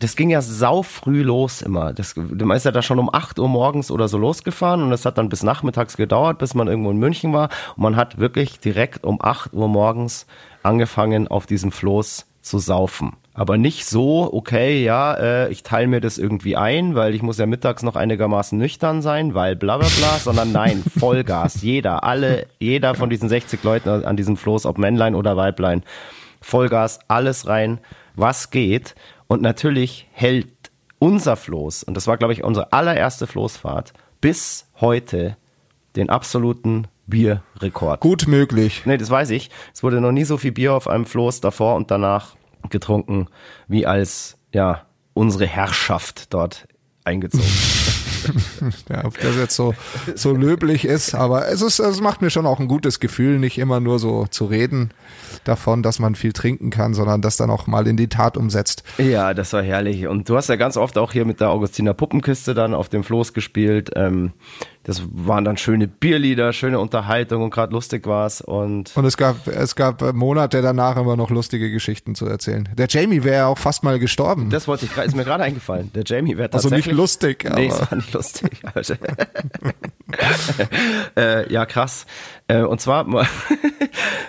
Das 0.00 0.16
ging 0.16 0.30
ja 0.30 0.40
sau 0.40 0.82
früh 0.82 1.22
los 1.22 1.60
immer. 1.60 1.92
Das, 1.92 2.16
man 2.16 2.56
ist 2.56 2.64
ja 2.64 2.72
da 2.72 2.80
schon 2.80 2.98
um 2.98 3.12
8 3.12 3.38
Uhr 3.38 3.48
morgens 3.48 3.90
oder 3.90 4.08
so 4.08 4.16
losgefahren 4.16 4.82
und 4.82 4.90
das 4.90 5.04
hat 5.04 5.18
dann 5.18 5.28
bis 5.28 5.42
nachmittags 5.42 5.98
gedauert, 5.98 6.38
bis 6.38 6.54
man 6.54 6.68
irgendwo 6.68 6.90
in 6.90 6.96
München 6.96 7.34
war. 7.34 7.50
Und 7.76 7.82
man 7.82 7.96
hat 7.96 8.18
wirklich 8.18 8.60
direkt 8.60 9.04
um 9.04 9.20
8 9.20 9.52
Uhr 9.52 9.68
morgens 9.68 10.26
angefangen, 10.62 11.28
auf 11.28 11.44
diesem 11.44 11.70
Floß 11.70 12.26
zu 12.40 12.58
saufen. 12.58 13.12
Aber 13.40 13.56
nicht 13.56 13.86
so, 13.86 14.28
okay, 14.34 14.84
ja, 14.84 15.14
äh, 15.14 15.48
ich 15.50 15.62
teile 15.62 15.86
mir 15.86 16.02
das 16.02 16.18
irgendwie 16.18 16.58
ein, 16.58 16.94
weil 16.94 17.14
ich 17.14 17.22
muss 17.22 17.38
ja 17.38 17.46
mittags 17.46 17.82
noch 17.82 17.96
einigermaßen 17.96 18.58
nüchtern 18.58 19.00
sein, 19.00 19.32
weil 19.32 19.56
bla 19.56 19.78
bla 19.78 19.88
bla, 19.96 20.18
sondern 20.22 20.52
nein, 20.52 20.84
Vollgas. 20.98 21.62
Jeder, 21.62 22.04
alle, 22.04 22.48
jeder 22.58 22.94
von 22.94 23.08
diesen 23.08 23.30
60 23.30 23.64
Leuten 23.64 23.88
an 23.88 24.18
diesem 24.18 24.36
Floß, 24.36 24.66
ob 24.66 24.76
Männlein 24.76 25.14
oder 25.14 25.38
Weiblein, 25.38 25.84
Vollgas, 26.42 26.98
alles 27.08 27.46
rein, 27.46 27.78
was 28.14 28.50
geht. 28.50 28.94
Und 29.26 29.40
natürlich 29.40 30.06
hält 30.12 30.70
unser 30.98 31.36
Floß, 31.36 31.84
und 31.84 31.94
das 31.94 32.06
war, 32.06 32.18
glaube 32.18 32.34
ich, 32.34 32.44
unsere 32.44 32.74
allererste 32.74 33.26
Floßfahrt, 33.26 33.94
bis 34.20 34.66
heute 34.82 35.38
den 35.96 36.10
absoluten 36.10 36.88
Bierrekord. 37.06 38.00
Gut 38.00 38.28
möglich. 38.28 38.82
Nee, 38.84 38.98
das 38.98 39.08
weiß 39.08 39.30
ich. 39.30 39.48
Es 39.72 39.82
wurde 39.82 40.02
noch 40.02 40.12
nie 40.12 40.24
so 40.24 40.36
viel 40.36 40.52
Bier 40.52 40.74
auf 40.74 40.88
einem 40.88 41.06
Floß 41.06 41.40
davor 41.40 41.76
und 41.76 41.90
danach 41.90 42.36
getrunken, 42.68 43.28
wie 43.68 43.86
als 43.86 44.36
ja 44.52 44.82
unsere 45.14 45.46
Herrschaft 45.46 46.32
dort 46.34 46.66
eingezogen. 47.04 47.46
ja, 48.88 49.04
ob 49.04 49.18
das 49.18 49.36
jetzt 49.36 49.56
so, 49.56 49.74
so 50.14 50.32
löblich 50.32 50.84
ist, 50.84 51.14
aber 51.14 51.48
es 51.48 51.62
ist, 51.62 51.78
es 51.78 52.00
macht 52.00 52.22
mir 52.22 52.30
schon 52.30 52.46
auch 52.46 52.60
ein 52.60 52.68
gutes 52.68 53.00
Gefühl, 53.00 53.38
nicht 53.38 53.58
immer 53.58 53.80
nur 53.80 53.98
so 53.98 54.26
zu 54.26 54.44
reden 54.44 54.90
davon, 55.44 55.82
dass 55.82 55.98
man 55.98 56.14
viel 56.14 56.32
trinken 56.32 56.70
kann, 56.70 56.94
sondern 56.94 57.22
das 57.22 57.36
dann 57.36 57.50
auch 57.50 57.66
mal 57.66 57.86
in 57.86 57.96
die 57.96 58.08
Tat 58.08 58.36
umsetzt. 58.36 58.82
Ja, 58.98 59.34
das 59.34 59.52
war 59.52 59.62
herrlich. 59.62 60.06
Und 60.06 60.28
du 60.28 60.36
hast 60.36 60.48
ja 60.48 60.56
ganz 60.56 60.76
oft 60.76 60.98
auch 60.98 61.12
hier 61.12 61.24
mit 61.24 61.40
der 61.40 61.50
Augustiner 61.50 61.94
Puppenkiste 61.94 62.54
dann 62.54 62.74
auf 62.74 62.88
dem 62.88 63.04
Floß 63.04 63.32
gespielt. 63.32 63.90
Ähm, 63.96 64.32
das 64.84 65.02
waren 65.12 65.44
dann 65.44 65.58
schöne 65.58 65.86
Bierlieder, 65.86 66.54
schöne 66.54 66.80
Unterhaltung 66.80 67.42
und 67.42 67.50
gerade 67.50 67.72
lustig 67.72 68.06
war's 68.06 68.40
und 68.40 68.96
und 68.96 69.04
es 69.04 69.18
gab 69.18 69.46
es 69.46 69.76
gab 69.76 70.14
Monate 70.14 70.62
danach 70.62 70.96
immer 70.96 71.16
noch 71.16 71.28
lustige 71.30 71.70
Geschichten 71.70 72.14
zu 72.14 72.26
erzählen. 72.26 72.68
Der 72.78 72.86
Jamie 72.88 73.22
wäre 73.22 73.46
auch 73.46 73.58
fast 73.58 73.84
mal 73.84 73.98
gestorben. 73.98 74.48
Das 74.48 74.68
wollte 74.68 74.86
ich 74.86 74.96
ist 74.96 75.14
mir 75.14 75.24
gerade 75.24 75.44
eingefallen. 75.44 75.90
Der 75.94 76.04
Jamie 76.06 76.38
wäre 76.38 76.48
tatsächlich 76.48 76.86
also 76.86 76.90
nicht 76.90 76.96
lustig, 76.96 77.46
aber 77.46 77.56
nee, 77.56 77.66
es 77.66 77.78
war 77.78 77.94
nicht 77.94 78.12
lustig. 78.14 78.50
äh, 81.16 81.52
ja 81.52 81.66
krass. 81.66 82.06
Äh, 82.48 82.62
und 82.62 82.80
zwar 82.80 83.06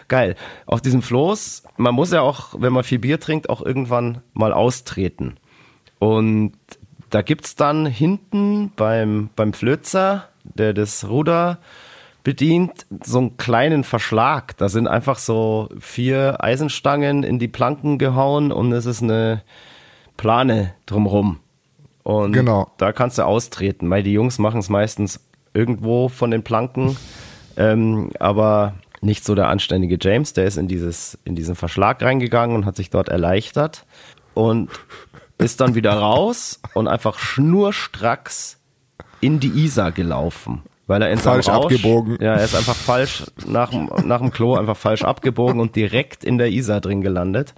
geil 0.10 0.36
auf 0.66 0.82
diesem 0.82 1.02
Floß. 1.02 1.64
Man 1.78 1.95
muss 1.95 2.12
ja 2.12 2.22
auch, 2.22 2.56
wenn 2.58 2.74
man 2.74 2.84
viel 2.84 2.99
Bier 2.99 3.22
trinkt, 3.22 3.49
auch 3.49 3.62
irgendwann 3.62 4.22
mal 4.34 4.52
austreten 4.52 5.38
und 5.99 6.54
da 7.10 7.22
gibt's 7.22 7.56
dann 7.56 7.86
hinten 7.86 8.72
beim 8.76 9.30
beim 9.36 9.54
Flözer 9.54 10.30
der 10.43 10.73
das 10.73 11.07
Ruder 11.07 11.59
bedient, 12.23 12.85
so 13.03 13.17
einen 13.17 13.37
kleinen 13.37 13.83
Verschlag. 13.83 14.55
Da 14.57 14.69
sind 14.69 14.87
einfach 14.87 15.17
so 15.17 15.69
vier 15.79 16.43
Eisenstangen 16.43 17.23
in 17.23 17.39
die 17.39 17.47
Planken 17.47 17.97
gehauen 17.97 18.51
und 18.51 18.71
es 18.71 18.85
ist 18.85 19.01
eine 19.01 19.41
Plane 20.17 20.73
drumrum. 20.85 21.39
Und 22.03 22.33
genau. 22.33 22.71
da 22.77 22.91
kannst 22.91 23.17
du 23.17 23.25
austreten, 23.25 23.89
weil 23.89 24.03
die 24.03 24.13
Jungs 24.13 24.39
machen 24.39 24.59
es 24.59 24.69
meistens 24.69 25.19
irgendwo 25.53 26.09
von 26.09 26.31
den 26.31 26.43
Planken, 26.43 26.97
ähm, 27.57 28.11
aber 28.19 28.75
nicht 29.01 29.25
so 29.25 29.35
der 29.35 29.47
anständige 29.47 29.97
James, 29.99 30.33
der 30.33 30.45
ist 30.45 30.57
in 30.57 30.67
dieses 30.67 31.17
in 31.25 31.35
diesen 31.35 31.55
Verschlag 31.55 32.01
reingegangen 32.01 32.55
und 32.55 32.65
hat 32.65 32.75
sich 32.75 32.89
dort 32.89 33.09
erleichtert 33.09 33.85
und 34.33 34.69
ist 35.37 35.59
dann 35.59 35.75
wieder 35.75 35.93
raus 35.93 36.61
und 36.75 36.87
einfach 36.87 37.17
schnurstracks 37.17 38.61
in 39.22 39.39
die 39.39 39.49
Isar 39.49 39.91
gelaufen. 39.91 40.63
Weil 40.88 41.03
er 41.03 41.11
in 41.11 41.19
falsch 41.19 41.47
Rausch, 41.47 41.65
abgebogen. 41.65 42.17
Ja, 42.19 42.34
er 42.34 42.43
ist 42.43 42.55
einfach 42.55 42.76
falsch 42.76 43.24
nach, 43.47 43.72
nach 44.03 44.19
dem 44.19 44.32
Klo 44.32 44.55
einfach 44.55 44.76
falsch 44.76 45.03
abgebogen 45.03 45.61
und 45.61 45.76
direkt 45.76 46.24
in 46.24 46.38
der 46.38 46.51
Isar 46.51 46.82
drin 46.82 47.01
gelandet. 47.01 47.53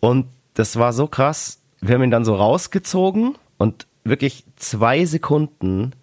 Und 0.00 0.26
das 0.52 0.76
war 0.76 0.92
so 0.92 1.06
krass. 1.06 1.62
Wir 1.80 1.94
haben 1.94 2.02
ihn 2.02 2.10
dann 2.10 2.24
so 2.24 2.34
rausgezogen 2.34 3.36
und 3.56 3.86
wirklich 4.04 4.44
zwei 4.56 5.04
Sekunden 5.06 5.94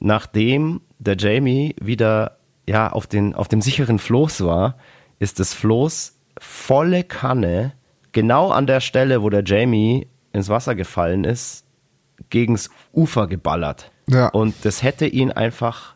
nachdem 0.00 0.80
der 0.98 1.16
Jamie 1.16 1.74
wieder 1.80 2.38
ja 2.68 2.90
auf 2.92 3.06
den 3.06 3.34
auf 3.34 3.48
dem 3.48 3.60
sicheren 3.60 3.98
Floß 3.98 4.44
war, 4.44 4.76
ist 5.18 5.40
das 5.40 5.54
Floß 5.54 6.16
volle 6.38 7.04
Kanne 7.04 7.72
genau 8.12 8.50
an 8.50 8.66
der 8.66 8.80
Stelle, 8.80 9.22
wo 9.22 9.30
der 9.30 9.44
Jamie 9.44 10.06
ins 10.32 10.48
Wasser 10.48 10.74
gefallen 10.74 11.24
ist, 11.24 11.63
gegens 12.30 12.70
Ufer 12.92 13.26
geballert. 13.26 13.90
Ja. 14.08 14.28
Und 14.28 14.54
das 14.64 14.82
hätte 14.82 15.06
ihn 15.06 15.32
einfach, 15.32 15.94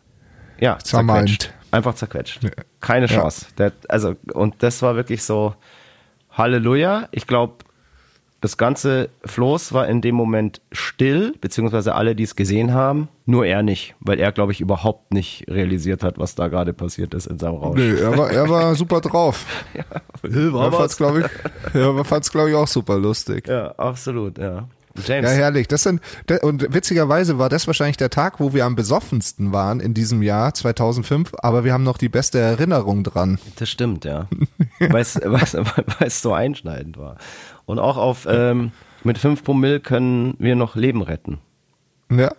ja, 0.59 0.79
zerquetscht. 0.79 1.53
Einfach 1.70 1.95
zerquetscht. 1.95 2.41
Keine 2.81 3.07
Chance. 3.07 3.47
Ja. 3.51 3.70
Der, 3.70 3.72
also, 3.89 4.16
und 4.33 4.62
das 4.62 4.81
war 4.83 4.97
wirklich 4.97 5.22
so, 5.22 5.55
Halleluja. 6.31 7.09
Ich 7.11 7.26
glaube, 7.26 7.64
das 8.41 8.57
ganze 8.57 9.09
Floß 9.24 9.72
war 9.72 9.89
in 9.89 10.01
dem 10.01 10.14
Moment 10.14 10.61
still, 10.70 11.35
beziehungsweise 11.41 11.95
alle, 11.97 12.14
die 12.14 12.22
es 12.22 12.37
gesehen 12.37 12.72
haben, 12.72 13.09
nur 13.26 13.45
er 13.45 13.64
nicht, 13.64 13.97
weil 13.99 14.20
er, 14.20 14.31
glaube 14.31 14.53
ich, 14.53 14.61
überhaupt 14.61 15.12
nicht 15.12 15.45
realisiert 15.49 16.05
hat, 16.05 16.18
was 16.18 16.37
da 16.37 16.47
gerade 16.47 16.72
passiert 16.72 17.14
ist 17.14 17.26
in 17.26 17.39
seinem 17.39 17.57
Rausch. 17.57 17.79
Nee, 17.79 17.95
er 17.95 18.16
war, 18.16 18.31
er 18.31 18.49
war 18.49 18.74
super 18.76 19.01
drauf. 19.01 19.45
ja, 19.74 19.85
er 20.22 20.72
fand 20.72 20.91
es, 20.91 20.97
glaube 20.97 21.20
ich, 21.20 21.74
ja, 21.74 21.93
glaub 22.31 22.49
ich, 22.49 22.55
auch 22.55 22.68
super 22.68 22.97
lustig. 22.97 23.49
Ja, 23.49 23.72
absolut, 23.72 24.39
ja. 24.39 24.68
James. 25.07 25.30
Ja, 25.30 25.36
herrlich. 25.36 25.68
Das 25.68 25.82
sind, 25.82 26.01
und 26.42 26.72
witzigerweise 26.72 27.38
war 27.38 27.49
das 27.49 27.66
wahrscheinlich 27.66 27.96
der 27.96 28.11
Tag, 28.11 28.40
wo 28.40 28.55
wir 28.55 28.64
am 28.64 28.76
besoffensten 28.76 29.53
waren 29.53 29.80
in 29.80 29.94
diesem 29.94 30.22
Jahr 30.22 30.55
2005, 30.55 31.32
aber 31.38 31.64
wir 31.64 31.72
haben 31.72 31.84
noch 31.84 31.99
die 31.99 32.09
beste 32.09 32.38
Erinnerung 32.38 33.05
dran. 33.05 33.38
Das 33.57 33.68
stimmt, 33.68 34.05
ja. 34.05 34.28
weil 34.78 35.03
es 36.01 36.22
so 36.22 36.32
einschneidend 36.32 36.99
war. 36.99 37.16
Und 37.66 37.78
auch 37.78 37.96
auf, 37.96 38.26
ähm, 38.28 38.72
mit 39.05 39.18
5 39.18 39.44
Promille 39.44 39.80
können 39.80 40.34
wir 40.38 40.57
noch 40.57 40.74
Leben 40.74 41.03
retten. 41.03 41.38
Ja, 42.11 42.32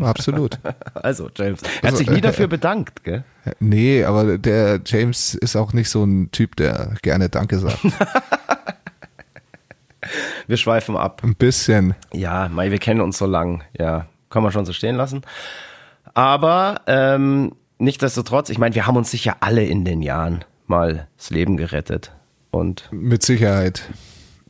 absolut. 0.00 0.58
also, 0.94 1.30
James, 1.34 1.60
er 1.82 1.90
hat 1.90 1.96
sich 1.96 2.10
nie 2.10 2.20
dafür 2.22 2.48
bedankt, 2.48 3.02
gell? 3.04 3.24
Nee, 3.60 4.04
aber 4.04 4.36
der 4.38 4.80
James 4.84 5.34
ist 5.34 5.56
auch 5.56 5.72
nicht 5.72 5.88
so 5.88 6.04
ein 6.04 6.30
Typ, 6.32 6.56
der 6.56 6.94
gerne 7.02 7.28
Danke 7.28 7.58
sagt. 7.58 7.78
Wir 10.46 10.56
schweifen 10.56 10.96
ab. 10.96 11.22
Ein 11.24 11.34
bisschen. 11.34 11.94
Ja, 12.12 12.48
Mai, 12.48 12.70
wir 12.70 12.78
kennen 12.78 13.00
uns 13.00 13.18
so 13.18 13.26
lang. 13.26 13.62
Ja, 13.78 14.06
kann 14.30 14.42
man 14.42 14.52
schon 14.52 14.64
so 14.66 14.72
stehen 14.72 14.96
lassen. 14.96 15.22
Aber 16.14 16.82
ähm, 16.86 17.52
nichtsdestotrotz, 17.78 18.50
ich 18.50 18.58
meine, 18.58 18.74
wir 18.74 18.86
haben 18.86 18.96
uns 18.96 19.10
sicher 19.10 19.36
alle 19.40 19.64
in 19.64 19.84
den 19.84 20.02
Jahren 20.02 20.44
mal 20.66 21.08
das 21.16 21.30
Leben 21.30 21.56
gerettet. 21.56 22.12
Und 22.50 22.88
mit 22.90 23.22
Sicherheit. 23.22 23.82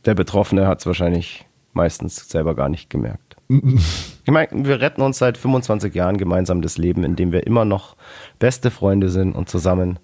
Der 0.05 0.15
Betroffene 0.15 0.67
hat 0.67 0.79
es 0.79 0.85
wahrscheinlich 0.85 1.45
meistens 1.73 2.29
selber 2.29 2.55
gar 2.55 2.69
nicht 2.69 2.89
gemerkt. 2.89 3.35
ich 3.49 4.31
meine, 4.31 4.49
wir 4.51 4.81
retten 4.81 5.01
uns 5.01 5.17
seit 5.17 5.37
25 5.37 5.93
Jahren 5.93 6.17
gemeinsam 6.17 6.61
das 6.61 6.77
Leben, 6.77 7.03
indem 7.03 7.31
wir 7.31 7.45
immer 7.45 7.65
noch 7.65 7.95
beste 8.39 8.71
Freunde 8.71 9.09
sind 9.09 9.33
und 9.33 9.49
zusammen 9.49 9.99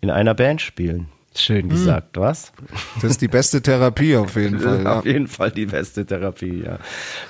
in 0.00 0.10
einer 0.10 0.34
Band 0.34 0.60
spielen. 0.60 1.08
Schön 1.34 1.62
hm. 1.62 1.68
gesagt, 1.70 2.16
hm. 2.16 2.22
was? 2.22 2.52
Das 3.00 3.12
ist 3.12 3.22
die 3.22 3.28
beste 3.28 3.62
Therapie 3.62 4.16
auf 4.16 4.36
jeden 4.36 4.60
Fall. 4.60 4.82
Ja. 4.84 4.98
Auf 4.98 5.06
jeden 5.06 5.28
Fall 5.28 5.50
die 5.50 5.66
beste 5.66 6.04
Therapie, 6.04 6.62
ja. 6.64 6.78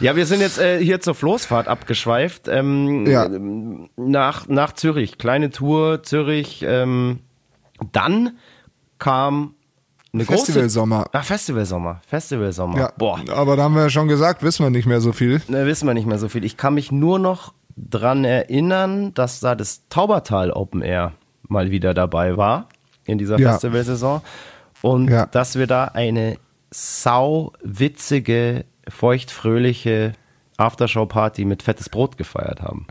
Ja, 0.00 0.16
wir 0.16 0.26
sind 0.26 0.40
jetzt 0.40 0.58
äh, 0.58 0.82
hier 0.82 1.00
zur 1.00 1.14
Floßfahrt 1.14 1.68
abgeschweift. 1.68 2.48
Ähm, 2.48 3.06
ja. 3.06 3.28
nach, 3.96 4.48
nach 4.48 4.72
Zürich. 4.72 5.18
Kleine 5.18 5.50
Tour, 5.50 6.02
Zürich. 6.02 6.64
Ähm, 6.66 7.20
dann 7.92 8.36
kam 8.98 9.54
eine 10.12 10.24
Festival 10.24 10.68
Sommer. 10.68 11.06
Ah, 11.12 11.22
Festival 11.22 11.64
Sommer. 11.64 12.00
Festival 12.06 12.52
Sommer. 12.52 12.78
Ja, 12.78 12.92
Boah. 12.98 13.20
Aber 13.30 13.56
da 13.56 13.62
haben 13.62 13.74
wir 13.74 13.82
ja 13.82 13.90
schon 13.90 14.08
gesagt, 14.08 14.42
wissen 14.42 14.64
wir 14.64 14.70
nicht 14.70 14.86
mehr 14.86 15.00
so 15.00 15.12
viel. 15.12 15.40
Ne, 15.48 15.64
wissen 15.66 15.86
wir 15.86 15.94
nicht 15.94 16.06
mehr 16.06 16.18
so 16.18 16.28
viel. 16.28 16.44
Ich 16.44 16.56
kann 16.56 16.74
mich 16.74 16.92
nur 16.92 17.18
noch 17.18 17.54
dran 17.76 18.24
erinnern, 18.24 19.14
dass 19.14 19.40
da 19.40 19.54
das 19.54 19.88
Taubertal 19.88 20.50
Open 20.50 20.82
Air 20.82 21.14
mal 21.48 21.70
wieder 21.70 21.94
dabei 21.94 22.36
war 22.36 22.68
in 23.04 23.18
dieser 23.18 23.38
ja. 23.38 23.52
Festivalsaison. 23.52 24.22
Und 24.82 25.08
ja. 25.08 25.26
dass 25.26 25.56
wir 25.56 25.66
da 25.66 25.84
eine 25.84 26.38
sau 26.70 27.52
witzige, 27.62 28.64
feuchtfröhliche 28.88 30.12
Aftershow-Party 30.56 31.44
mit 31.44 31.62
fettes 31.62 31.88
Brot 31.88 32.16
gefeiert 32.16 32.62
haben. 32.62 32.86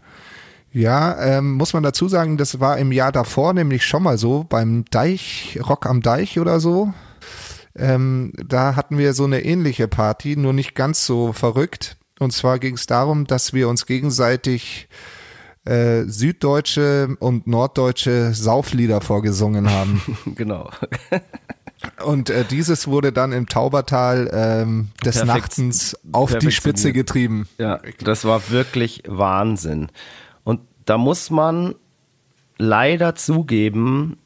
Ja, 0.74 1.22
ähm, 1.22 1.54
muss 1.54 1.74
man 1.74 1.84
dazu 1.84 2.08
sagen, 2.08 2.38
das 2.38 2.62
war 2.62 2.78
im 2.78 2.94
Jahr 2.94 3.12
davor 3.12 3.54
nämlich 3.54 3.86
schon 3.86 4.04
mal 4.04 4.18
so, 4.18 4.46
beim 4.48 4.86
Deich, 4.90 5.60
Rock 5.68 5.86
am 5.86 6.02
Deich 6.02 6.40
oder 6.40 6.62
so. 6.62 6.94
Ähm, 7.76 8.34
da 8.46 8.76
hatten 8.76 8.98
wir 8.98 9.14
so 9.14 9.26
eine 9.26 9.44
ähnliche 9.44 9.88
Party, 9.88 10.38
nur 10.38 10.54
nicht 10.54 10.76
ganz 10.76 11.06
so 11.06 11.34
verrückt. 11.34 11.98
Und 12.20 12.32
zwar 12.32 12.60
ging 12.60 12.76
es 12.76 12.86
darum, 12.86 13.26
dass 13.28 13.54
wir 13.54 13.68
uns 13.68 13.86
gegenseitig 13.86 14.88
äh, 15.66 16.04
süddeutsche 16.04 17.16
und 17.20 17.48
norddeutsche 17.48 18.34
Sauflieder 18.34 19.02
vorgesungen 19.02 19.70
haben. 19.70 20.02
genau. 20.36 20.70
Und 22.06 22.30
äh, 22.30 22.46
dieses 22.46 22.88
wurde 22.88 23.12
dann 23.12 23.32
im 23.32 23.48
Taubertal 23.48 24.30
ähm, 24.34 24.90
des 25.04 25.18
Perfekt, 25.18 25.28
Nachtens 25.28 25.98
auf 26.12 26.38
die 26.38 26.52
Spitze 26.52 26.94
getrieben. 26.94 27.48
Ja, 27.58 27.80
das 28.00 28.26
war 28.26 28.50
wirklich 28.50 29.04
Wahnsinn. 29.08 29.88
Und 30.44 30.62
da 30.86 30.98
muss 30.98 31.30
man 31.30 31.76
leider 32.58 33.16
zugeben, 33.16 34.18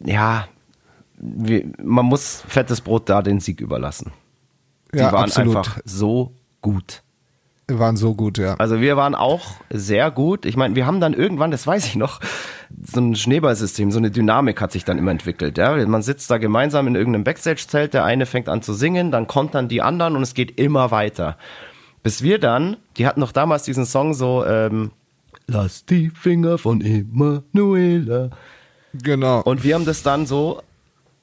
ja, 0.00 0.48
wie, 1.16 1.72
man 1.82 2.06
muss 2.06 2.42
fettes 2.48 2.80
Brot 2.80 3.08
da 3.08 3.22
den 3.22 3.38
Sieg 3.40 3.60
überlassen. 3.60 4.12
Die 4.92 4.98
Ja, 4.98 5.12
waren 5.12 5.24
absolut. 5.24 5.56
einfach 5.56 5.78
so 5.84 6.32
gut. 6.60 7.03
Waren 7.66 7.96
so 7.96 8.14
gut, 8.14 8.36
ja. 8.36 8.54
Also 8.54 8.80
wir 8.80 8.96
waren 8.98 9.14
auch 9.14 9.52
sehr 9.70 10.10
gut. 10.10 10.44
Ich 10.44 10.56
meine, 10.56 10.74
wir 10.74 10.86
haben 10.86 11.00
dann 11.00 11.14
irgendwann, 11.14 11.50
das 11.50 11.66
weiß 11.66 11.86
ich 11.86 11.96
noch, 11.96 12.20
so 12.82 13.00
ein 13.00 13.16
Schneeballsystem, 13.16 13.90
so 13.90 13.98
eine 13.98 14.10
Dynamik 14.10 14.60
hat 14.60 14.72
sich 14.72 14.84
dann 14.84 14.98
immer 14.98 15.10
entwickelt. 15.10 15.56
Ja? 15.56 15.74
Man 15.86 16.02
sitzt 16.02 16.30
da 16.30 16.36
gemeinsam 16.36 16.86
in 16.86 16.94
irgendeinem 16.94 17.24
Backstage-Zelt, 17.24 17.94
der 17.94 18.04
eine 18.04 18.26
fängt 18.26 18.50
an 18.50 18.60
zu 18.60 18.74
singen, 18.74 19.10
dann 19.10 19.26
kontern 19.26 19.68
die 19.68 19.80
anderen 19.80 20.14
und 20.14 20.22
es 20.22 20.34
geht 20.34 20.58
immer 20.60 20.90
weiter. 20.90 21.38
Bis 22.02 22.22
wir 22.22 22.38
dann, 22.38 22.76
die 22.98 23.06
hatten 23.06 23.20
noch 23.20 23.32
damals 23.32 23.62
diesen 23.62 23.86
Song 23.86 24.12
so, 24.12 24.44
ähm, 24.44 24.90
Lass 25.46 25.84
die 25.84 26.10
Finger 26.10 26.58
von 26.58 26.80
Emanuela. 26.80 28.30
Genau. 28.94 29.42
Und 29.42 29.62
wir 29.62 29.74
haben 29.74 29.84
das 29.84 30.02
dann 30.02 30.26
so 30.26 30.62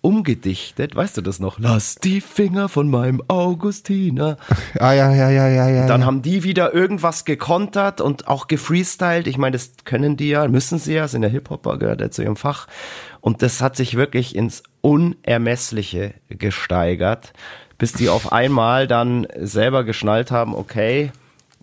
umgedichtet, 0.02 0.96
weißt 0.96 1.18
du 1.18 1.22
das 1.22 1.40
noch? 1.40 1.60
Lass 1.60 1.96
die 1.96 2.22
Finger 2.22 2.70
von 2.70 2.90
meinem 2.90 3.22
Augustiner. 3.28 4.38
ah, 4.80 4.94
ja, 4.94 5.14
ja, 5.14 5.30
ja, 5.30 5.48
ja, 5.48 5.70
ja. 5.70 5.88
Dann 5.88 6.02
ja. 6.02 6.08
haben 6.08 6.22
die 6.24 6.44
wieder 6.44 6.74
irgendwas 6.74 7.24
gekontert 7.24 8.02
und 8.02 8.28
auch 8.28 8.48
gefreestylt. 8.48 9.28
Ich 9.28 9.38
meine, 9.38 9.54
das 9.54 9.72
können 9.86 10.18
die 10.18 10.30
ja, 10.30 10.48
müssen 10.48 10.80
sie 10.80 10.94
ja, 10.94 11.08
sind 11.08 11.24
ja 11.24 11.30
Hip-Hopper, 11.30 11.78
gehört 11.78 12.02
ja 12.02 12.10
zu 12.10 12.24
ihrem 12.24 12.36
Fach. 12.36 12.68
Und 13.22 13.44
das 13.44 13.62
hat 13.62 13.76
sich 13.76 13.96
wirklich 13.96 14.36
ins 14.36 14.64
Unermessliche 14.82 16.16
gesteigert, 16.30 17.34
bis 17.78 17.94
die 17.94 18.10
auf 18.10 18.32
einmal 18.32 18.88
dann 18.88 19.28
selber 19.38 19.84
geschnallt 19.84 20.32
haben, 20.32 20.56
okay, 20.56 21.12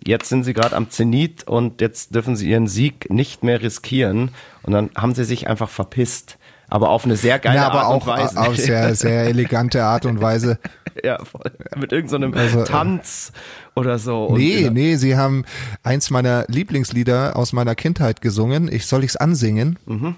jetzt 0.05 0.29
sind 0.29 0.43
sie 0.43 0.53
gerade 0.53 0.77
am 0.77 0.89
Zenit 0.89 1.45
und 1.45 1.81
jetzt 1.81 2.15
dürfen 2.15 2.37
sie 2.37 2.49
ihren 2.49 2.67
Sieg 2.67 3.09
nicht 3.09 3.43
mehr 3.43 3.61
riskieren. 3.61 4.31
Und 4.63 4.71
dann 4.71 4.89
haben 4.95 5.13
sie 5.13 5.25
sich 5.25 5.47
einfach 5.47 5.69
verpisst. 5.69 6.37
Aber 6.69 6.89
auf 6.89 7.05
eine 7.05 7.15
sehr 7.15 7.39
geile 7.39 7.57
ja, 7.57 7.67
aber 7.67 7.81
Art 7.81 7.87
auch 7.87 8.01
und 8.01 8.07
Weise. 8.07 8.37
auf 8.39 8.55
sehr, 8.55 8.95
sehr 8.95 9.23
elegante 9.25 9.83
Art 9.83 10.05
und 10.05 10.21
Weise. 10.21 10.59
ja, 11.03 11.17
voll. 11.23 11.51
Mit 11.77 11.91
irgendeinem 11.91 12.33
so 12.33 12.39
Also, 12.39 12.59
äh, 12.61 12.63
Tanz 12.65 13.31
oder 13.75 13.97
so. 13.97 14.25
Und 14.25 14.37
Nee, 14.37 14.63
ja. 14.63 14.69
nee, 14.69 14.95
sie 14.95 15.17
haben 15.17 15.45
eins 15.83 16.09
meiner 16.09 16.45
Lieblingslieder 16.47 17.35
aus 17.35 17.53
meiner 17.53 17.75
Kindheit 17.75 18.21
gesungen. 18.21 18.71
Ich 18.71 18.85
soll 18.85 19.03
ich's 19.03 19.15
ansingen? 19.15 19.79
Mhm. 19.85 20.15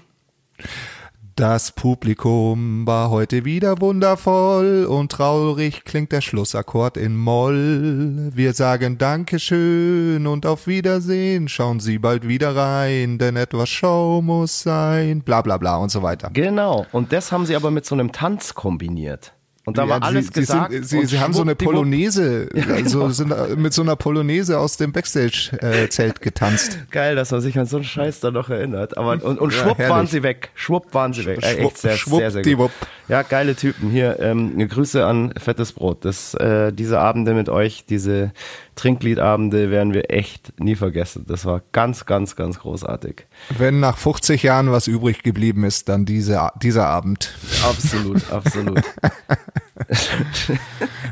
Das 1.36 1.72
Publikum 1.72 2.86
war 2.86 3.08
heute 3.08 3.46
wieder 3.46 3.80
wundervoll 3.80 4.84
und 4.84 5.10
traurig 5.12 5.84
klingt 5.84 6.12
der 6.12 6.20
Schlussakkord 6.20 6.98
in 6.98 7.16
Moll. 7.16 8.30
Wir 8.34 8.52
sagen 8.52 8.98
Dankeschön 8.98 10.26
und 10.26 10.44
auf 10.44 10.66
Wiedersehen. 10.66 11.48
Schauen 11.48 11.80
Sie 11.80 11.98
bald 11.98 12.28
wieder 12.28 12.54
rein, 12.54 13.16
denn 13.16 13.36
etwas 13.36 13.70
Show 13.70 14.20
muss 14.22 14.60
sein. 14.60 15.22
Bla 15.22 15.40
bla 15.40 15.56
bla 15.56 15.76
und 15.76 15.90
so 15.90 16.02
weiter. 16.02 16.28
Genau. 16.34 16.84
Und 16.92 17.12
das 17.12 17.32
haben 17.32 17.46
sie 17.46 17.56
aber 17.56 17.70
mit 17.70 17.86
so 17.86 17.94
einem 17.94 18.12
Tanz 18.12 18.52
kombiniert. 18.52 19.32
Und 19.64 19.78
da 19.78 19.84
Ja, 19.84 19.90
war 19.90 20.02
alles 20.02 20.26
sie, 20.26 20.32
gesagt. 20.32 20.72
Sie, 20.72 20.78
sind, 20.82 21.02
sie, 21.02 21.06
sie 21.06 21.20
haben 21.20 21.32
so 21.32 21.42
eine. 21.42 21.54
Polonaise, 21.54 22.48
also 22.74 23.06
genau. 23.16 23.44
äh, 23.46 23.54
mit 23.56 23.72
so 23.72 23.82
einer 23.82 23.94
Polonaise 23.94 24.58
aus 24.58 24.76
dem 24.76 24.90
Backstage-Zelt 24.92 26.20
getanzt. 26.20 26.78
Geil, 26.90 27.14
dass 27.14 27.30
man 27.30 27.40
sich 27.40 27.56
an 27.58 27.66
so 27.66 27.76
einen 27.76 27.84
Scheiß 27.84 28.18
da 28.20 28.30
noch 28.32 28.50
erinnert. 28.50 28.96
Aber 28.98 29.12
und, 29.24 29.38
und 29.38 29.52
Ja, 29.52 29.58
schwupp 29.60 29.78
herrlich. 29.78 29.94
waren 29.94 30.06
sie 30.08 30.22
weg. 30.24 30.50
Schwupp 30.54 30.92
waren 30.94 31.12
sie 31.12 31.26
weg. 31.26 31.38
Äh, 31.42 31.54
Schwupp- 31.54 31.60
echt 31.66 31.78
sehr, 31.78 31.96
sehr, 31.96 32.30
sehr 32.32 32.42
gut. 32.56 32.70
Ja, 33.08 33.22
geile 33.22 33.54
Typen. 33.54 33.90
Hier, 33.90 34.18
ähm, 34.20 34.58
Grüße 34.68 35.04
an 35.06 35.32
Fettes 35.38 35.72
Brot. 35.72 36.04
Das, 36.04 36.34
äh, 36.34 36.72
diese 36.72 36.98
Abende 36.98 37.34
mit 37.34 37.48
euch, 37.48 37.84
diese 37.88 38.32
Trinkliedabende 38.74 39.70
werden 39.70 39.92
wir 39.92 40.10
echt 40.10 40.58
nie 40.58 40.76
vergessen. 40.76 41.26
Das 41.28 41.44
war 41.44 41.62
ganz, 41.72 42.06
ganz, 42.06 42.36
ganz 42.36 42.58
großartig. 42.58 43.26
Wenn 43.58 43.80
nach 43.80 43.98
50 43.98 44.42
Jahren 44.42 44.72
was 44.72 44.86
übrig 44.86 45.22
geblieben 45.22 45.64
ist, 45.64 45.88
dann 45.88 46.06
diese, 46.06 46.48
dieser 46.62 46.86
Abend. 46.86 47.34
Absolut, 47.62 48.30
absolut. 48.32 48.82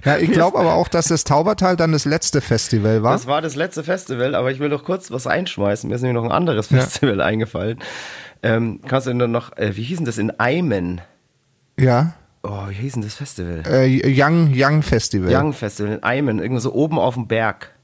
Ja, 0.05 0.17
ich 0.17 0.31
glaube 0.31 0.59
aber 0.59 0.75
auch, 0.75 0.89
dass 0.89 1.09
das 1.09 1.25
Taubertal 1.25 1.77
dann 1.77 1.93
das 1.93 2.05
letzte 2.05 2.41
Festival 2.41 3.03
war. 3.03 3.13
Das 3.13 3.27
war 3.27 3.43
das 3.43 3.57
letzte 3.57 3.85
Festival, 3.85 4.35
aber 4.35 4.51
ich 4.51 4.59
will 4.59 4.71
doch 4.71 4.85
kurz 4.85 5.11
was 5.11 5.27
einschmeißen. 5.27 5.89
Mir 5.89 5.97
ist 5.97 6.03
nämlich 6.03 6.23
noch 6.23 6.29
ein 6.29 6.33
anderes 6.33 6.69
Festival 6.69 7.21
eingefallen. 7.21 7.79
Ähm, 8.43 8.81
kannst 8.87 9.07
du 9.07 9.15
denn 9.15 9.31
noch, 9.31 9.57
äh, 9.57 9.77
wie 9.77 9.83
hieß 9.83 9.99
denn 9.99 10.07
das 10.07 10.19
in 10.19 10.39
Eimen? 10.41 11.03
Ja. 11.79 12.15
Oh, 12.43 12.69
wie 12.69 12.75
hieß 12.75 12.95
denn 12.95 13.03
das 13.03 13.15
Festival? 13.15 13.63
Äh, 13.67 14.01
Young, 14.07 14.53
Young 14.55 14.83
Festival. 14.83 15.35
Young 15.35 15.53
Festival 15.53 15.93
in 15.93 16.03
Eimen, 16.03 16.39
irgendwo 16.39 16.61
so 16.61 16.73
oben 16.73 16.99
auf 16.99 17.15
dem 17.15 17.27
Berg. 17.27 17.75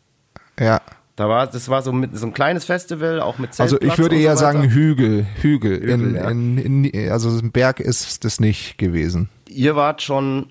Ja. 0.59 0.81
Da 1.17 1.29
war, 1.29 1.47
das 1.47 1.69
war 1.69 1.83
so, 1.83 1.93
mit, 1.93 2.17
so 2.17 2.27
ein 2.27 2.35
kleines 2.35 2.65
Festival, 2.65 3.21
auch 3.21 3.39
mit 3.39 3.59
Also 3.59 3.77
Zeltplatz 3.77 3.93
ich 3.93 3.99
würde 3.99 4.19
eher 4.19 4.37
so 4.37 4.41
sagen 4.41 4.63
Hügel. 4.63 5.27
Hügel. 5.41 5.81
Hügel, 5.81 5.89
in, 5.89 6.15
ja. 6.15 6.29
in, 6.31 6.85
in, 6.85 7.11
also 7.11 7.31
ein 7.31 7.53
Berg 7.53 7.81
ist 7.81 8.25
das 8.25 8.39
nicht 8.41 8.77
gewesen. 8.77 9.29
Ihr 9.49 9.77
wart 9.77 10.03
schon 10.03 10.51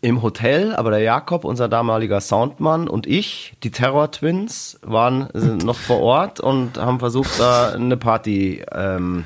im 0.00 0.22
Hotel, 0.22 0.74
aber 0.74 0.90
der 0.90 1.00
Jakob, 1.00 1.44
unser 1.44 1.68
damaliger 1.68 2.20
Soundmann 2.20 2.88
und 2.88 3.06
ich, 3.06 3.54
die 3.62 3.70
Terror 3.70 4.10
Twins, 4.10 4.78
waren 4.82 5.28
noch 5.64 5.78
vor 5.78 6.00
Ort 6.00 6.40
und 6.40 6.76
haben 6.76 6.98
versucht, 6.98 7.38
da 7.38 7.70
eine 7.70 7.96
Party 7.96 8.64
ähm, 8.72 9.24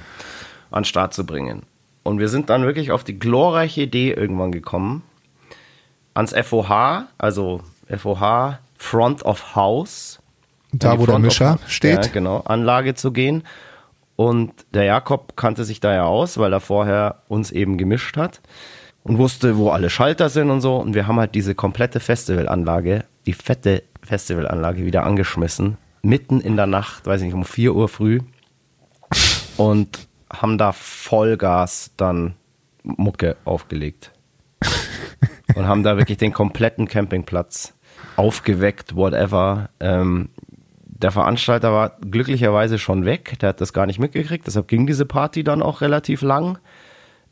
an 0.71 0.83
den 0.83 0.85
Start 0.85 1.15
zu 1.15 1.25
bringen. 1.25 1.63
Und 2.07 2.19
wir 2.19 2.29
sind 2.29 2.49
dann 2.51 2.63
wirklich 2.65 2.93
auf 2.93 3.05
die 3.05 3.19
glorreiche 3.19 3.83
Idee 3.83 4.13
irgendwann 4.13 4.53
gekommen, 4.53 5.03
ans 6.15 6.33
FOH, 6.33 7.05
also 7.19 7.61
FOH 7.95 8.59
Front 8.79 9.25
of 9.25 9.55
House, 9.55 10.21
Da, 10.73 10.99
wo 10.99 11.07
der 11.07 11.17
of 11.17 11.21
Mischer 11.21 11.53
House- 11.53 11.61
steht. 11.67 12.07
Ja, 12.07 12.13
genau, 12.13 12.41
Anlage 12.41 12.95
zu 12.95 13.13
gehen. 13.13 13.43
Und 14.17 14.53
der 14.73 14.85
Jakob 14.85 15.37
kannte 15.37 15.65
sich 15.65 15.81
da 15.81 15.93
ja 15.95 16.05
aus, 16.05 16.39
weil 16.39 16.53
er 16.53 16.61
vorher 16.61 17.23
uns 17.29 17.51
eben 17.51 17.77
gemischt 17.77 18.17
hat 18.17 18.41
und 19.03 19.19
wusste, 19.19 19.59
wo 19.59 19.71
alle 19.71 19.91
Schalter 19.91 20.31
sind 20.31 20.51
und 20.51 20.63
so. 20.63 20.77
Und 20.77 20.95
wir 20.95 21.07
haben 21.07 21.19
halt 21.21 21.35
diese 21.35 21.55
komplette 21.55 22.01
Festivalanlage, 22.01 23.05
die 23.27 23.35
fette 23.35 23.83
Festivalanlage 24.03 24.87
wieder 24.87 25.05
angeschmissen, 25.05 25.77
mitten 26.03 26.41
in 26.41 26.57
der 26.57 26.67
Nacht, 26.67 27.07
weiß 27.07 27.21
ich 27.21 27.27
nicht, 27.27 27.35
um 27.35 27.45
4 27.45 27.75
Uhr 27.75 27.89
früh 27.89 28.21
und 29.57 30.09
haben 30.31 30.59
da 30.59 30.73
Vollgas 30.73 31.93
dann 31.97 32.35
Mucke 32.83 33.37
aufgelegt. 33.45 34.13
und 35.55 35.67
haben 35.67 35.83
da 35.83 35.97
wirklich 35.97 36.19
den 36.19 36.33
kompletten 36.33 36.89
Campingplatz 36.89 37.75
aufgeweckt, 38.17 38.97
whatever. 38.97 39.71
Ähm, 39.81 40.31
der 40.85 41.11
Veranstalter 41.11 41.73
war 41.73 41.97
glücklicherweise 42.01 42.79
schon 42.79 43.05
weg, 43.05 43.39
der 43.41 43.51
hat 43.51 43.61
das 43.61 43.73
gar 43.73 43.87
nicht 43.87 43.99
mitgekriegt, 43.99 44.47
deshalb 44.47 44.69
ging 44.69 44.87
diese 44.87 45.05
Party 45.05 45.45
dann 45.45 45.63
auch 45.63 45.81
relativ 45.81 46.23
lang. 46.23 46.59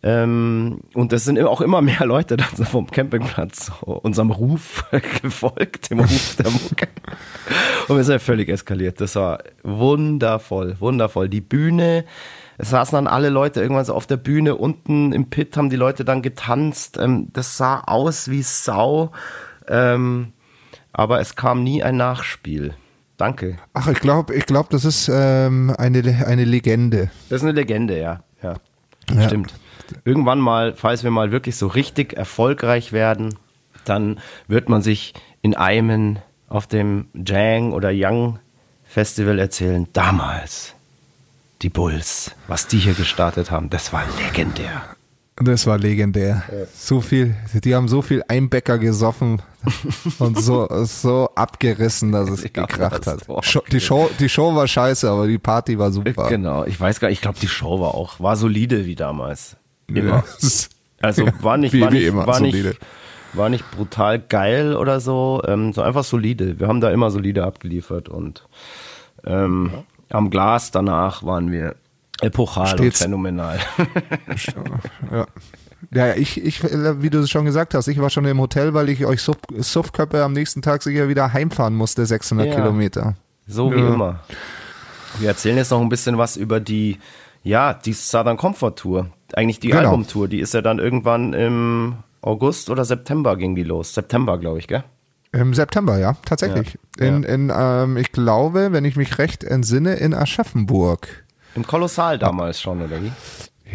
Ähm, 0.02 0.80
und 0.92 1.14
es 1.14 1.24
sind 1.24 1.40
auch 1.42 1.62
immer 1.62 1.80
mehr 1.80 2.04
Leute 2.04 2.36
dann 2.36 2.54
so 2.54 2.64
vom 2.64 2.90
Campingplatz 2.90 3.72
unserem 3.80 4.30
Ruf 4.30 4.84
gefolgt, 5.22 5.90
dem 5.90 6.00
Ruf 6.00 6.36
der 6.36 6.50
Mucke. 6.50 6.88
Und 7.88 7.96
wir 7.96 8.04
sind 8.04 8.20
völlig 8.20 8.50
eskaliert. 8.50 9.00
Das 9.00 9.16
war 9.16 9.38
wundervoll, 9.62 10.76
wundervoll. 10.78 11.30
Die 11.30 11.40
Bühne, 11.40 12.04
es 12.58 12.70
saßen 12.70 12.94
dann 12.96 13.06
alle 13.06 13.28
Leute 13.30 13.60
irgendwann 13.60 13.84
so 13.84 13.94
auf 13.94 14.06
der 14.06 14.16
Bühne, 14.16 14.56
unten 14.56 15.12
im 15.12 15.30
Pit 15.30 15.56
haben 15.56 15.70
die 15.70 15.76
Leute 15.76 16.04
dann 16.04 16.22
getanzt. 16.22 16.98
Ähm, 16.98 17.28
das 17.32 17.56
sah 17.56 17.80
aus 17.80 18.28
wie 18.30 18.42
Sau. 18.42 19.12
Ähm, 19.68 20.32
aber 20.92 21.20
es 21.20 21.34
kam 21.36 21.62
nie 21.64 21.82
ein 21.82 21.96
Nachspiel. 21.96 22.74
Danke. 23.16 23.58
Ach, 23.72 23.86
ich 23.88 24.00
glaube, 24.00 24.34
ich 24.34 24.46
glaube, 24.46 24.68
das 24.70 24.84
ist 24.84 25.10
ähm, 25.12 25.74
eine, 25.76 26.26
eine 26.26 26.44
Legende. 26.44 27.10
Das 27.28 27.38
ist 27.38 27.42
eine 27.44 27.52
Legende, 27.52 27.98
ja. 28.00 28.20
Ja, 28.42 28.54
Ja. 29.12 29.22
stimmt. 29.22 29.54
Irgendwann 30.04 30.40
mal, 30.40 30.74
falls 30.74 31.04
wir 31.04 31.10
mal 31.10 31.30
wirklich 31.30 31.56
so 31.56 31.66
richtig 31.66 32.14
erfolgreich 32.14 32.92
werden, 32.92 33.36
dann 33.84 34.18
wird 34.48 34.68
man 34.68 34.82
sich 34.82 35.14
in 35.42 35.54
Eimen 35.54 36.20
auf 36.48 36.66
dem 36.66 37.08
Jang 37.14 37.72
oder 37.72 37.90
Young 37.92 38.38
Festival 38.84 39.38
erzählen, 39.38 39.86
damals 39.92 40.74
die 41.64 41.70
Bulls, 41.70 42.30
was 42.46 42.66
die 42.66 42.78
hier 42.78 42.92
gestartet 42.92 43.50
haben, 43.50 43.70
das 43.70 43.90
war 43.92 44.04
legendär. 44.22 44.82
Das 45.36 45.66
war 45.66 45.78
legendär. 45.78 46.42
So 46.74 47.00
viel, 47.00 47.34
die 47.54 47.74
haben 47.74 47.88
so 47.88 48.02
viel 48.02 48.22
Einbäcker 48.28 48.78
gesoffen 48.78 49.40
und 50.18 50.38
so, 50.38 50.68
so 50.84 51.30
abgerissen, 51.34 52.12
dass 52.12 52.28
es 52.28 52.42
Ja, 52.44 52.48
gekracht 52.66 53.06
das 53.06 53.26
hat. 53.26 53.72
die, 53.72 53.80
Show, 53.80 54.10
die 54.20 54.28
Show 54.28 54.54
war 54.54 54.68
scheiße, 54.68 55.10
aber 55.10 55.26
die 55.26 55.38
Party 55.38 55.78
war 55.78 55.90
super. 55.90 56.28
Genau, 56.28 56.64
ich 56.66 56.78
weiß 56.78 57.00
gar 57.00 57.08
nicht, 57.08 57.16
ich 57.18 57.22
glaube, 57.22 57.38
die 57.40 57.48
Show 57.48 57.80
war 57.80 57.94
auch, 57.94 58.20
war 58.20 58.36
solide 58.36 58.84
wie 58.84 58.94
damals. 58.94 59.56
Immer. 59.88 60.22
Ja. 60.22 60.24
Also 61.00 61.26
war 61.40 61.56
nicht, 61.56 61.72
Wie- 61.72 61.80
war 61.80 61.90
nicht, 61.90 62.04
immer, 62.04 62.26
war 62.26 62.40
nicht, 62.40 62.52
solide. 62.56 62.76
war 63.32 63.48
nicht 63.48 63.68
brutal 63.72 64.18
geil 64.20 64.76
oder 64.76 65.00
so, 65.00 65.42
ähm, 65.48 65.72
so 65.72 65.80
einfach 65.82 66.04
solide. 66.04 66.60
Wir 66.60 66.68
haben 66.68 66.80
da 66.82 66.90
immer 66.90 67.10
solide 67.10 67.42
abgeliefert 67.44 68.08
und 68.10 68.46
ähm, 69.24 69.70
am 70.14 70.30
Glas 70.30 70.70
danach 70.70 71.22
waren 71.24 71.50
wir 71.52 71.74
epochal 72.20 72.72
und 72.72 72.78
Stets. 72.78 73.02
phänomenal. 73.02 73.58
Ja. 75.12 75.26
Ja, 75.92 76.14
ich, 76.14 76.42
ich, 76.42 76.62
wie 76.64 77.10
du 77.10 77.18
es 77.18 77.30
schon 77.30 77.44
gesagt 77.44 77.74
hast, 77.74 77.88
ich 77.88 78.00
war 78.00 78.08
schon 78.10 78.24
im 78.24 78.40
Hotel, 78.40 78.72
weil 78.74 78.88
ich 78.88 79.04
euch 79.04 79.20
Suff- 79.20 79.36
Suffköppe 79.58 80.22
am 80.24 80.32
nächsten 80.32 80.62
Tag 80.62 80.82
sicher 80.82 81.08
wieder 81.08 81.32
heimfahren 81.32 81.74
musste, 81.74 82.06
600 82.06 82.46
Ja. 82.48 82.54
Kilometer. 82.54 83.14
So 83.46 83.70
wie 83.70 83.78
Ja. 83.80 83.88
immer. 83.88 84.20
Wir 85.18 85.28
erzählen 85.28 85.56
jetzt 85.58 85.70
noch 85.70 85.80
ein 85.80 85.90
bisschen 85.90 86.16
was 86.18 86.36
über 86.36 86.58
die, 86.58 86.98
ja, 87.42 87.74
die 87.74 87.92
Southern 87.92 88.36
Comfort 88.38 88.72
Tour. 88.76 89.10
Eigentlich 89.34 89.60
die 89.60 89.68
Genau. 89.68 89.80
Albumtour. 89.90 90.26
Die 90.26 90.40
ist 90.40 90.54
ja 90.54 90.62
dann 90.62 90.78
irgendwann 90.78 91.34
im 91.34 91.96
August 92.22 92.70
oder 92.70 92.84
September 92.86 93.36
ging 93.36 93.54
die 93.54 93.62
los. 93.64 93.92
September, 93.94 94.38
glaube 94.38 94.58
ich, 94.60 94.66
gell? 94.68 94.84
Im 95.34 95.52
September, 95.52 95.98
ja, 95.98 96.16
tatsächlich. 96.24 96.78
Ja. 96.98 97.06
In, 97.06 97.24
in 97.24 97.52
ähm, 97.54 97.96
ich 97.96 98.12
glaube, 98.12 98.70
wenn 98.70 98.84
ich 98.84 98.94
mich 98.94 99.18
recht 99.18 99.42
entsinne, 99.42 99.94
in 99.94 100.14
Aschaffenburg. 100.14 101.24
Im 101.56 101.66
Kolossal 101.66 102.18
damals 102.20 102.60
schon, 102.60 102.82
oder 102.82 103.02
wie? 103.02 103.12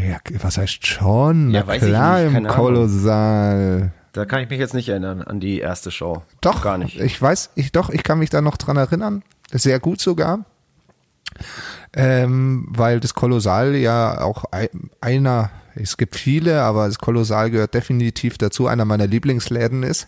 Ja, 0.07 0.17
was 0.41 0.57
heißt 0.57 0.87
schon? 0.87 1.51
Ja, 1.51 1.61
Na 1.61 1.67
weiß 1.67 1.83
ich 1.83 1.89
klar, 1.89 2.19
nicht, 2.19 2.29
im 2.29 2.35
Ahnung. 2.37 2.51
Kolossal. 2.51 3.91
Da 4.13 4.25
kann 4.25 4.41
ich 4.41 4.49
mich 4.49 4.59
jetzt 4.59 4.73
nicht 4.73 4.87
erinnern 4.87 5.21
an 5.21 5.41
die 5.41 5.59
erste 5.59 5.91
Show. 5.91 6.23
Doch, 6.39 6.63
Gar 6.63 6.77
nicht. 6.77 6.99
Ich 6.99 7.21
weiß, 7.21 7.51
ich 7.55 7.73
doch, 7.73 7.89
ich 7.89 8.03
kann 8.03 8.19
mich 8.19 8.29
da 8.29 8.41
noch 8.41 8.55
dran 8.55 8.77
erinnern. 8.77 9.23
Sehr 9.51 9.79
gut 9.79 9.99
sogar. 9.99 10.45
Ähm, 11.93 12.67
weil 12.69 13.01
das 13.01 13.13
Kolossal 13.13 13.75
ja 13.75 14.21
auch 14.21 14.45
ein, 14.51 14.69
einer, 15.01 15.51
es 15.75 15.97
gibt 15.97 16.15
viele, 16.15 16.61
aber 16.61 16.87
das 16.87 16.99
Kolossal 16.99 17.51
gehört 17.51 17.73
definitiv 17.73 18.37
dazu, 18.37 18.67
einer 18.67 18.85
meiner 18.85 19.07
Lieblingsläden 19.07 19.83
ist. 19.83 20.07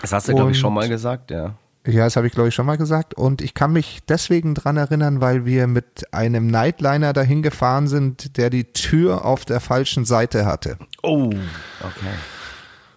Das 0.00 0.12
hast 0.12 0.28
du, 0.28 0.34
glaube 0.34 0.52
ich, 0.52 0.58
schon 0.58 0.74
mal 0.74 0.88
gesagt, 0.88 1.30
ja. 1.30 1.54
Ja, 1.86 2.04
das 2.04 2.16
habe 2.16 2.26
ich 2.26 2.34
glaube 2.34 2.50
ich 2.50 2.54
schon 2.54 2.66
mal 2.66 2.76
gesagt. 2.76 3.14
Und 3.14 3.40
ich 3.40 3.54
kann 3.54 3.72
mich 3.72 4.00
deswegen 4.06 4.54
dran 4.54 4.76
erinnern, 4.76 5.20
weil 5.20 5.46
wir 5.46 5.66
mit 5.66 6.12
einem 6.12 6.46
Nightliner 6.46 7.12
dahin 7.12 7.42
gefahren 7.42 7.88
sind, 7.88 8.36
der 8.36 8.50
die 8.50 8.64
Tür 8.64 9.24
auf 9.24 9.44
der 9.44 9.60
falschen 9.60 10.04
Seite 10.04 10.44
hatte. 10.44 10.76
Oh, 11.02 11.30
okay. 11.80 12.14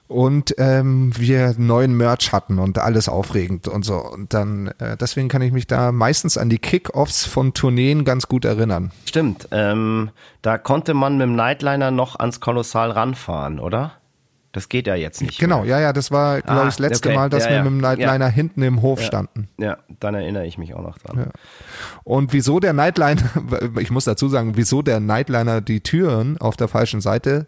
Und 0.10 0.54
ähm, 0.58 1.12
wir 1.18 1.56
neuen 1.58 1.96
Merch 1.96 2.34
hatten 2.34 2.60
und 2.60 2.78
alles 2.78 3.08
aufregend 3.08 3.68
und 3.68 3.84
so. 3.84 3.96
Und 3.96 4.34
dann, 4.34 4.68
äh, 4.80 4.98
deswegen 4.98 5.30
kann 5.30 5.42
ich 5.42 5.54
mich 5.54 5.66
da 5.66 5.92
meistens 5.92 6.38
an 6.38 6.50
die 6.50 6.60
Kick-Offs 6.60 7.26
von 7.26 7.54
Tourneen 7.54 8.04
ganz 8.04 8.28
gut 8.28 8.44
erinnern. 8.46 8.92
Stimmt. 9.06 9.48
Ähm, 9.52 10.12
da 10.42 10.58
konnte 10.58 10.94
man 10.94 11.18
mit 11.18 11.24
dem 11.24 11.36
Nightliner 11.36 11.90
noch 11.90 12.20
ans 12.20 12.42
Kolossal 12.42 12.92
ranfahren, 12.92 13.60
oder? 13.60 13.94
Das 14.54 14.70
geht 14.70 14.86
ja 14.88 14.94
jetzt 14.96 15.22
nicht. 15.22 15.40
Genau, 15.40 15.64
ja, 15.64 15.80
ja, 15.80 15.92
das 15.94 16.12
war, 16.12 16.42
glaube 16.42 16.62
Ah, 16.62 16.64
ich, 16.64 16.76
das 16.76 16.80
letzte 16.80 17.10
okay. 17.10 17.18
Mal, 17.18 17.30
dass 17.30 17.44
Ja, 17.46 17.50
wir 17.50 17.56
ja. 17.58 17.64
mit 17.64 17.72
dem 17.72 17.78
Nightliner 17.80 18.26
Ja. 18.28 18.32
hinten 18.32 18.62
im 18.62 18.82
Hof 18.84 19.02
standen. 19.02 19.50
Ja, 19.60 19.78
dann 20.00 20.14
erinnere 20.16 20.46
ich 20.46 20.58
mich 20.60 20.76
auch 20.76 20.82
noch 20.84 20.98
dran. 21.00 21.32
Und 22.04 22.34
wieso 22.34 22.60
der 22.60 22.72
Nightliner, 22.74 23.22
ich 23.80 23.90
muss 23.90 24.06
dazu 24.06 24.30
sagen, 24.30 24.52
wieso 24.56 24.82
der 24.84 25.00
Nightliner 25.00 25.60
die 25.62 25.82
Türen 25.82 26.38
auf 26.40 26.56
der 26.56 26.68
falschen 26.68 27.02
Seite 27.02 27.48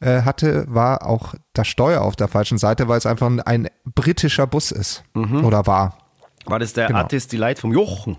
äh, 0.00 0.22
hatte, 0.22 0.64
war 0.68 1.04
auch 1.06 1.34
das 1.54 1.66
Steuer 1.66 2.02
auf 2.02 2.14
der 2.14 2.28
falschen 2.28 2.56
Seite, 2.58 2.86
weil 2.86 2.98
es 2.98 3.06
einfach 3.06 3.26
ein, 3.26 3.40
ein 3.40 3.68
britischer 3.84 4.46
Bus 4.46 4.70
ist 4.70 5.02
Mhm. 5.14 5.44
oder 5.44 5.66
war. 5.66 5.98
War 6.46 6.60
das 6.60 6.72
der 6.72 6.86
Genau. 6.86 7.00
Artist 7.00 7.32
Delight 7.32 7.58
vom 7.58 7.72
Jochen? 7.72 8.16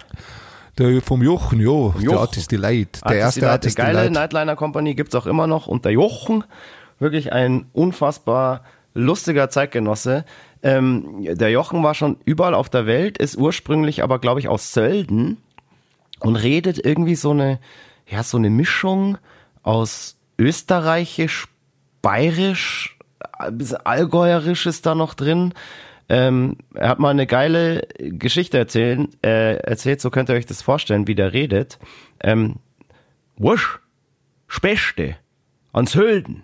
Der 0.78 1.02
vom 1.02 1.22
Jochen, 1.24 1.60
jo, 1.60 1.94
der 1.96 2.02
Jochen. 2.04 2.18
Artist 2.20 2.52
Delight. 2.52 2.96
Der 3.02 3.08
Artist 3.08 3.22
erste 3.22 3.40
Delight, 3.40 3.54
Artist 3.54 3.78
die 3.78 3.82
geile 3.82 3.98
Delight. 4.00 4.12
Nightliner 4.14 4.56
Company 4.56 4.94
gibt's 4.96 5.16
auch 5.16 5.26
immer 5.26 5.48
noch. 5.48 5.68
Und 5.68 5.86
der 5.86 5.94
Jochen, 5.94 6.44
wirklich 7.00 7.34
ein 7.34 7.66
unfassbar 7.74 8.64
lustiger 8.94 9.50
Zeitgenosse. 9.50 10.26
Ähm, 10.62 11.24
der 11.24 11.50
Jochen 11.52 11.84
war 11.84 11.94
schon 11.94 12.18
überall 12.26 12.54
auf 12.54 12.70
der 12.70 12.86
Welt, 12.86 13.18
ist 13.18 13.38
ursprünglich 13.38 14.04
aber, 14.04 14.20
glaube 14.20 14.40
ich, 14.40 14.48
aus 14.48 14.74
Sölden 14.74 15.38
und 16.20 16.36
redet 16.36 16.84
irgendwie 16.84 17.16
so 17.16 17.32
eine, 17.32 17.60
ja, 18.08 18.24
so 18.24 18.38
eine 18.38 18.50
Mischung 18.50 19.18
aus 19.64 20.18
österreichisch, 20.38 21.48
bayerisch, 22.02 22.98
allgäuerisch 23.84 24.66
ist 24.66 24.86
da 24.86 24.96
noch 24.96 25.14
drin. 25.14 25.54
Ähm, 26.10 26.58
er 26.74 26.90
hat 26.90 27.00
mal 27.00 27.10
eine 27.10 27.28
geile 27.28 27.88
Geschichte 28.00 28.58
erzählen, 28.58 29.10
äh, 29.24 29.58
erzählt, 29.58 30.02
so 30.02 30.10
könnt 30.10 30.30
ihr 30.30 30.36
euch 30.36 30.48
das 30.48 30.62
vorstellen, 30.62 31.08
wie 31.08 31.16
der 31.16 31.34
redet. 31.34 31.78
Ähm, 32.22 32.56
Wusch, 33.38 33.80
Spechte, 34.48 35.16
ans 35.72 35.96
Hölden, 35.96 36.44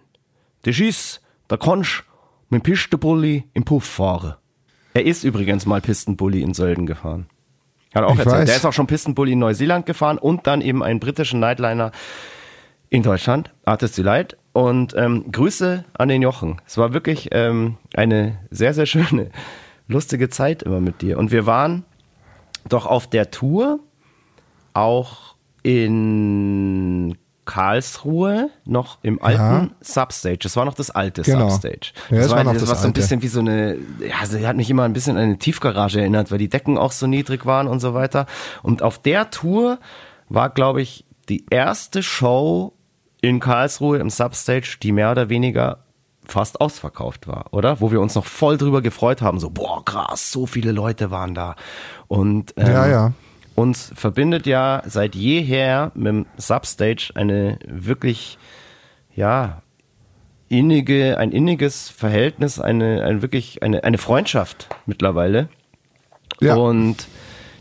das 0.65 0.79
ist, 0.79 1.21
da 1.47 1.57
kannst 1.57 2.03
mit 2.49 2.61
dem 2.61 2.63
Pistenbully 2.63 3.45
im 3.53 3.63
Puff 3.65 3.83
fahren. 3.85 4.35
Er 4.93 5.05
ist 5.05 5.23
übrigens 5.23 5.65
mal 5.65 5.81
Pistenbully 5.81 6.41
in 6.41 6.53
Sölden 6.53 6.85
gefahren. 6.85 7.27
Hat 7.93 8.03
auch 8.03 8.13
Ich 8.13 8.19
erzählt. 8.19 8.35
weiß. 8.41 8.45
Der 8.47 8.55
ist 8.57 8.65
auch 8.65 8.73
schon 8.73 8.87
Pistenbully 8.87 9.33
in 9.33 9.39
Neuseeland 9.39 9.85
gefahren 9.85 10.17
und 10.17 10.47
dann 10.47 10.61
eben 10.61 10.83
einen 10.83 10.99
britischen 10.99 11.39
Nightliner 11.39 11.91
in 12.89 13.03
Deutschland, 13.03 13.51
Artist 13.65 13.97
Delight. 13.97 14.37
Und 14.53 14.93
ähm, 14.95 15.31
Grüße 15.31 15.83
an 15.93 16.07
den 16.07 16.21
Jochen. 16.21 16.61
Es 16.65 16.77
war 16.77 16.93
wirklich 16.93 17.27
ähm, 17.31 17.77
eine 17.93 18.39
sehr, 18.51 18.73
sehr 18.73 18.85
schöne, 18.85 19.29
lustige 19.87 20.29
Zeit 20.29 20.63
immer 20.63 20.79
mit 20.79 21.01
dir. 21.01 21.17
Und 21.17 21.31
wir 21.31 21.45
waren 21.45 21.83
doch 22.69 22.85
auf 22.85 23.07
der 23.09 23.31
Tour 23.31 23.79
auch 24.73 25.35
in 25.61 27.17
Karlsruhe 27.45 28.49
noch 28.65 28.97
im 29.03 29.21
alten 29.21 29.71
Substage. 29.81 30.39
Das 30.43 30.55
war 30.55 30.65
noch 30.65 30.73
das 30.73 30.89
alte 30.91 31.21
Genau. 31.21 31.49
Substage. 31.49 31.91
Ja, 32.09 32.17
das, 32.17 32.27
das 32.27 32.35
war, 32.35 32.43
noch 32.43 32.53
das 32.53 32.61
das 32.61 32.69
war 32.69 32.75
so 32.77 32.87
ein 32.87 32.93
bisschen 32.93 33.21
wie 33.21 33.27
so 33.27 33.39
eine, 33.39 33.77
ja, 33.99 34.25
sie 34.25 34.47
hat 34.47 34.55
mich 34.55 34.69
immer 34.69 34.83
ein 34.83 34.93
bisschen 34.93 35.15
an 35.17 35.23
eine 35.23 35.37
Tiefgarage 35.37 35.99
erinnert, 35.99 36.31
weil 36.31 36.37
die 36.39 36.49
Decken 36.49 36.77
auch 36.77 36.91
so 36.91 37.07
niedrig 37.07 37.45
waren 37.45 37.67
und 37.67 37.79
so 37.79 37.93
weiter. 37.93 38.25
Und 38.63 38.81
auf 38.81 38.97
der 38.99 39.29
Tour 39.29 39.79
war, 40.29 40.49
glaube 40.49 40.81
ich, 40.81 41.05
die 41.29 41.45
erste 41.49 42.03
Show 42.03 42.73
in 43.21 43.39
Karlsruhe 43.39 43.97
im 43.99 44.09
Substage, 44.09 44.77
die 44.81 44.91
mehr 44.91 45.11
oder 45.11 45.29
weniger 45.29 45.79
fast 46.27 46.59
ausverkauft 46.61 47.27
war, 47.27 47.45
oder? 47.51 47.79
Wo 47.81 47.91
wir 47.91 48.01
uns 48.01 48.15
noch 48.15 48.25
voll 48.25 48.57
drüber 48.57 48.81
gefreut 48.81 49.21
haben, 49.21 49.39
so, 49.39 49.51
boah, 49.51 49.85
krass, 49.85 50.31
so 50.31 50.47
viele 50.47 50.71
Leute 50.71 51.11
waren 51.11 51.35
da. 51.35 51.55
Und 52.07 52.53
ähm, 52.57 52.67
Ja, 52.67 52.87
ja. 52.87 53.13
Uns 53.55 53.91
verbindet 53.95 54.45
ja 54.45 54.83
seit 54.85 55.15
jeher 55.15 55.91
mit 55.95 56.07
dem 56.07 56.25
Substage 56.37 57.11
eine 57.15 57.57
wirklich, 57.65 58.37
ja, 59.15 59.61
innige, 60.49 61.17
ein 61.17 61.31
inniges 61.31 61.89
Verhältnis, 61.89 62.59
eine, 62.59 63.03
eine 63.03 63.21
wirklich, 63.21 63.63
eine, 63.63 63.83
eine 63.83 63.97
Freundschaft 63.97 64.67
mittlerweile. 64.85 65.49
Ja. 66.41 66.55
Und 66.55 67.07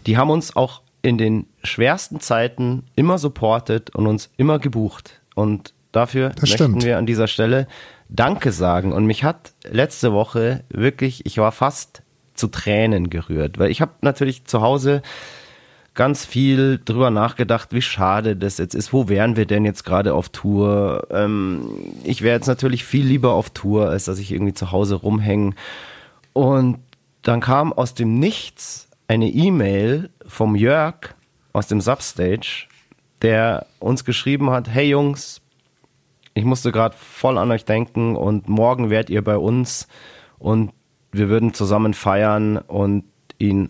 die 0.06 0.18
haben 0.18 0.30
uns 0.30 0.54
auch 0.56 0.82
in 1.00 1.16
den 1.18 1.46
schwersten 1.62 2.20
Zeiten 2.20 2.84
immer 2.96 3.18
supportet 3.18 3.90
und 3.90 4.06
uns 4.06 4.30
immer 4.36 4.58
gebucht. 4.58 5.20
Und 5.34 5.74
dafür 5.92 6.30
Das 6.30 6.42
möchten 6.42 6.56
stimmt. 6.56 6.84
wir 6.84 6.98
an 6.98 7.06
dieser 7.06 7.28
Stelle 7.28 7.66
Danke 8.08 8.52
sagen. 8.52 8.92
Und 8.92 9.06
mich 9.06 9.24
hat 9.24 9.52
letzte 9.64 10.12
Woche 10.12 10.64
wirklich, 10.68 11.24
ich 11.26 11.38
war 11.38 11.52
fast 11.52 12.02
zu 12.34 12.48
Tränen 12.48 13.10
gerührt, 13.10 13.58
weil 13.58 13.70
ich 13.70 13.80
habe 13.80 13.92
natürlich 14.00 14.44
zu 14.44 14.60
Hause 14.60 15.02
ganz 15.94 16.24
viel 16.24 16.80
drüber 16.84 17.10
nachgedacht, 17.10 17.72
wie 17.72 17.82
schade 17.82 18.36
das 18.36 18.58
jetzt 18.58 18.74
ist. 18.74 18.92
Wo 18.92 19.08
wären 19.08 19.36
wir 19.36 19.46
denn 19.46 19.64
jetzt 19.64 19.84
gerade 19.84 20.14
auf 20.14 20.28
Tour? 20.28 21.06
Ähm, 21.10 21.68
ich 22.02 22.22
wäre 22.22 22.34
jetzt 22.34 22.48
natürlich 22.48 22.84
viel 22.84 23.06
lieber 23.06 23.32
auf 23.32 23.50
Tour, 23.50 23.88
als 23.88 24.04
dass 24.04 24.18
ich 24.18 24.32
irgendwie 24.32 24.54
zu 24.54 24.72
Hause 24.72 24.96
rumhänge. 24.96 25.54
Und 26.32 26.78
dann 27.22 27.40
kam 27.40 27.72
aus 27.72 27.94
dem 27.94 28.18
Nichts 28.18 28.88
eine 29.06 29.28
E-Mail 29.28 30.10
vom 30.26 30.56
Jörg 30.56 31.14
aus 31.52 31.68
dem 31.68 31.80
Substage, 31.80 32.66
der 33.22 33.66
uns 33.78 34.04
geschrieben 34.04 34.50
hat, 34.50 34.68
hey 34.68 34.88
Jungs, 34.88 35.40
ich 36.34 36.44
musste 36.44 36.72
gerade 36.72 36.96
voll 36.98 37.38
an 37.38 37.50
euch 37.52 37.64
denken 37.64 38.16
und 38.16 38.48
morgen 38.48 38.90
wärt 38.90 39.08
ihr 39.08 39.22
bei 39.22 39.36
uns 39.36 39.86
und 40.38 40.72
wir 41.12 41.28
würden 41.28 41.54
zusammen 41.54 41.94
feiern 41.94 42.58
und 42.58 43.04
ihn 43.38 43.68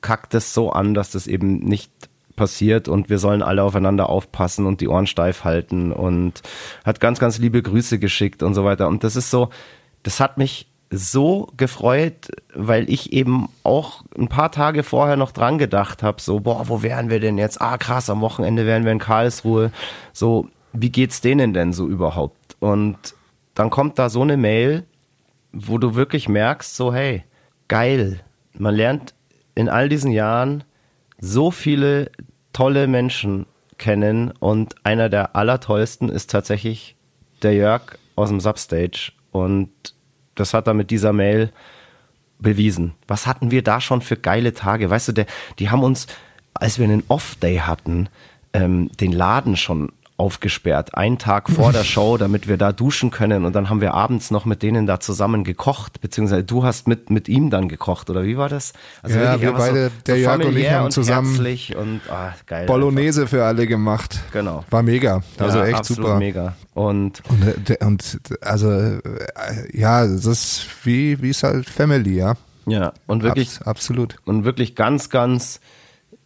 kackt 0.00 0.34
es 0.34 0.54
so 0.54 0.70
an, 0.70 0.94
dass 0.94 1.10
das 1.10 1.26
eben 1.26 1.58
nicht 1.58 1.90
passiert 2.36 2.88
und 2.88 3.10
wir 3.10 3.18
sollen 3.18 3.42
alle 3.42 3.62
aufeinander 3.62 4.08
aufpassen 4.08 4.64
und 4.64 4.80
die 4.80 4.88
Ohren 4.88 5.06
steif 5.06 5.44
halten 5.44 5.92
und 5.92 6.40
hat 6.84 7.00
ganz, 7.00 7.18
ganz 7.18 7.38
liebe 7.38 7.60
Grüße 7.60 7.98
geschickt 7.98 8.42
und 8.42 8.54
so 8.54 8.64
weiter. 8.64 8.88
Und 8.88 9.04
das 9.04 9.16
ist 9.16 9.30
so, 9.30 9.50
das 10.04 10.20
hat 10.20 10.38
mich 10.38 10.68
so 10.90 11.48
gefreut, 11.56 12.30
weil 12.54 12.88
ich 12.88 13.12
eben 13.12 13.48
auch 13.62 14.04
ein 14.16 14.28
paar 14.28 14.50
Tage 14.50 14.82
vorher 14.82 15.16
noch 15.16 15.32
dran 15.32 15.58
gedacht 15.58 16.02
habe, 16.02 16.22
so, 16.22 16.40
boah, 16.40 16.68
wo 16.68 16.82
wären 16.82 17.10
wir 17.10 17.20
denn 17.20 17.36
jetzt? 17.36 17.60
Ah, 17.60 17.76
krass, 17.76 18.08
am 18.08 18.22
Wochenende 18.22 18.64
wären 18.64 18.84
wir 18.84 18.92
in 18.92 18.98
Karlsruhe. 18.98 19.70
So, 20.14 20.48
wie 20.72 20.90
geht's 20.90 21.20
denen 21.20 21.52
denn 21.52 21.74
so 21.74 21.86
überhaupt? 21.86 22.56
Und 22.60 22.96
dann 23.54 23.68
kommt 23.68 23.98
da 23.98 24.08
so 24.08 24.22
eine 24.22 24.36
Mail, 24.36 24.84
wo 25.52 25.76
du 25.78 25.94
wirklich 25.94 26.28
merkst, 26.28 26.74
so, 26.74 26.94
hey, 26.94 27.24
geil. 27.68 28.20
Man 28.56 28.74
lernt 28.74 29.14
in 29.58 29.68
all 29.68 29.88
diesen 29.88 30.12
Jahren 30.12 30.62
so 31.18 31.50
viele 31.50 32.12
tolle 32.52 32.86
Menschen 32.86 33.44
kennen 33.76 34.30
und 34.30 34.76
einer 34.84 35.08
der 35.08 35.34
allertollsten 35.34 36.08
ist 36.08 36.30
tatsächlich 36.30 36.94
der 37.42 37.54
Jörg 37.54 37.98
aus 38.14 38.28
dem 38.28 38.38
Substage 38.38 39.10
und 39.32 39.70
das 40.36 40.54
hat 40.54 40.68
er 40.68 40.74
mit 40.74 40.92
dieser 40.92 41.12
Mail 41.12 41.50
bewiesen. 42.38 42.94
Was 43.08 43.26
hatten 43.26 43.50
wir 43.50 43.64
da 43.64 43.80
schon 43.80 44.00
für 44.00 44.16
geile 44.16 44.52
Tage? 44.52 44.90
Weißt 44.90 45.08
du, 45.08 45.12
der, 45.12 45.26
die 45.58 45.70
haben 45.70 45.82
uns, 45.82 46.06
als 46.54 46.78
wir 46.78 46.84
einen 46.84 47.02
Off-Day 47.08 47.56
hatten, 47.56 48.08
ähm, 48.52 48.92
den 49.00 49.10
Laden 49.10 49.56
schon 49.56 49.90
aufgesperrt, 50.18 50.94
einen 50.94 51.18
Tag 51.18 51.48
vor 51.48 51.72
der 51.72 51.84
Show, 51.84 52.18
damit 52.18 52.48
wir 52.48 52.56
da 52.56 52.72
duschen 52.72 53.10
können 53.10 53.44
und 53.44 53.54
dann 53.54 53.70
haben 53.70 53.80
wir 53.80 53.94
abends 53.94 54.30
noch 54.30 54.44
mit 54.44 54.62
denen 54.62 54.86
da 54.86 55.00
zusammen 55.00 55.44
gekocht, 55.44 56.00
beziehungsweise 56.00 56.44
du 56.44 56.64
hast 56.64 56.88
mit, 56.88 57.08
mit 57.08 57.28
ihm 57.28 57.50
dann 57.50 57.68
gekocht, 57.68 58.10
oder 58.10 58.24
wie 58.24 58.36
war 58.36 58.48
das? 58.48 58.72
Also 59.02 59.18
Ja, 59.18 59.40
wir 59.40 59.48
einfach 59.48 59.66
beide, 59.66 59.90
der 60.06 60.18
Jörg 60.18 60.44
und 60.44 60.56
ich 60.56 60.70
haben 60.70 60.90
zusammen 60.90 61.36
und 61.78 62.00
ah, 62.10 62.34
geil. 62.46 62.66
Bolognese 62.66 63.26
für 63.26 63.44
alle 63.44 63.66
gemacht. 63.66 64.20
Genau. 64.32 64.64
War 64.70 64.82
mega. 64.82 65.22
Also 65.38 65.58
ja, 65.58 65.66
echt 65.66 65.84
super. 65.84 66.18
mega. 66.18 66.56
Und 66.74 67.22
Und, 67.28 67.70
äh, 67.70 67.84
und 67.84 68.20
also 68.40 68.70
äh, 68.70 69.00
ja, 69.72 70.04
das 70.06 70.26
ist 70.26 70.66
wie 70.84 71.22
wie 71.22 71.30
es 71.30 71.42
halt 71.42 71.68
Family, 71.68 72.16
ja. 72.16 72.34
Ja, 72.66 72.92
und 73.06 73.22
wirklich, 73.22 73.60
Abs 73.60 73.66
absolut. 73.66 74.16
und 74.26 74.44
wirklich 74.44 74.74
ganz, 74.74 75.08
ganz 75.08 75.60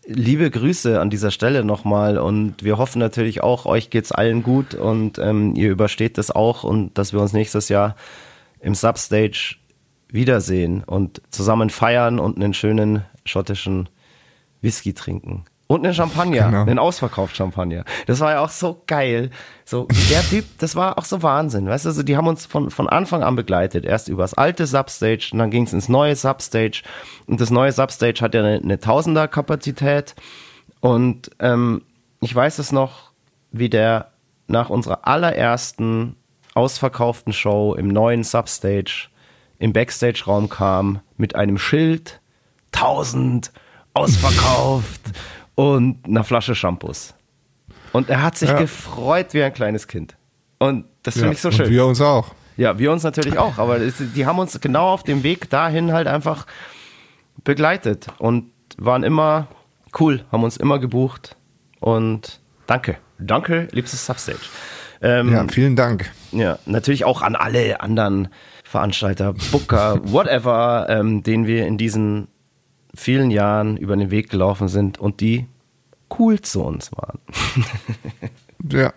liebe 0.06 0.50
Grüße 0.50 1.00
an 1.00 1.10
dieser 1.10 1.30
Stelle 1.30 1.64
nochmal. 1.64 2.18
Und 2.18 2.62
wir 2.62 2.78
hoffen 2.78 2.98
natürlich 2.98 3.42
auch, 3.42 3.66
euch 3.66 3.90
geht's 3.90 4.12
allen 4.12 4.42
gut 4.42 4.74
und 4.74 5.18
ähm, 5.18 5.54
ihr 5.54 5.70
übersteht 5.70 6.18
das 6.18 6.30
auch 6.30 6.64
und 6.64 6.96
dass 6.98 7.12
wir 7.12 7.20
uns 7.20 7.32
nächstes 7.32 7.68
Jahr 7.68 7.96
im 8.60 8.74
Substage 8.74 9.56
wiedersehen 10.08 10.84
und 10.84 11.22
zusammen 11.30 11.70
feiern 11.70 12.18
und 12.18 12.36
einen 12.36 12.54
schönen 12.54 13.04
schottischen 13.24 13.88
Whisky 14.60 14.92
trinken. 14.92 15.44
Und 15.72 15.86
einen 15.86 15.94
Champagner, 15.94 16.50
Genau. 16.50 16.62
einen 16.62 16.78
ausverkauft 16.78 17.34
Champagner. 17.34 17.84
Das 18.06 18.20
war 18.20 18.32
ja 18.32 18.40
auch 18.40 18.50
so 18.50 18.82
geil. 18.86 19.30
So, 19.64 19.88
der 20.10 20.20
Typ, 20.20 20.44
das 20.58 20.76
war 20.76 20.98
auch 20.98 21.06
so 21.06 21.22
Wahnsinn. 21.22 21.66
Weißt 21.66 21.86
du, 21.86 21.92
so, 21.92 22.02
die 22.02 22.14
haben 22.14 22.26
uns 22.26 22.44
von, 22.44 22.70
von 22.70 22.90
Anfang 22.90 23.22
an 23.22 23.36
begleitet. 23.36 23.86
Erst 23.86 24.08
übers 24.08 24.34
alte 24.34 24.66
Substage 24.66 25.30
und 25.32 25.38
dann 25.38 25.50
ging 25.50 25.62
es 25.64 25.72
ins 25.72 25.88
neue 25.88 26.14
Substage. 26.14 26.82
Und 27.26 27.40
das 27.40 27.48
neue 27.48 27.72
Substage 27.72 28.20
hat 28.20 28.34
ja 28.34 28.40
eine, 28.42 28.60
eine 28.62 28.80
Tausender 28.80 29.28
Kapazität. 29.28 30.14
Und 30.80 31.30
ähm, 31.38 31.80
ich 32.20 32.34
weiß 32.34 32.58
es 32.58 32.70
noch, 32.70 33.12
wie 33.50 33.70
der 33.70 34.10
nach 34.48 34.68
unserer 34.68 35.06
allerersten 35.08 36.16
ausverkauften 36.52 37.32
Show 37.32 37.74
im 37.78 37.88
neuen 37.88 38.24
Substage 38.24 39.08
im 39.58 39.72
Backstage-Raum 39.72 40.50
kam 40.50 41.00
mit 41.16 41.34
einem 41.34 41.56
Schild, 41.56 42.20
1000, 42.72 43.52
ausverkauft 43.94 45.00
und 45.54 46.06
einer 46.06 46.24
Flasche 46.24 46.54
Shampoos. 46.54 47.14
Und 47.92 48.08
er 48.08 48.22
hat 48.22 48.36
sich 48.38 48.48
Ja. 48.50 48.58
gefreut 48.58 49.34
wie 49.34 49.42
ein 49.42 49.52
kleines 49.52 49.86
Kind. 49.86 50.16
Und 50.58 50.84
das 51.02 51.14
finde 51.14 51.28
Ja, 51.28 51.32
ich 51.32 51.40
so 51.40 51.48
und 51.48 51.54
schön. 51.54 51.70
wir 51.70 51.84
uns 51.86 52.00
auch. 52.00 52.34
Ja, 52.56 52.78
wir 52.78 52.92
uns 52.92 53.02
natürlich 53.02 53.38
auch, 53.38 53.58
aber 53.58 53.78
die 53.80 54.26
haben 54.26 54.38
uns 54.38 54.60
genau 54.60 54.88
auf 54.88 55.02
dem 55.02 55.22
Weg 55.22 55.48
dahin 55.50 55.92
halt 55.92 56.06
einfach 56.06 56.46
begleitet 57.44 58.06
und 58.18 58.50
waren 58.76 59.02
immer 59.02 59.48
cool, 59.98 60.24
haben 60.30 60.44
uns 60.44 60.56
immer 60.56 60.78
gebucht 60.78 61.36
und 61.80 62.40
danke. 62.66 62.96
Danke, 63.18 63.68
liebstes 63.72 64.04
Substage. 64.06 64.38
Ähm, 65.00 65.32
Ja, 65.32 65.46
vielen 65.48 65.76
Dank. 65.76 66.10
ja, 66.32 66.58
natürlich 66.66 67.04
auch 67.04 67.22
an 67.22 67.36
alle 67.36 67.80
anderen 67.80 68.28
Veranstalter, 68.64 69.34
Booker, 69.50 70.00
whatever, 70.04 70.86
ähm, 70.88 71.22
denen 71.22 71.46
wir 71.46 71.66
in 71.66 71.78
diesen 71.78 72.28
vielen 72.94 73.30
Jahren 73.30 73.76
über 73.76 73.96
den 73.96 74.10
Weg 74.10 74.30
gelaufen 74.30 74.68
sind 74.68 74.98
und 74.98 75.20
die 75.20 75.46
cool 76.18 76.40
zu 76.40 76.62
uns 76.62 76.90
waren. 76.92 77.18
Ja. 78.70 78.92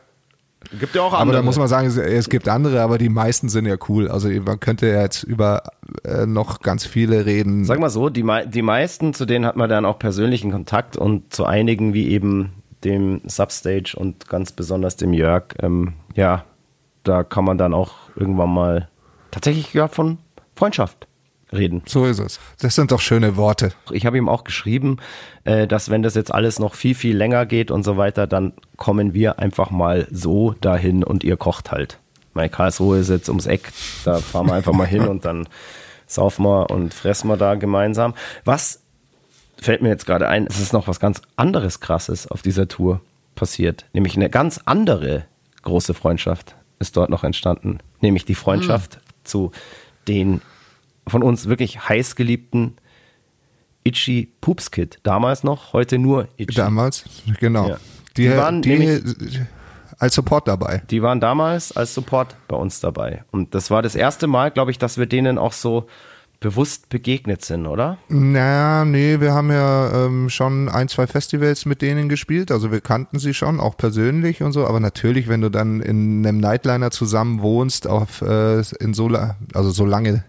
Gibt 0.80 0.96
ja 0.96 1.02
auch 1.02 1.14
Aber 1.14 1.22
andere. 1.22 1.38
da 1.38 1.44
muss 1.44 1.58
man 1.58 1.68
sagen, 1.68 1.88
es, 1.88 2.30
gibt 2.30 2.48
andere, 2.48 2.82
aber 2.82 2.98
die 2.98 3.10
meisten 3.10 3.50
sind 3.50 3.66
ja 3.66 3.78
cool. 3.88 4.08
Also 4.08 4.30
man 4.30 4.60
könnte 4.60 4.88
ja 4.88 5.02
jetzt 5.02 5.24
über 5.24 5.64
äh, 6.04 6.26
noch 6.26 6.62
ganz 6.62 6.86
viele 6.86 7.26
reden. 7.26 7.66
Sag 7.66 7.80
mal 7.80 7.90
so, 7.90 8.10
die, 8.10 8.26
die 8.48 8.62
meisten, 8.62 9.14
zu 9.14 9.26
denen 9.26 9.46
hat 9.46 9.56
man 9.56 9.70
dann 9.70 9.86
auch 9.86 10.00
persönlichen 10.00 10.52
Kontakt 10.52 10.98
und 10.98 11.34
zu 11.34 11.46
einigen, 11.46 11.94
wie 11.94 12.10
eben 12.10 12.54
dem 12.84 13.22
Substage 13.26 13.96
und 13.96 14.28
ganz 14.28 14.52
besonders 14.52 14.96
dem 14.96 15.14
Jörg, 15.14 15.46
ähm, 15.62 15.94
ja, 16.16 16.46
da 17.04 17.24
kann 17.24 17.46
man 17.46 17.58
dann 17.58 17.74
auch 17.74 17.94
irgendwann 18.16 18.54
mal 18.54 18.90
tatsächlich 19.32 19.74
ja 19.74 19.88
von 19.88 20.18
Freundschaft 20.56 21.08
reden. 21.52 21.84
So 21.86 22.06
ist 22.06 22.20
es. 22.20 22.40
Das 22.60 22.76
sind 22.76 22.92
doch 22.92 23.00
schöne 23.00 23.38
Worte. 23.38 23.74
Ich 23.92 24.06
habe 24.06 24.18
ihm 24.18 24.30
auch 24.30 24.44
geschrieben, 24.44 24.98
äh, 25.44 25.68
dass 25.68 25.90
wenn 25.90 26.04
das 26.04 26.16
jetzt 26.16 26.34
alles 26.34 26.60
noch 26.60 26.76
viel, 26.76 26.96
viel 26.96 27.16
länger 27.16 27.46
geht 27.46 27.72
und 27.72 27.84
so 27.84 27.98
weiter, 27.98 28.28
dann 28.28 28.54
kommen 28.78 29.14
wir 29.14 29.40
einfach 29.40 29.72
mal 29.72 30.08
so 30.12 30.54
dahin 30.62 31.04
und 31.04 31.24
ihr 31.24 31.38
kocht 31.38 31.72
halt. 31.72 32.00
Meine 32.34 32.50
Karlsruhe 32.50 33.00
ist 33.00 33.10
jetzt 33.10 33.30
ums 33.30 33.46
Eck, 33.46 33.72
da 34.04 34.18
fahren 34.18 34.48
wir 34.48 34.54
einfach 34.54 34.74
mal 34.74 34.88
hin 34.88 35.08
und 35.08 35.26
dann 35.26 35.48
saufen 36.08 36.46
wir 36.46 36.70
und 36.70 36.94
fressen 36.94 37.30
wir 37.30 37.38
da 37.38 37.56
gemeinsam. 37.56 38.14
Was 38.44 38.82
fällt 39.58 39.82
mir 39.82 39.90
jetzt 39.90 40.06
gerade 40.06 40.28
ein, 40.28 40.46
es 40.48 40.60
ist 40.60 40.74
noch 40.74 40.88
was 40.88 41.00
ganz 41.00 41.22
anderes 41.38 41.80
Krasses 41.80 42.28
auf 42.28 42.42
dieser 42.42 42.68
Tour 42.68 43.02
passiert, 43.36 43.86
nämlich 43.94 44.16
eine 44.16 44.30
ganz 44.30 44.60
andere 44.66 45.26
große 45.64 45.94
Freundschaft 45.94 46.56
ist 46.80 46.98
dort 46.98 47.10
noch 47.10 47.24
entstanden, 47.24 47.80
nämlich 48.02 48.26
die 48.26 48.36
Freundschaft 48.36 49.00
zu 49.24 49.52
den 50.08 50.42
von 51.08 51.24
uns 51.24 51.48
wirklich 51.48 51.88
heiß 51.88 52.16
geliebten 52.16 52.76
Itchy 53.84 54.32
Poops 54.42 54.72
Kid. 54.72 55.00
Damals 55.04 55.44
noch, 55.44 55.74
heute 55.74 56.00
nur 56.00 56.28
Itchy. 56.38 56.56
Damals, 56.56 57.06
genau. 57.40 57.70
Ja. 57.70 57.78
Die, 58.18 58.24
Die 58.24 58.30
die, 58.30 58.38
waren 58.38 58.60
nämlich- 58.62 59.04
als 59.98 60.16
Support 60.16 60.48
dabei. 60.48 60.82
Die 60.90 61.02
waren 61.02 61.20
damals 61.22 61.76
als 61.76 61.94
Support 61.94 62.36
bei 62.48 62.58
uns 62.58 62.80
dabei. 62.80 63.24
Und 63.32 63.56
das 63.56 63.72
war 63.72 63.82
das 63.82 63.96
erste 63.96 64.28
Mal, 64.28 64.52
glaube 64.52 64.72
ich, 64.72 64.78
dass 64.78 64.98
wir 64.98 65.06
denen 65.06 65.38
auch 65.38 65.54
so 65.54 65.88
bewusst 66.42 66.90
begegnet 66.90 67.46
sind, 67.46 67.66
oder? 67.66 67.98
Naja, 68.10 68.84
nee, 68.84 69.20
wir 69.22 69.34
haben 69.34 69.52
ja 69.52 70.06
ähm, 70.06 70.30
schon 70.30 70.68
ein, 70.68 70.90
zwei 70.90 71.08
Festivals 71.08 71.66
mit 71.66 71.82
denen 71.82 72.10
gespielt. 72.10 72.52
Also 72.52 72.72
wir 72.72 72.82
kannten 72.82 73.20
sie 73.20 73.34
schon, 73.34 73.60
auch 73.60 73.78
persönlich 73.78 74.44
und 74.44 74.52
so. 74.52 74.68
Aber 74.68 74.80
natürlich, 74.80 75.28
wenn 75.30 75.42
du 75.42 75.50
dann 75.50 75.80
in 75.80 76.26
einem 76.28 76.40
Nightliner 76.40 76.92
zusammen 76.92 77.42
wohnst, 77.42 77.88
auf 77.88 78.22
äh, 78.22 78.60
in 78.80 78.94
so, 78.94 79.08
also 79.54 79.72
so 79.72 79.86
lange 79.86 80.26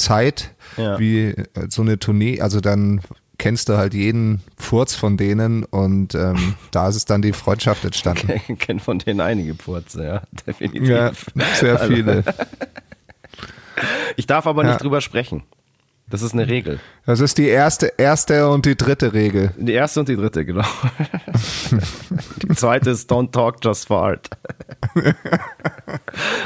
Zeit 0.00 0.54
Ja. 0.76 0.98
wie 0.98 1.26
äh, 1.28 1.44
so 1.68 1.82
eine 1.82 1.98
Tournee, 1.98 2.40
also 2.40 2.60
dann 2.60 3.00
kennst 3.38 3.68
du 3.70 3.76
halt 3.78 3.94
jeden 3.94 4.42
Furz 4.56 4.94
von 4.94 5.16
denen 5.16 5.64
und 5.64 6.14
ähm, 6.14 6.54
da 6.72 6.88
ist 6.88 6.96
es 6.96 7.04
dann 7.06 7.22
die 7.22 7.32
Freundschaft 7.32 7.84
entstanden. 7.84 8.32
Ich 8.48 8.58
kenne 8.58 8.80
von 8.80 8.98
denen 8.98 9.20
einige 9.20 9.54
Purze, 9.54 10.04
ja, 10.04 10.22
definitiv. 10.46 10.88
Ja, 10.88 11.12
sehr 11.54 11.78
viele. 11.78 12.24
Ich 14.16 14.26
darf 14.26 14.46
aber 14.46 14.62
nicht 14.62 14.72
Ja. 14.72 14.78
drüber 14.78 15.00
sprechen. 15.00 15.42
Das 16.10 16.20
ist 16.20 16.34
eine 16.34 16.48
Regel. 16.48 16.80
Das 17.06 17.20
ist 17.20 17.38
die 17.38 17.46
erste, 17.46 17.92
erste 17.96 18.48
und 18.50 18.66
die 18.66 18.76
dritte 18.76 19.14
Regel. 19.14 19.54
Die 19.56 19.72
erste 19.72 20.00
und 20.00 20.08
die 20.10 20.16
dritte, 20.16 20.44
genau. 20.44 20.64
die 22.42 22.48
zweite 22.56 22.90
ist 22.90 23.10
Don't 23.10 23.30
talk, 23.30 23.64
just 23.64 23.86
fart. 23.86 24.28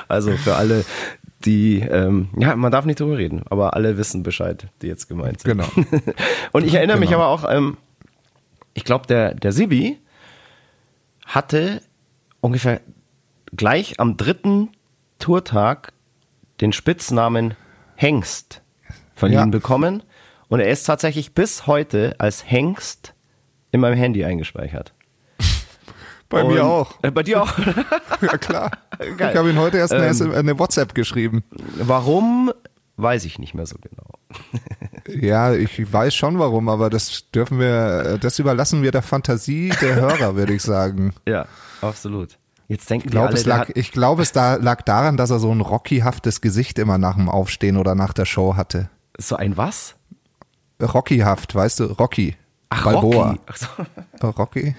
also 0.06 0.36
für 0.36 0.54
alle, 0.54 0.84
die, 1.44 1.80
ähm, 1.80 2.28
ja, 2.36 2.56
man 2.56 2.72
darf 2.72 2.84
nicht 2.84 3.00
drüber 3.00 3.18
reden, 3.18 3.42
aber 3.50 3.74
alle 3.74 3.96
wissen 3.98 4.22
Bescheid, 4.22 4.66
die 4.82 4.86
jetzt 4.86 5.08
gemeint 5.08 5.40
sind. 5.40 5.52
Genau. 5.58 5.68
und 6.52 6.64
ich 6.64 6.74
erinnere 6.74 6.98
mich 6.98 7.10
Genau. 7.10 7.22
aber 7.22 7.28
auch, 7.28 7.50
ähm, 7.50 7.76
ich 8.72 8.84
glaube, 8.84 9.06
der, 9.06 9.34
der 9.34 9.52
Sibi 9.52 9.98
hatte 11.26 11.82
ungefähr 12.40 12.80
gleich 13.56 14.00
am 14.00 14.16
dritten 14.16 14.70
Tourtag 15.18 15.92
den 16.60 16.72
Spitznamen 16.72 17.54
Hengst 17.96 18.62
verliehen 19.14 19.38
Ja. 19.38 19.46
bekommen. 19.46 20.02
Und 20.48 20.60
er 20.60 20.68
ist 20.68 20.84
tatsächlich 20.84 21.32
bis 21.34 21.66
heute 21.66 22.14
als 22.18 22.48
Hengst 22.50 23.14
in 23.70 23.80
meinem 23.80 23.96
Handy 23.96 24.24
eingespeichert. 24.24 24.92
Bei 26.28 26.42
Und- 26.42 26.52
mir 26.54 26.64
auch. 26.64 27.02
Äh, 27.02 27.10
bei 27.10 27.22
dir 27.22 27.42
auch. 27.42 27.52
Ja, 28.22 28.38
klar. 28.38 28.70
Geil. 28.98 29.30
Ich 29.32 29.36
habe 29.36 29.50
ihn 29.50 29.58
heute 29.58 29.78
erst 29.78 29.92
eine, 29.92 30.06
Ähm, 30.06 30.32
eine 30.32 30.58
WhatsApp 30.58 30.94
geschrieben. 30.94 31.44
Warum, 31.76 32.52
weiß 32.96 33.24
ich 33.24 33.38
nicht 33.38 33.54
mehr 33.54 33.66
so 33.66 33.76
genau. 33.80 34.06
Ja, 35.20 35.52
ich 35.52 35.92
weiß 35.92 36.14
schon 36.14 36.38
warum, 36.38 36.70
aber 36.70 36.88
das 36.88 37.30
dürfen 37.30 37.58
wir, 37.58 38.16
das 38.18 38.38
überlassen 38.38 38.82
wir 38.82 38.90
der 38.90 39.02
Fantasie 39.02 39.70
der 39.82 39.96
Hörer, 39.96 40.34
würde 40.36 40.54
ich 40.54 40.62
sagen. 40.62 41.12
Ja, 41.28 41.46
absolut. 41.82 42.38
Jetzt 42.68 42.88
denken 42.88 43.08
Ich 43.08 43.12
glaube, 43.12 43.34
es, 43.34 43.44
lag, 43.44 43.68
ich 43.74 43.92
glaube, 43.92 44.22
es 44.22 44.32
da, 44.32 44.54
lag 44.54 44.80
daran, 44.82 45.18
dass 45.18 45.30
er 45.30 45.38
so 45.38 45.52
ein 45.52 45.60
rockyhaftes 45.60 46.40
Gesicht 46.40 46.78
immer 46.78 46.96
nach 46.96 47.16
dem 47.16 47.28
Aufstehen 47.28 47.76
oder 47.76 47.94
nach 47.94 48.14
der 48.14 48.24
Show 48.24 48.56
hatte. 48.56 48.88
so 49.18 49.36
ein 49.36 49.58
was? 49.58 49.94
Rockyhaft, 50.82 51.54
weißt 51.54 51.80
du, 51.80 51.84
Rocky. 51.84 52.36
Ach, 52.70 52.84
Balboa. 52.84 53.26
Rocky. 53.32 53.40
Ach 53.46 53.56
so. 53.56 53.66
Oh, 54.22 54.30
Rocky? 54.30 54.74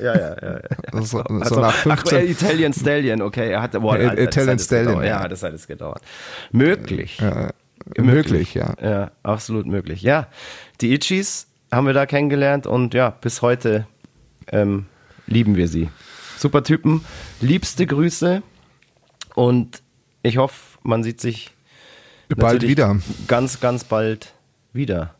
Ja, 0.00 0.14
ja, 0.16 0.36
ja. 0.42 0.60
ja. 0.92 1.02
So, 1.02 1.18
so 1.18 1.18
Also, 1.22 1.60
nach 1.60 1.74
ach, 1.74 1.98
15. 2.06 2.18
äh, 2.18 2.24
Italian 2.24 2.72
Stallion, 2.72 3.22
okay. 3.22 3.50
Er 3.52 3.62
hatte, 3.62 3.80
boah, 3.80 3.98
Ja, 3.98 4.10
Alter, 4.10 4.24
das 4.24 4.34
Italian 4.34 4.52
hat 4.58 4.60
Stallion, 4.64 4.86
gedauert. 4.88 5.06
ja. 5.06 5.22
Ja, 5.22 5.28
das 5.28 5.42
hat 5.42 5.52
es 5.54 5.66
gedauert. 5.66 6.02
Möglich. 6.52 7.18
möglich, 7.96 8.54
ja. 8.54 8.74
Ja, 8.82 9.10
absolut 9.22 9.66
möglich. 9.66 10.02
Ja, 10.02 10.28
die 10.80 10.92
Itchies 10.94 11.46
haben 11.72 11.86
wir 11.86 11.94
da 11.94 12.06
kennengelernt 12.06 12.66
und 12.66 12.94
ja, 12.94 13.10
bis 13.10 13.42
heute 13.42 13.86
ähm, 14.52 14.86
lieben 15.26 15.56
wir 15.56 15.68
sie. 15.68 15.88
Super 16.38 16.62
Typen, 16.62 17.04
liebste 17.40 17.86
Grüße 17.86 18.42
und 19.34 19.82
ich 20.22 20.36
hoffe, 20.38 20.78
man 20.82 21.02
sieht 21.02 21.20
sich 21.20 21.50
Bald 22.36 22.62
wieder. 22.62 22.96
Ganz, 23.26 23.58
ganz 23.60 23.84
bald 23.84 24.34
wieder. 24.72 25.14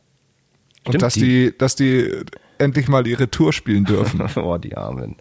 Und 0.85 1.01
dass 1.03 1.15
die, 1.15 1.57
dass 1.57 1.75
die 1.75 2.23
endlich 2.59 2.89
mal 2.89 3.07
ihre 3.07 3.31
Tour 3.31 3.53
spielen 3.53 3.85
dürfen. 3.85 4.23
oh, 4.37 4.59
die 4.59 4.77
Armen. 4.77 5.17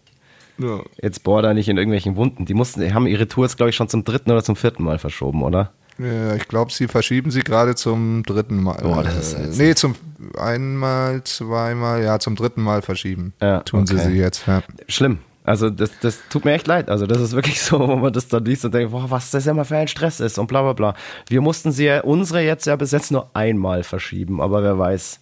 ja. 0.57 0.79
Jetzt 1.01 1.23
bohr 1.23 1.41
da 1.41 1.53
nicht 1.53 1.69
in 1.69 1.77
irgendwelchen 1.77 2.15
Wunden. 2.15 2.45
Die 2.45 2.53
mussten, 2.53 2.81
die 2.81 2.93
haben 2.93 3.07
ihre 3.07 3.27
Tour 3.27 3.45
jetzt, 3.45 3.57
glaube 3.57 3.69
ich, 3.69 3.75
schon 3.75 3.89
zum 3.89 4.03
dritten 4.03 4.31
oder 4.31 4.43
zum 4.43 4.55
vierten 4.55 4.83
Mal 4.83 4.99
verschoben, 4.99 5.43
oder? 5.43 5.71
Ja, 5.99 6.35
ich 6.35 6.47
glaube, 6.47 6.71
sie 6.71 6.87
verschieben 6.87 7.31
sie 7.31 7.41
gerade 7.41 7.73
zum 7.73 8.21
dritten 8.23 8.61
Mal. 8.61 8.77
Boah, 8.83 9.03
das 9.03 9.15
ist 9.17 9.33
Äh, 9.33 9.43
ätzend. 9.45 9.57
nee, 9.57 9.73
zum 9.75 9.95
einmal, 10.37 11.23
zweimal, 11.23 12.03
ja, 12.03 12.19
zum 12.19 12.35
dritten 12.35 12.61
Mal 12.61 12.81
verschieben. 12.83 13.33
Ja, 13.41 13.61
Tun 13.61 13.87
sie 13.87 13.95
okay. 13.95 14.09
sie 14.11 14.17
jetzt, 14.17 14.45
ja. 14.47 14.61
Schlimm. 14.87 15.19
Also 15.43 15.69
das, 15.69 15.91
das 16.01 16.19
tut 16.29 16.43
mir 16.45 16.51
echt 16.53 16.67
leid. 16.67 16.89
Also 16.89 17.07
das 17.07 17.19
ist 17.21 17.31
wirklich 17.33 17.61
so, 17.63 17.79
wo 17.79 17.95
man 17.95 18.13
das 18.13 18.27
dann 18.27 18.45
liest 18.45 18.65
und 18.65 18.73
denkt, 18.73 18.91
boah, 18.91 19.09
was 19.09 19.31
das 19.31 19.45
ja 19.45 19.53
mal 19.53 19.63
für 19.63 19.77
ein 19.77 19.87
Stress 19.87 20.19
ist 20.19 20.37
und 20.37 20.47
bla 20.47 20.61
bla 20.61 20.73
bla. 20.73 20.93
Wir 21.29 21.41
mussten 21.41 21.71
sie 21.71 21.85
ja, 21.85 22.01
unsere 22.01 22.41
jetzt 22.41 22.67
ja 22.67 22.75
bis 22.75 22.91
jetzt 22.91 23.11
nur 23.11 23.29
einmal 23.33 23.83
verschieben, 23.83 24.39
aber 24.41 24.61
wer 24.61 24.77
weiß, 24.77 25.19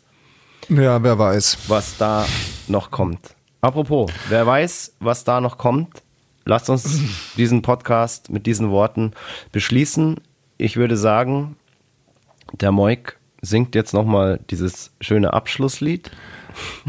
Ja, 0.70 1.01
wer 1.03 1.18
weiß. 1.20 1.57
was 1.68 1.97
da 1.97 2.26
noch 2.68 2.91
kommt. 2.91 3.20
Apropos, 3.61 4.11
wer 4.30 4.45
weiß, 4.45 4.93
was 4.99 5.24
da 5.24 5.41
noch 5.41 5.57
kommt, 5.57 6.01
lasst 6.45 6.70
uns 6.70 6.99
diesen 7.38 7.61
Podcast 7.61 8.30
mit 8.30 8.45
diesen 8.45 8.70
Worten 8.72 9.11
beschließen. 9.51 10.20
Ich 10.57 10.78
würde 10.78 10.97
sagen, 10.97 11.57
der 12.53 12.72
Moik 12.72 13.18
singt 13.41 13.76
jetzt 13.76 13.93
nochmal 13.93 14.39
dieses 14.49 14.91
schöne 15.01 15.34
Abschlusslied 15.34 16.11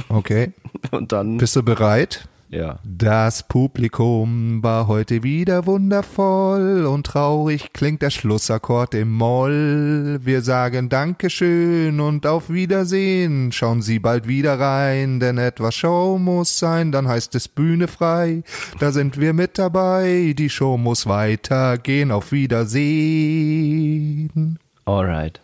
Okay. 0.09 0.53
und 0.93 1.13
dann, 1.13 1.39
Bist 1.39 1.57
du 1.57 1.63
bereit? 1.63 2.29
Ja. 2.49 2.79
Das 2.85 3.43
Publikum 3.43 4.63
war 4.63 4.87
heute 4.87 5.23
wieder 5.23 5.67
wundervoll 5.67 6.87
und 6.87 7.07
traurig 7.07 7.73
klingt 7.73 8.03
der 8.03 8.11
Schlussakkord 8.11 8.95
im 8.95 9.13
Moll. 9.13 10.21
Wir 10.23 10.43
sagen 10.43 10.89
Dankeschön 10.89 11.99
und 12.01 12.27
auf 12.27 12.49
Wiedersehen. 12.51 13.51
Schauen 13.53 13.83
Sie 13.83 13.99
bald 13.99 14.29
wieder 14.29 14.61
rein, 14.61 15.19
denn 15.19 15.39
etwas 15.39 15.75
Show 15.75 16.19
muss 16.19 16.59
sein, 16.59 16.93
dann 16.93 17.09
heißt 17.09 17.35
es 17.35 17.49
Bühne 17.49 17.89
frei. 17.89 18.43
Da 18.79 18.93
sind 18.93 19.19
wir 19.21 19.33
mit 19.33 19.59
dabei, 19.59 20.35
die 20.39 20.51
Show 20.51 20.77
muss 20.77 21.07
weitergehen. 21.07 22.13
Auf 22.13 22.33
Wiedersehen. 22.33 23.81
Alright. 24.85 25.41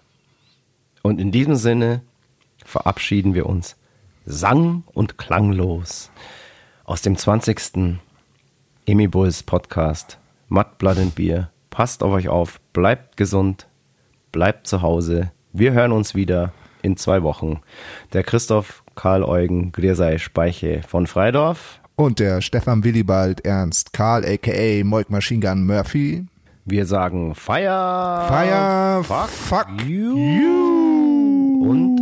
Und 1.03 1.20
in 1.20 1.32
diesem 1.32 1.57
Sinne 1.57 2.03
verabschieden 2.64 3.34
wir 3.34 3.46
uns 3.46 3.76
sang- 4.24 4.84
und 4.92 5.18
klanglos 5.18 6.11
aus 6.93 7.01
dem 7.01 7.16
20. 7.16 7.99
Emi 8.84 9.09
Bulls 9.09 9.43
Podcast 9.43 10.18
Mud, 10.51 10.76
Blood 10.76 10.99
and 10.99 11.14
Beer. 11.14 11.49
Passt 11.70 12.03
auf 12.03 12.12
euch 12.12 12.28
auf, 12.28 12.61
bleibt 12.74 13.16
gesund, 13.16 13.66
bleibt 14.30 14.66
zu 14.66 14.82
Hause. 14.82 15.32
Wir 15.55 15.72
hören 15.72 15.93
uns 15.93 16.14
wieder 16.14 16.53
in 16.82 16.99
zwei 16.99 17.22
Wochen. 17.22 17.62
Der 18.12 18.22
Christoph 18.22 18.84
Karl 18.95 19.24
Eugen 19.24 19.72
Glersei 19.72 20.18
Speiche 20.18 20.82
von 20.86 21.07
Freidorf. 21.07 21.80
Und 21.97 22.18
der 22.18 22.43
Stefan 22.43 22.84
Willibald 22.84 23.43
Ernst 23.47 23.95
Karl 23.95 24.26
aka 24.26 24.84
Moik 24.84 25.09
Machine 25.09 25.40
Gun 25.40 25.64
Murphy. 25.64 26.26
Wir 26.66 26.84
sagen 26.84 27.34
Fire, 27.34 28.26
Fire, 28.28 29.03
fuck, 29.03 29.30
fuck 29.30 29.66
you. 29.86 30.18
you. 30.18 30.91